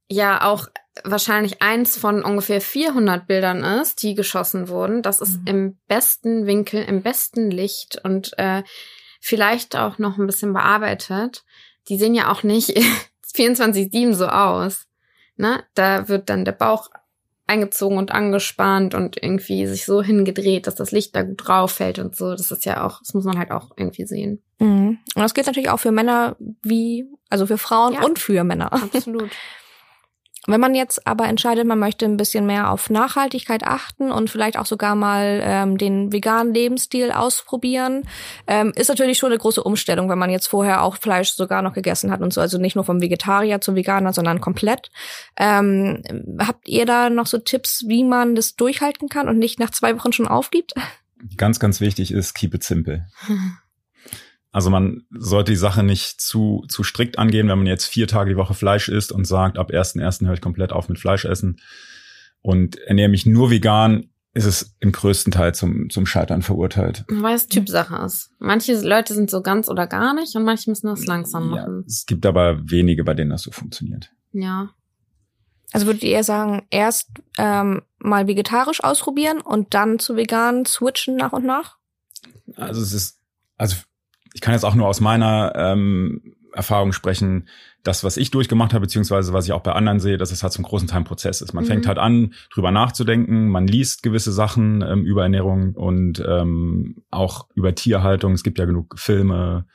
ja 0.08 0.44
auch 0.44 0.68
wahrscheinlich 1.04 1.62
eins 1.62 1.96
von 1.96 2.22
ungefähr 2.22 2.60
400 2.60 3.26
Bildern 3.26 3.64
ist, 3.64 4.02
die 4.02 4.14
geschossen 4.14 4.68
wurden. 4.68 5.02
Das 5.02 5.20
ist 5.20 5.40
mhm. 5.40 5.46
im 5.46 5.78
besten 5.88 6.46
Winkel, 6.46 6.82
im 6.84 7.02
besten 7.02 7.50
Licht 7.50 8.00
und 8.04 8.38
äh, 8.38 8.62
vielleicht 9.20 9.76
auch 9.76 9.98
noch 9.98 10.18
ein 10.18 10.26
bisschen 10.26 10.52
bearbeitet. 10.52 11.44
Die 11.88 11.96
sehen 11.96 12.14
ja 12.14 12.30
auch 12.30 12.42
nicht 12.42 12.76
24-7 13.34 14.12
so 14.12 14.26
aus. 14.26 14.86
Ne? 15.36 15.64
Da 15.74 16.08
wird 16.08 16.28
dann 16.28 16.44
der 16.44 16.52
Bauch 16.52 16.90
eingezogen 17.46 17.98
und 17.98 18.12
angespannt 18.12 18.94
und 18.94 19.22
irgendwie 19.22 19.66
sich 19.66 19.84
so 19.84 20.02
hingedreht, 20.02 20.66
dass 20.66 20.74
das 20.74 20.92
Licht 20.92 21.16
da 21.16 21.22
gut 21.22 21.46
drauf 21.46 21.72
fällt 21.72 21.98
und 21.98 22.14
so. 22.14 22.30
Das 22.32 22.50
ist 22.50 22.64
ja 22.64 22.86
auch, 22.86 23.00
das 23.00 23.14
muss 23.14 23.24
man 23.24 23.38
halt 23.38 23.50
auch 23.50 23.70
irgendwie 23.76 24.06
sehen. 24.06 24.42
Mhm. 24.58 24.98
Und 25.14 25.22
das 25.22 25.34
gilt 25.34 25.46
natürlich 25.46 25.70
auch 25.70 25.80
für 25.80 25.92
Männer 25.92 26.36
wie, 26.62 27.06
also 27.30 27.46
für 27.46 27.58
Frauen 27.58 27.94
ja, 27.94 28.04
und 28.04 28.18
für 28.18 28.44
Männer. 28.44 28.72
Absolut. 28.72 29.30
Wenn 30.48 30.60
man 30.60 30.74
jetzt 30.74 31.06
aber 31.06 31.28
entscheidet, 31.28 31.66
man 31.66 31.78
möchte 31.78 32.04
ein 32.04 32.16
bisschen 32.16 32.46
mehr 32.46 32.72
auf 32.72 32.90
Nachhaltigkeit 32.90 33.62
achten 33.62 34.10
und 34.10 34.28
vielleicht 34.28 34.58
auch 34.58 34.66
sogar 34.66 34.96
mal 34.96 35.40
ähm, 35.44 35.78
den 35.78 36.12
veganen 36.12 36.52
Lebensstil 36.52 37.12
ausprobieren, 37.12 38.08
ähm, 38.48 38.72
ist 38.74 38.88
natürlich 38.88 39.18
schon 39.18 39.30
eine 39.30 39.38
große 39.38 39.62
Umstellung, 39.62 40.08
wenn 40.08 40.18
man 40.18 40.30
jetzt 40.30 40.48
vorher 40.48 40.82
auch 40.82 40.96
Fleisch 40.96 41.30
sogar 41.30 41.62
noch 41.62 41.74
gegessen 41.74 42.10
hat 42.10 42.22
und 42.22 42.32
so, 42.32 42.40
also 42.40 42.58
nicht 42.58 42.74
nur 42.74 42.84
vom 42.84 43.00
Vegetarier 43.00 43.60
zum 43.60 43.76
Veganer, 43.76 44.12
sondern 44.12 44.40
komplett. 44.40 44.90
Ähm, 45.36 46.02
habt 46.40 46.66
ihr 46.66 46.86
da 46.86 47.08
noch 47.08 47.28
so 47.28 47.38
Tipps, 47.38 47.84
wie 47.86 48.02
man 48.02 48.34
das 48.34 48.56
durchhalten 48.56 49.08
kann 49.08 49.28
und 49.28 49.38
nicht 49.38 49.60
nach 49.60 49.70
zwei 49.70 49.96
Wochen 49.96 50.12
schon 50.12 50.26
aufgibt? 50.26 50.74
Ganz, 51.36 51.60
ganz 51.60 51.80
wichtig 51.80 52.10
ist, 52.10 52.34
keep 52.34 52.52
it 52.52 52.64
simple. 52.64 53.06
Also 54.52 54.68
man 54.68 55.04
sollte 55.10 55.52
die 55.52 55.56
Sache 55.56 55.82
nicht 55.82 56.20
zu, 56.20 56.64
zu 56.68 56.84
strikt 56.84 57.18
angehen, 57.18 57.48
wenn 57.48 57.58
man 57.58 57.66
jetzt 57.66 57.86
vier 57.86 58.06
Tage 58.06 58.30
die 58.30 58.36
Woche 58.36 58.52
Fleisch 58.52 58.88
isst 58.88 59.10
und 59.10 59.26
sagt, 59.26 59.58
ab 59.58 59.70
1.1. 59.70 60.26
höre 60.26 60.34
ich 60.34 60.42
komplett 60.42 60.72
auf 60.72 60.90
mit 60.90 60.98
Fleisch 60.98 61.24
essen 61.24 61.60
und 62.42 62.76
ernähre 62.76 63.08
mich 63.08 63.24
nur 63.24 63.50
vegan, 63.50 64.10
ist 64.34 64.44
es 64.44 64.74
im 64.80 64.92
größten 64.92 65.32
Teil 65.32 65.54
zum, 65.54 65.88
zum 65.88 66.04
Scheitern 66.04 66.42
verurteilt. 66.42 67.04
Weil 67.08 67.34
es 67.34 67.48
Typsache 67.48 67.96
ist. 68.04 68.30
Manche 68.38 68.78
Leute 68.80 69.14
sind 69.14 69.30
so 69.30 69.42
ganz 69.42 69.68
oder 69.68 69.86
gar 69.86 70.14
nicht 70.14 70.34
und 70.36 70.44
manche 70.44 70.70
müssen 70.70 70.86
das 70.86 71.06
langsam 71.06 71.50
machen. 71.50 71.80
Ja, 71.80 71.86
es 71.86 72.06
gibt 72.06 72.26
aber 72.26 72.58
wenige, 72.70 73.04
bei 73.04 73.14
denen 73.14 73.30
das 73.30 73.42
so 73.42 73.50
funktioniert. 73.50 74.10
Ja. 74.32 74.70
Also 75.72 75.86
würdet 75.86 76.02
ihr 76.02 76.10
eher 76.10 76.24
sagen, 76.24 76.66
erst 76.70 77.08
ähm, 77.38 77.82
mal 77.98 78.26
vegetarisch 78.26 78.84
ausprobieren 78.84 79.40
und 79.40 79.72
dann 79.72 79.98
zu 79.98 80.16
vegan 80.16 80.66
switchen 80.66 81.16
nach 81.16 81.32
und 81.32 81.46
nach? 81.46 81.78
Also 82.56 82.82
es 82.82 82.92
ist, 82.92 83.18
also 83.56 83.76
kann 84.42 84.52
jetzt 84.52 84.64
auch 84.64 84.74
nur 84.74 84.88
aus 84.88 85.00
meiner 85.00 85.54
ähm, 85.56 86.34
Erfahrung 86.52 86.92
sprechen, 86.92 87.48
das, 87.82 88.04
was 88.04 88.16
ich 88.16 88.30
durchgemacht 88.30 88.74
habe, 88.74 88.82
beziehungsweise 88.82 89.32
was 89.32 89.46
ich 89.46 89.52
auch 89.52 89.62
bei 89.62 89.72
anderen 89.72 90.00
sehe, 90.00 90.18
dass 90.18 90.30
es 90.30 90.42
halt 90.42 90.52
zum 90.52 90.64
großen 90.64 90.86
Teil 90.86 90.98
ein 91.00 91.04
Prozess 91.04 91.40
ist. 91.40 91.52
Man 91.52 91.64
mhm. 91.64 91.68
fängt 91.68 91.86
halt 91.86 91.98
an, 91.98 92.34
drüber 92.52 92.70
nachzudenken, 92.70 93.48
man 93.48 93.66
liest 93.66 94.02
gewisse 94.02 94.32
Sachen 94.32 94.82
ähm, 94.82 95.04
über 95.04 95.22
Ernährung 95.22 95.74
und 95.74 96.22
ähm, 96.26 97.02
auch 97.10 97.48
über 97.54 97.74
Tierhaltung. 97.74 98.34
Es 98.34 98.42
gibt 98.42 98.58
ja 98.58 98.66
genug 98.66 98.98
Filme, 98.98 99.66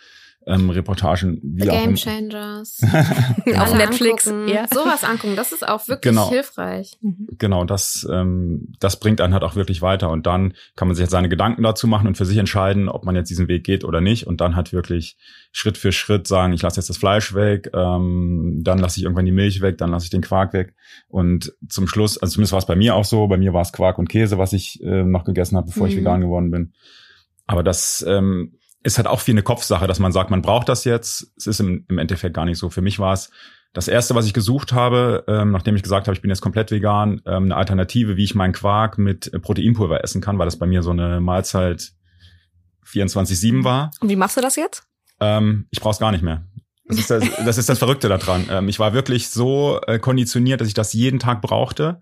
ähm, 0.48 0.70
Reportagen. 0.70 1.40
Wie 1.44 1.64
The 1.64 1.70
Game 1.70 1.96
Changers. 1.96 2.82
Auf 3.58 3.76
Netflix. 3.76 4.28
Angucken. 4.28 4.48
Ja. 4.48 4.66
Sowas 4.68 5.04
angucken, 5.04 5.36
das 5.36 5.52
ist 5.52 5.68
auch 5.68 5.88
wirklich 5.88 6.14
genau. 6.14 6.30
hilfreich. 6.30 6.98
Mhm. 7.02 7.28
Genau, 7.38 7.66
das, 7.66 8.08
ähm, 8.10 8.74
das 8.80 9.00
bringt 9.00 9.20
einen 9.20 9.34
halt 9.34 9.44
auch 9.44 9.56
wirklich 9.56 9.82
weiter. 9.82 10.10
Und 10.10 10.26
dann 10.26 10.54
kann 10.76 10.88
man 10.88 10.96
sich 10.96 11.04
jetzt 11.04 11.12
seine 11.12 11.28
Gedanken 11.28 11.64
dazu 11.64 11.88
machen 11.88 12.08
und 12.08 12.16
für 12.16 12.26
sich 12.26 12.38
entscheiden, 12.38 12.88
ob 12.88 13.04
man 13.04 13.16
jetzt 13.16 13.30
diesen 13.30 13.50
Weg 13.50 13.66
geht 13.66 13.84
oder 13.84 14.00
nicht. 14.00 14.26
Und 14.26 14.40
dann 14.40 14.56
halt 14.56 14.72
wirklich 14.72 15.18
Schritt 15.52 15.78
für 15.78 15.92
Schritt 15.92 16.28
sagen, 16.28 16.54
ich 16.54 16.62
lasse 16.62 16.80
jetzt 16.80 16.90
das 16.90 16.98
Fleisch 16.98 17.34
weg, 17.34 17.70
ähm, 17.74 18.62
dann 18.64 18.80
lasse 18.80 19.00
ich 19.00 19.04
irgendwann 19.04 19.26
die 19.26 19.32
Milch 19.32 19.62
weg, 19.62 19.78
dann 19.78 19.92
lasse 19.92 20.06
ich 20.06 20.12
den 20.12 20.22
Quark 20.22 20.54
weg. 20.54 20.76
Und 21.10 21.54
zum 21.68 21.88
Schluss, 21.88 22.18
also 22.18 22.34
zumindest 22.34 22.54
war 22.54 22.60
es 22.60 22.66
bei 22.66 22.76
mir 22.76 22.96
auch 22.96 23.06
so, 23.06 23.28
bei 23.28 23.38
mir 23.38 23.54
war 23.54 23.62
es 23.62 23.74
Quark 23.74 23.98
und 23.98 24.08
Käse, 24.08 24.38
was 24.38 24.54
ich 24.54 24.82
äh, 24.82 25.04
noch 25.04 25.26
gegessen 25.26 25.58
habe, 25.58 25.68
bevor 25.68 25.88
mhm. 25.88 25.92
ich 25.92 25.98
vegan 25.98 26.22
geworden 26.22 26.52
bin. 26.52 26.74
Aber 27.48 27.64
das 27.64 28.06
ähm, 28.08 28.54
ist 28.88 28.98
halt 28.98 29.08
auch 29.08 29.20
viel 29.20 29.34
eine 29.34 29.44
Kopfsache, 29.44 29.86
dass 29.86 30.00
man 30.00 30.14
sagt, 30.14 30.32
man 30.32 30.42
braucht 30.42 30.70
das 30.70 30.86
jetzt. 30.86 31.34
Es 31.36 31.46
ist 31.46 31.60
im, 31.60 31.86
im 31.90 31.98
Endeffekt 31.98 32.34
gar 32.34 32.46
nicht 32.46 32.58
so. 32.58 32.70
Für 32.70 32.82
mich 32.82 33.00
war 33.00 33.12
es 33.12 33.30
das 33.74 33.90
erste, 33.90 34.16
was 34.16 34.26
ich 34.26 34.34
gesucht 34.34 34.72
habe, 34.72 35.26
ähm, 35.28 35.52
nachdem 35.52 35.76
ich 35.76 35.84
gesagt 35.84 36.08
habe, 36.08 36.16
ich 36.16 36.22
bin 36.22 36.32
jetzt 36.32 36.40
komplett 36.40 36.72
vegan, 36.72 37.22
ähm, 37.26 37.44
eine 37.44 37.58
Alternative, 37.58 38.16
wie 38.16 38.24
ich 38.24 38.34
meinen 38.34 38.54
Quark 38.54 38.98
mit 38.98 39.30
Proteinpulver 39.42 40.04
essen 40.04 40.22
kann, 40.22 40.40
weil 40.40 40.46
das 40.46 40.58
bei 40.58 40.66
mir 40.66 40.84
so 40.84 40.92
eine 40.92 41.20
Mahlzeit 41.20 41.92
24-7 42.86 43.66
war. 43.66 43.92
Und 44.00 44.08
wie 44.08 44.16
machst 44.16 44.38
du 44.38 44.42
das 44.42 44.56
jetzt? 44.56 44.84
Ähm, 45.20 45.68
ich 45.70 45.82
brauche 45.82 45.92
es 45.92 46.00
gar 46.00 46.14
nicht 46.14 46.24
mehr. 46.24 46.48
Das 46.86 46.98
ist 46.98 47.10
das, 47.12 47.24
das 47.46 47.58
ist 47.58 47.68
das 47.68 47.80
Verrückte 47.80 48.08
daran. 48.08 48.48
Ähm, 48.50 48.70
ich 48.70 48.80
war 48.80 48.94
wirklich 48.94 49.30
so 49.30 49.82
äh, 49.86 50.00
konditioniert, 50.00 50.62
dass 50.62 50.70
ich 50.70 50.74
das 50.74 50.94
jeden 50.94 51.20
Tag 51.20 51.42
brauchte. 51.42 52.02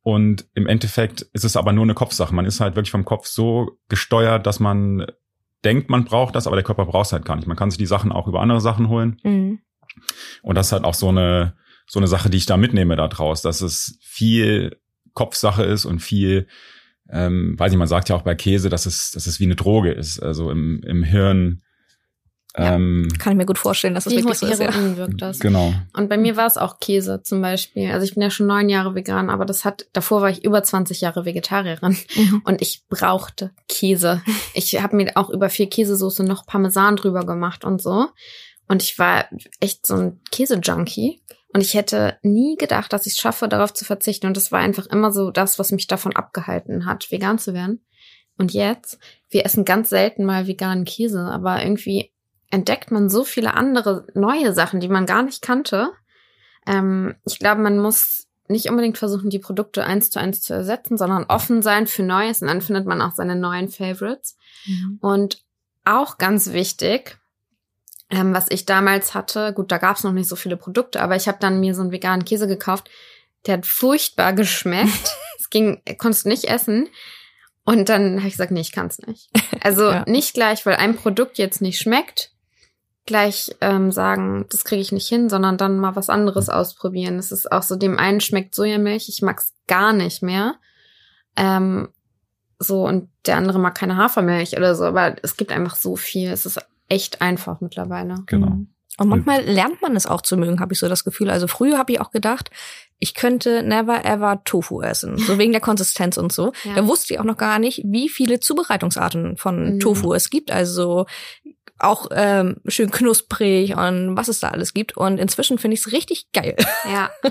Und 0.00 0.46
im 0.54 0.66
Endeffekt 0.66 1.22
ist 1.34 1.44
es 1.44 1.56
aber 1.56 1.74
nur 1.74 1.84
eine 1.84 1.94
Kopfsache. 1.94 2.34
Man 2.34 2.46
ist 2.46 2.58
halt 2.58 2.74
wirklich 2.74 2.90
vom 2.90 3.04
Kopf 3.04 3.26
so 3.26 3.78
gesteuert, 3.88 4.46
dass 4.46 4.60
man 4.60 5.06
denkt, 5.64 5.90
man 5.90 6.04
braucht 6.04 6.34
das, 6.34 6.46
aber 6.46 6.56
der 6.56 6.64
Körper 6.64 6.86
braucht 6.86 7.06
es 7.06 7.12
halt 7.12 7.24
gar 7.24 7.36
nicht. 7.36 7.46
Man 7.46 7.56
kann 7.56 7.70
sich 7.70 7.78
die 7.78 7.86
Sachen 7.86 8.12
auch 8.12 8.28
über 8.28 8.40
andere 8.40 8.60
Sachen 8.60 8.88
holen. 8.88 9.18
Mhm. 9.22 9.60
Und 10.42 10.54
das 10.54 10.66
ist 10.66 10.72
halt 10.72 10.84
auch 10.84 10.94
so 10.94 11.08
eine, 11.08 11.54
so 11.86 11.98
eine 12.00 12.08
Sache, 12.08 12.30
die 12.30 12.38
ich 12.38 12.46
da 12.46 12.56
mitnehme 12.56 12.96
da 12.96 13.08
draus, 13.08 13.42
dass 13.42 13.60
es 13.60 13.98
viel 14.00 14.76
Kopfsache 15.14 15.62
ist 15.62 15.84
und 15.84 16.00
viel, 16.00 16.46
ähm, 17.10 17.58
weiß 17.58 17.72
ich, 17.72 17.78
man 17.78 17.88
sagt 17.88 18.08
ja 18.08 18.16
auch 18.16 18.22
bei 18.22 18.34
Käse, 18.34 18.70
dass 18.70 18.86
es, 18.86 19.10
dass 19.10 19.26
es 19.26 19.40
wie 19.40 19.44
eine 19.44 19.56
Droge 19.56 19.92
ist. 19.92 20.20
Also 20.20 20.50
im, 20.50 20.82
im 20.84 21.02
Hirn 21.02 21.62
ja, 22.56 22.74
ähm, 22.74 23.08
kann 23.18 23.32
ich 23.32 23.38
mir 23.38 23.46
gut 23.46 23.58
vorstellen, 23.58 23.94
dass 23.94 24.04
das 24.04 24.12
wirklich 24.12 24.36
so 24.36 24.46
ist. 24.46 24.60
Ja. 24.60 24.96
wirkt 24.96 25.22
das. 25.22 25.38
Genau. 25.38 25.72
Und 25.96 26.10
bei 26.10 26.18
mir 26.18 26.36
war 26.36 26.46
es 26.46 26.58
auch 26.58 26.80
Käse 26.80 27.22
zum 27.22 27.40
Beispiel. 27.40 27.90
Also 27.90 28.04
ich 28.04 28.14
bin 28.14 28.22
ja 28.22 28.30
schon 28.30 28.46
neun 28.46 28.68
Jahre 28.68 28.94
vegan, 28.94 29.30
aber 29.30 29.46
das 29.46 29.64
hat, 29.64 29.86
davor 29.94 30.20
war 30.20 30.28
ich 30.28 30.44
über 30.44 30.62
20 30.62 31.00
Jahre 31.00 31.24
Vegetarierin 31.24 31.96
mhm. 32.14 32.42
und 32.44 32.60
ich 32.60 32.84
brauchte 32.88 33.52
Käse. 33.68 34.22
Ich 34.54 34.80
habe 34.82 34.96
mir 34.96 35.12
auch 35.16 35.30
über 35.30 35.48
vier 35.48 35.70
Käsesoße 35.70 36.24
noch 36.24 36.44
Parmesan 36.44 36.96
drüber 36.96 37.24
gemacht 37.24 37.64
und 37.64 37.80
so. 37.80 38.08
Und 38.68 38.82
ich 38.82 38.98
war 38.98 39.26
echt 39.60 39.86
so 39.86 39.94
ein 39.94 40.20
Käse-Junkie. 40.30 41.22
Und 41.54 41.60
ich 41.60 41.74
hätte 41.74 42.18
nie 42.22 42.56
gedacht, 42.56 42.92
dass 42.92 43.06
ich 43.06 43.14
es 43.14 43.18
schaffe, 43.18 43.48
darauf 43.48 43.74
zu 43.74 43.84
verzichten. 43.84 44.26
Und 44.26 44.36
das 44.36 44.52
war 44.52 44.60
einfach 44.60 44.86
immer 44.86 45.12
so 45.12 45.30
das, 45.30 45.58
was 45.58 45.72
mich 45.72 45.86
davon 45.86 46.16
abgehalten 46.16 46.86
hat, 46.86 47.10
vegan 47.10 47.38
zu 47.38 47.52
werden. 47.54 47.84
Und 48.38 48.52
jetzt, 48.52 48.98
wir 49.28 49.44
essen 49.44 49.64
ganz 49.64 49.90
selten 49.90 50.24
mal 50.24 50.46
veganen 50.46 50.84
Käse, 50.84 51.20
aber 51.20 51.62
irgendwie 51.62 52.11
entdeckt 52.52 52.90
man 52.90 53.08
so 53.08 53.24
viele 53.24 53.54
andere 53.54 54.06
neue 54.14 54.52
Sachen, 54.52 54.78
die 54.78 54.88
man 54.88 55.06
gar 55.06 55.22
nicht 55.22 55.42
kannte. 55.42 55.90
Ähm, 56.66 57.16
ich 57.26 57.38
glaube, 57.38 57.62
man 57.62 57.78
muss 57.78 58.28
nicht 58.46 58.68
unbedingt 58.68 58.98
versuchen, 58.98 59.30
die 59.30 59.38
Produkte 59.38 59.84
eins 59.84 60.10
zu 60.10 60.20
eins 60.20 60.42
zu 60.42 60.52
ersetzen, 60.52 60.98
sondern 60.98 61.24
offen 61.24 61.62
sein 61.62 61.86
für 61.86 62.02
Neues 62.02 62.42
und 62.42 62.48
dann 62.48 62.60
findet 62.60 62.86
man 62.86 63.00
auch 63.00 63.12
seine 63.12 63.36
neuen 63.36 63.68
Favorites. 63.68 64.36
Mhm. 64.66 64.98
Und 65.00 65.42
auch 65.84 66.18
ganz 66.18 66.52
wichtig, 66.52 67.18
ähm, 68.10 68.34
was 68.34 68.46
ich 68.50 68.66
damals 68.66 69.14
hatte, 69.14 69.54
gut, 69.54 69.72
da 69.72 69.78
gab 69.78 69.96
es 69.96 70.04
noch 70.04 70.12
nicht 70.12 70.28
so 70.28 70.36
viele 70.36 70.58
Produkte, 70.58 71.00
aber 71.00 71.16
ich 71.16 71.28
habe 71.28 71.38
dann 71.40 71.58
mir 71.58 71.74
so 71.74 71.80
einen 71.80 71.92
veganen 71.92 72.26
Käse 72.26 72.46
gekauft, 72.46 72.90
der 73.46 73.54
hat 73.54 73.66
furchtbar 73.66 74.34
geschmeckt. 74.34 75.16
es 75.38 75.48
ging, 75.48 75.80
konntest 75.96 76.26
nicht 76.26 76.44
essen. 76.44 76.88
Und 77.64 77.88
dann 77.88 78.18
habe 78.18 78.28
ich 78.28 78.34
gesagt, 78.34 78.50
nee, 78.50 78.60
ich 78.60 78.72
kann 78.72 78.88
es 78.88 78.98
nicht. 78.98 79.30
Also 79.64 79.92
ja. 79.92 80.04
nicht 80.08 80.34
gleich, 80.34 80.66
weil 80.66 80.74
ein 80.74 80.96
Produkt 80.96 81.38
jetzt 81.38 81.62
nicht 81.62 81.78
schmeckt, 81.78 82.31
gleich 83.06 83.54
ähm, 83.60 83.90
sagen, 83.90 84.46
das 84.50 84.64
kriege 84.64 84.80
ich 84.80 84.92
nicht 84.92 85.08
hin, 85.08 85.28
sondern 85.28 85.56
dann 85.56 85.78
mal 85.78 85.96
was 85.96 86.08
anderes 86.08 86.48
ausprobieren. 86.48 87.18
Es 87.18 87.32
ist 87.32 87.50
auch 87.50 87.62
so, 87.62 87.76
dem 87.76 87.98
einen 87.98 88.20
schmeckt 88.20 88.54
Sojamilch, 88.54 89.08
ich 89.08 89.22
mag's 89.22 89.54
gar 89.66 89.92
nicht 89.92 90.22
mehr. 90.22 90.56
Ähm, 91.36 91.88
so, 92.58 92.86
und 92.86 93.08
der 93.26 93.36
andere 93.36 93.58
mag 93.58 93.74
keine 93.74 93.96
Hafermilch 93.96 94.56
oder 94.56 94.74
so, 94.74 94.84
aber 94.84 95.16
es 95.22 95.36
gibt 95.36 95.50
einfach 95.50 95.74
so 95.74 95.96
viel. 95.96 96.30
Es 96.30 96.46
ist 96.46 96.60
echt 96.88 97.20
einfach 97.20 97.60
mittlerweile. 97.60 98.22
Genau. 98.26 98.50
Mhm. 98.50 98.68
Und 98.98 99.08
manchmal 99.08 99.42
lernt 99.42 99.80
man 99.80 99.96
es 99.96 100.06
auch 100.06 100.20
zu 100.20 100.36
mögen, 100.36 100.60
habe 100.60 100.74
ich 100.74 100.78
so 100.78 100.88
das 100.88 101.02
Gefühl. 101.02 101.30
Also 101.30 101.48
früher 101.48 101.78
habe 101.78 101.92
ich 101.92 102.00
auch 102.00 102.10
gedacht, 102.10 102.50
ich 102.98 103.14
könnte 103.14 103.62
never 103.62 104.04
ever 104.04 104.44
Tofu 104.44 104.82
essen, 104.82 105.16
so 105.16 105.38
wegen 105.38 105.50
der 105.50 105.62
Konsistenz 105.62 106.18
und 106.18 106.32
so. 106.32 106.52
Ja. 106.64 106.74
Da 106.74 106.86
wusste 106.86 107.14
ich 107.14 107.18
auch 107.18 107.24
noch 107.24 107.38
gar 107.38 107.58
nicht, 107.58 107.82
wie 107.84 108.08
viele 108.08 108.38
Zubereitungsarten 108.38 109.36
von 109.36 109.74
mhm. 109.74 109.80
Tofu 109.80 110.12
es 110.12 110.30
gibt. 110.30 110.52
Also 110.52 111.06
auch 111.78 112.08
ähm, 112.12 112.56
schön 112.66 112.90
knusprig 112.90 113.76
und 113.76 114.16
was 114.16 114.28
es 114.28 114.40
da 114.40 114.48
alles 114.48 114.72
gibt. 114.74 114.96
Und 114.96 115.18
inzwischen 115.18 115.58
finde 115.58 115.74
ich 115.74 115.80
es 115.80 115.92
richtig 115.92 116.26
geil. 116.32 116.56
Ja. 116.90 117.10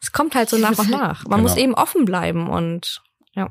es 0.00 0.12
kommt 0.12 0.34
halt 0.34 0.48
so 0.48 0.56
nach 0.56 0.78
und 0.78 0.90
nach. 0.90 1.24
Man 1.24 1.40
genau. 1.40 1.42
muss 1.42 1.56
eben 1.56 1.74
offen 1.74 2.04
bleiben 2.04 2.48
und 2.48 3.02
ja. 3.34 3.50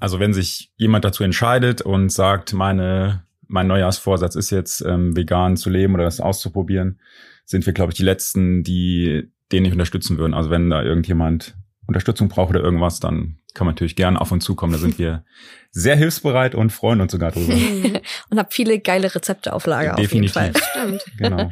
Also 0.00 0.18
wenn 0.18 0.32
sich 0.32 0.72
jemand 0.76 1.04
dazu 1.04 1.24
entscheidet 1.24 1.82
und 1.82 2.10
sagt, 2.10 2.52
meine, 2.52 3.24
mein 3.46 3.66
Neujahrsvorsatz 3.66 4.34
ist 4.34 4.50
jetzt 4.50 4.80
ähm, 4.80 5.16
vegan 5.16 5.56
zu 5.56 5.70
leben 5.70 5.94
oder 5.94 6.04
das 6.04 6.20
auszuprobieren, 6.20 7.00
sind 7.44 7.66
wir, 7.66 7.72
glaube 7.72 7.92
ich, 7.92 7.96
die 7.96 8.04
letzten, 8.04 8.62
die 8.62 9.30
den 9.52 9.62
nicht 9.62 9.72
unterstützen 9.72 10.18
würden. 10.18 10.34
Also 10.34 10.50
wenn 10.50 10.70
da 10.70 10.82
irgendjemand 10.82 11.54
Unterstützung 11.86 12.28
braucht 12.28 12.50
oder 12.50 12.60
irgendwas, 12.60 13.00
dann 13.00 13.38
kann 13.54 13.66
man 13.66 13.74
natürlich 13.74 13.96
gerne 13.96 14.20
auf 14.20 14.32
uns 14.32 14.44
zukommen. 14.44 14.72
Da 14.72 14.78
sind 14.78 14.98
wir 14.98 15.24
sehr 15.70 15.96
hilfsbereit 15.96 16.54
und 16.54 16.70
freuen 16.70 17.00
uns 17.00 17.12
sogar 17.12 17.30
drüber. 17.32 17.54
und 18.30 18.38
habe 18.38 18.48
viele 18.50 18.80
geile 18.80 19.14
Rezepte 19.14 19.52
auf 19.52 19.66
Lager 19.66 19.94
Definitiv. 19.94 20.36
auf 20.36 20.44
jeden 20.44 20.54
Fall. 20.56 20.62
Stimmt. 20.70 21.04
Genau. 21.18 21.50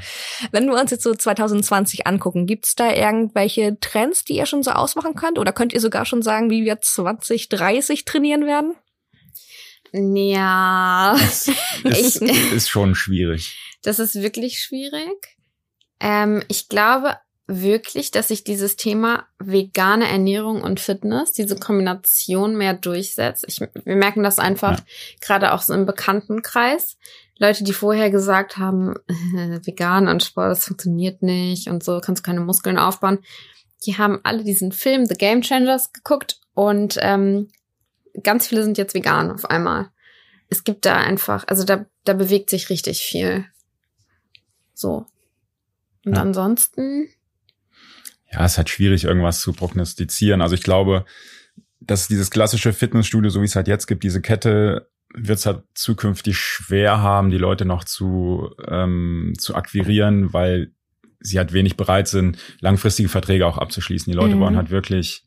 Wenn 0.50 0.66
wir 0.66 0.80
uns 0.80 0.90
jetzt 0.90 1.04
so 1.04 1.14
2020 1.14 2.06
angucken, 2.06 2.46
gibt's 2.46 2.74
da 2.74 2.92
irgendwelche 2.92 3.78
Trends, 3.80 4.24
die 4.24 4.36
ihr 4.36 4.46
schon 4.46 4.62
so 4.62 4.72
ausmachen 4.72 5.14
könnt? 5.14 5.38
Oder 5.38 5.52
könnt 5.52 5.72
ihr 5.72 5.80
sogar 5.80 6.04
schon 6.04 6.22
sagen, 6.22 6.50
wie 6.50 6.64
wir 6.64 6.80
2030 6.80 8.04
trainieren 8.04 8.46
werden? 8.46 8.74
Ja. 9.92 11.14
Das 11.14 11.48
ist, 11.84 12.22
ist 12.22 12.68
schon 12.70 12.94
schwierig. 12.94 13.58
Das 13.82 13.98
ist 13.98 14.14
wirklich 14.14 14.60
schwierig. 14.60 15.36
Ähm, 16.00 16.42
ich 16.48 16.68
glaube 16.68 17.16
wirklich, 17.46 18.10
dass 18.10 18.28
sich 18.28 18.44
dieses 18.44 18.76
Thema 18.76 19.26
vegane 19.38 20.08
Ernährung 20.08 20.62
und 20.62 20.80
Fitness, 20.80 21.32
diese 21.32 21.56
Kombination 21.56 22.56
mehr 22.56 22.74
durchsetzt. 22.74 23.44
Ich, 23.48 23.60
wir 23.60 23.96
merken 23.96 24.22
das 24.22 24.38
einfach 24.38 24.78
ja. 24.78 24.84
gerade 25.20 25.52
auch 25.52 25.62
so 25.62 25.74
im 25.74 25.86
Bekanntenkreis. 25.86 26.96
Leute, 27.38 27.64
die 27.64 27.72
vorher 27.72 28.10
gesagt 28.10 28.58
haben, 28.58 28.94
äh, 29.08 29.58
vegan 29.66 30.08
und 30.08 30.22
Sport, 30.22 30.50
das 30.50 30.64
funktioniert 30.64 31.22
nicht 31.22 31.68
und 31.68 31.82
so, 31.82 32.00
kannst 32.00 32.24
du 32.24 32.26
keine 32.26 32.40
Muskeln 32.40 32.78
aufbauen. 32.78 33.18
Die 33.84 33.98
haben 33.98 34.20
alle 34.22 34.44
diesen 34.44 34.70
Film 34.70 35.06
The 35.06 35.14
Game 35.14 35.42
Changers 35.42 35.92
geguckt 35.92 36.40
und 36.54 36.98
ähm, 37.00 37.48
ganz 38.22 38.46
viele 38.46 38.62
sind 38.62 38.78
jetzt 38.78 38.94
vegan 38.94 39.32
auf 39.32 39.46
einmal. 39.46 39.90
Es 40.48 40.64
gibt 40.64 40.86
da 40.86 40.96
einfach, 40.96 41.44
also 41.48 41.64
da, 41.64 41.86
da 42.04 42.12
bewegt 42.12 42.50
sich 42.50 42.70
richtig 42.70 43.00
viel. 43.02 43.46
So. 44.74 45.06
Und 46.04 46.14
ja. 46.14 46.22
ansonsten 46.22 47.08
ja, 48.32 48.44
es 48.44 48.52
ist 48.52 48.58
halt 48.58 48.70
schwierig, 48.70 49.04
irgendwas 49.04 49.40
zu 49.40 49.52
prognostizieren. 49.52 50.40
Also 50.40 50.54
ich 50.54 50.62
glaube, 50.62 51.04
dass 51.80 52.08
dieses 52.08 52.30
klassische 52.30 52.72
Fitnessstudio, 52.72 53.30
so 53.30 53.40
wie 53.40 53.46
es 53.46 53.56
halt 53.56 53.68
jetzt 53.68 53.86
gibt, 53.86 54.04
diese 54.04 54.20
Kette 54.20 54.88
wird 55.14 55.38
es 55.38 55.46
halt 55.46 55.64
zukünftig 55.74 56.38
schwer 56.38 57.00
haben, 57.00 57.30
die 57.30 57.38
Leute 57.38 57.64
noch 57.64 57.84
zu, 57.84 58.50
ähm, 58.66 59.34
zu 59.38 59.54
akquirieren, 59.54 60.32
weil 60.32 60.72
sie 61.20 61.38
halt 61.38 61.52
wenig 61.52 61.76
bereit 61.76 62.08
sind, 62.08 62.38
langfristige 62.60 63.08
Verträge 63.08 63.46
auch 63.46 63.58
abzuschließen. 63.58 64.10
Die 64.10 64.16
Leute 64.16 64.36
mhm. 64.36 64.40
wollen 64.40 64.56
halt 64.56 64.70
wirklich 64.70 65.26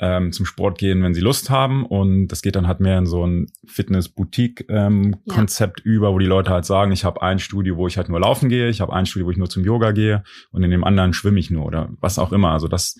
ähm, 0.00 0.32
zum 0.32 0.46
Sport 0.46 0.78
gehen, 0.78 1.02
wenn 1.02 1.12
sie 1.14 1.20
Lust 1.20 1.50
haben. 1.50 1.84
Und 1.84 2.28
das 2.28 2.40
geht 2.42 2.56
dann 2.56 2.66
halt 2.66 2.80
mehr 2.80 2.98
in 2.98 3.06
so 3.06 3.24
ein 3.26 3.46
Fitness-Boutique-Konzept 3.66 5.80
ähm, 5.80 5.84
ja. 5.84 5.92
über, 5.92 6.12
wo 6.12 6.18
die 6.18 6.26
Leute 6.26 6.50
halt 6.50 6.64
sagen, 6.64 6.90
ich 6.90 7.04
habe 7.04 7.22
ein 7.22 7.38
Studio, 7.38 7.76
wo 7.76 7.86
ich 7.86 7.98
halt 7.98 8.08
nur 8.08 8.18
laufen 8.18 8.48
gehe, 8.48 8.70
ich 8.70 8.80
habe 8.80 8.94
ein 8.94 9.06
Studio, 9.06 9.26
wo 9.26 9.30
ich 9.30 9.36
nur 9.36 9.50
zum 9.50 9.62
Yoga 9.62 9.92
gehe 9.92 10.24
und 10.52 10.62
in 10.62 10.70
dem 10.70 10.84
anderen 10.84 11.12
schwimme 11.12 11.38
ich 11.38 11.50
nur 11.50 11.66
oder 11.66 11.90
was 12.00 12.18
auch 12.18 12.32
immer. 12.32 12.50
Also 12.50 12.66
das 12.66 12.96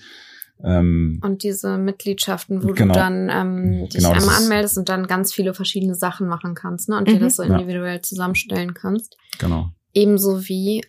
ähm, 0.63 1.23
und 1.25 1.43
diese 1.43 1.79
Mitgliedschaften, 1.79 2.63
wo 2.63 2.75
genau, 2.75 2.93
du 2.93 3.01
dann 3.01 3.31
ähm, 3.31 3.89
dich 3.89 4.03
genau, 4.03 4.11
einmal 4.11 4.37
anmeldest 4.37 4.77
und 4.77 4.91
dann 4.91 5.07
ganz 5.07 5.33
viele 5.33 5.55
verschiedene 5.55 5.95
Sachen 5.95 6.29
machen 6.29 6.55
kannst, 6.55 6.91
ne? 6.91 6.99
Und 6.99 7.09
mhm. 7.09 7.13
dir 7.13 7.21
das 7.21 7.37
so 7.37 7.43
individuell 7.43 7.97
ja. 7.97 8.03
zusammenstellen 8.03 8.75
kannst. 8.75 9.17
Genau. 9.39 9.71
Ebenso 9.95 10.47
wie 10.49 10.85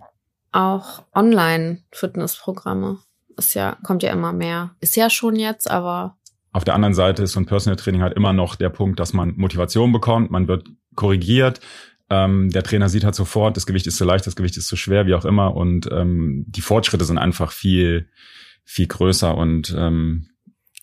auch 0.51 1.03
Online-Fitnessprogramme 1.15 2.99
ist 3.45 3.53
ja, 3.53 3.77
kommt 3.83 4.03
ja 4.03 4.11
immer 4.11 4.33
mehr. 4.33 4.71
Ist 4.79 4.95
ja 4.95 5.09
schon 5.09 5.35
jetzt, 5.35 5.69
aber. 5.69 6.17
Auf 6.53 6.63
der 6.63 6.75
anderen 6.75 6.93
Seite 6.93 7.23
ist 7.23 7.33
so 7.33 7.39
ein 7.39 7.45
Personal 7.45 7.77
Training 7.77 8.01
halt 8.01 8.13
immer 8.13 8.33
noch 8.33 8.55
der 8.55 8.69
Punkt, 8.69 8.99
dass 8.99 9.13
man 9.13 9.35
Motivation 9.37 9.91
bekommt, 9.91 10.31
man 10.31 10.47
wird 10.47 10.67
korrigiert, 10.95 11.61
ähm, 12.11 12.49
der 12.49 12.63
Trainer 12.63 12.89
sieht 12.89 13.05
halt 13.05 13.15
sofort, 13.15 13.55
das 13.55 13.65
Gewicht 13.65 13.87
ist 13.87 13.95
zu 13.95 14.03
leicht, 14.03 14.27
das 14.27 14.35
Gewicht 14.35 14.57
ist 14.57 14.67
zu 14.67 14.75
schwer, 14.75 15.05
wie 15.05 15.13
auch 15.13 15.23
immer. 15.23 15.55
Und 15.55 15.89
ähm, 15.91 16.43
die 16.45 16.61
Fortschritte 16.61 17.05
sind 17.05 17.17
einfach 17.17 17.53
viel, 17.53 18.09
viel 18.65 18.87
größer 18.87 19.35
und 19.35 19.73
ähm, 19.77 20.27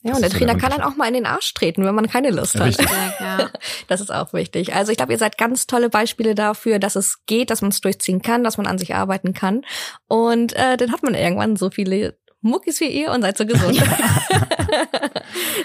ja, 0.03 0.15
und 0.15 0.23
der 0.23 0.31
Trainer 0.31 0.57
kann 0.57 0.71
dann 0.71 0.83
auch 0.83 0.95
mal 0.95 1.09
in 1.09 1.15
den 1.15 1.27
Arsch 1.27 1.53
treten, 1.55 1.85
wenn 1.85 1.95
man 1.95 2.09
keine 2.09 2.31
Lust 2.31 2.59
hat. 2.59 2.79
Ja, 3.21 3.51
das 3.89 4.01
ist 4.01 4.13
auch 4.13 4.33
wichtig. 4.33 4.73
Also 4.73 4.93
ich 4.93 4.97
glaube, 4.97 5.13
ihr 5.13 5.19
seid 5.19 5.37
ganz 5.37 5.67
tolle 5.67 5.91
Beispiele 5.91 6.37
dafür, 6.37 6.79
dass 6.79 6.95
es 6.95 7.27
geht, 7.27 7.51
dass 7.51 7.63
man 7.63 7.73
es 7.73 7.81
durchziehen 7.81 8.23
kann, 8.23 8.45
dass 8.45 8.59
man 8.59 8.67
an 8.69 8.79
sich 8.79 8.95
arbeiten 8.95 9.35
kann. 9.35 9.63
Und 10.07 10.55
äh, 10.55 10.77
dann 10.77 10.93
hat 10.93 11.03
man 11.03 11.15
irgendwann 11.15 11.57
so 11.57 11.71
viele 11.71 12.17
Muckis 12.41 12.81
wie 12.81 12.89
ihr 12.89 13.11
und 13.11 13.23
seid 13.23 13.37
so 13.37 13.47
gesund. 13.47 13.77
ja, 13.77 13.85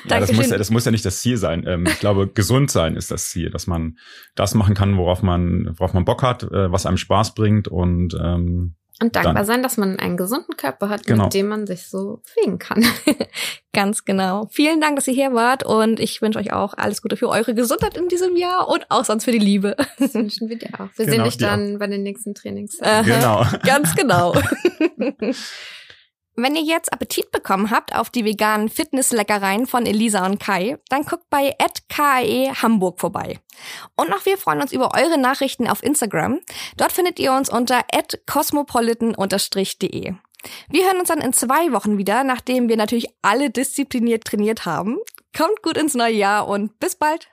das, 0.19 0.31
muss 0.31 0.49
ja, 0.49 0.57
das 0.57 0.71
muss 0.71 0.85
ja 0.85 0.91
nicht 0.91 1.05
das 1.05 1.21
Ziel 1.21 1.37
sein. 1.37 1.65
Ähm, 1.67 1.85
ich 1.85 1.99
glaube, 1.99 2.27
gesund 2.27 2.71
sein 2.71 2.95
ist 2.95 3.11
das 3.11 3.29
Ziel, 3.29 3.49
dass 3.49 3.67
man 3.67 3.97
das 4.35 4.55
machen 4.55 4.73
kann, 4.73 4.97
worauf 4.97 5.21
man, 5.21 5.73
worauf 5.77 5.93
man 5.93 6.05
Bock 6.05 6.23
hat, 6.23 6.43
äh, 6.43 6.71
was 6.71 6.85
einem 6.85 6.97
Spaß 6.97 7.35
bringt 7.35 7.67
und 7.67 8.15
ähm, 8.19 8.75
und 9.01 9.15
dankbar 9.15 9.33
dann. 9.33 9.45
sein, 9.45 9.63
dass 9.63 9.77
man 9.77 9.99
einen 9.99 10.17
gesunden 10.17 10.55
Körper 10.55 10.87
hat, 10.87 11.05
genau. 11.05 11.25
mit 11.25 11.33
dem 11.33 11.47
man 11.47 11.65
sich 11.65 11.87
so 11.89 12.21
bewegen 12.23 12.59
kann. 12.59 12.85
Ganz 13.73 14.05
genau. 14.05 14.47
Vielen 14.51 14.79
Dank, 14.79 14.95
dass 14.97 15.07
ihr 15.07 15.15
hier 15.15 15.33
wart 15.33 15.65
und 15.65 15.99
ich 15.99 16.21
wünsche 16.21 16.37
euch 16.37 16.53
auch 16.53 16.75
alles 16.75 17.01
Gute 17.01 17.17
für 17.17 17.27
eure 17.27 17.55
Gesundheit 17.55 17.97
in 17.97 18.07
diesem 18.07 18.37
Jahr 18.37 18.69
und 18.69 18.85
auch 18.89 19.03
sonst 19.03 19.25
für 19.25 19.31
die 19.31 19.39
Liebe. 19.39 19.75
Das 19.97 20.13
wünschen 20.13 20.47
wir 20.47 20.57
dir 20.57 20.69
auch. 20.75 20.89
Wir 20.95 21.05
genau, 21.05 21.11
sehen 21.11 21.23
dich 21.23 21.37
dann 21.37 21.75
auch. 21.75 21.79
bei 21.79 21.87
den 21.87 22.03
nächsten 22.03 22.35
Trainings. 22.35 22.77
Genau. 22.77 23.45
Ganz 23.65 23.95
genau. 23.95 24.35
Wenn 26.35 26.55
ihr 26.55 26.63
jetzt 26.63 26.91
Appetit 26.91 27.29
bekommen 27.29 27.69
habt 27.69 27.93
auf 27.95 28.09
die 28.09 28.25
veganen 28.25 28.67
Fitnessleckereien 28.67 29.67
von 29.67 29.85
Elisa 29.85 30.25
und 30.25 30.39
Kai, 30.39 30.79
dann 30.89 31.03
guckt 31.03 31.29
bei 31.29 31.55
@kae 31.89 32.51
Hamburg 32.59 32.99
vorbei. 32.99 33.39
Und 33.95 34.09
noch 34.09 34.25
wir 34.25 34.39
freuen 34.39 34.61
uns 34.61 34.71
über 34.71 34.95
eure 34.95 35.19
Nachrichten 35.19 35.67
auf 35.67 35.83
Instagram. 35.83 36.39
Dort 36.75 36.91
findet 36.91 37.19
ihr 37.19 37.33
uns 37.33 37.51
unter 37.51 37.81
@cosmopolitan_de. 38.25 40.15
Wir 40.69 40.85
hören 40.85 40.99
uns 40.99 41.09
dann 41.09 41.21
in 41.21 41.33
zwei 41.33 41.71
Wochen 41.71 41.99
wieder, 41.99 42.23
nachdem 42.23 42.67
wir 42.67 42.77
natürlich 42.77 43.09
alle 43.21 43.51
diszipliniert 43.51 44.25
trainiert 44.25 44.65
haben. 44.65 44.97
Kommt 45.37 45.61
gut 45.61 45.77
ins 45.77 45.93
neue 45.93 46.15
Jahr 46.15 46.47
und 46.47 46.79
bis 46.79 46.95
bald. 46.95 47.29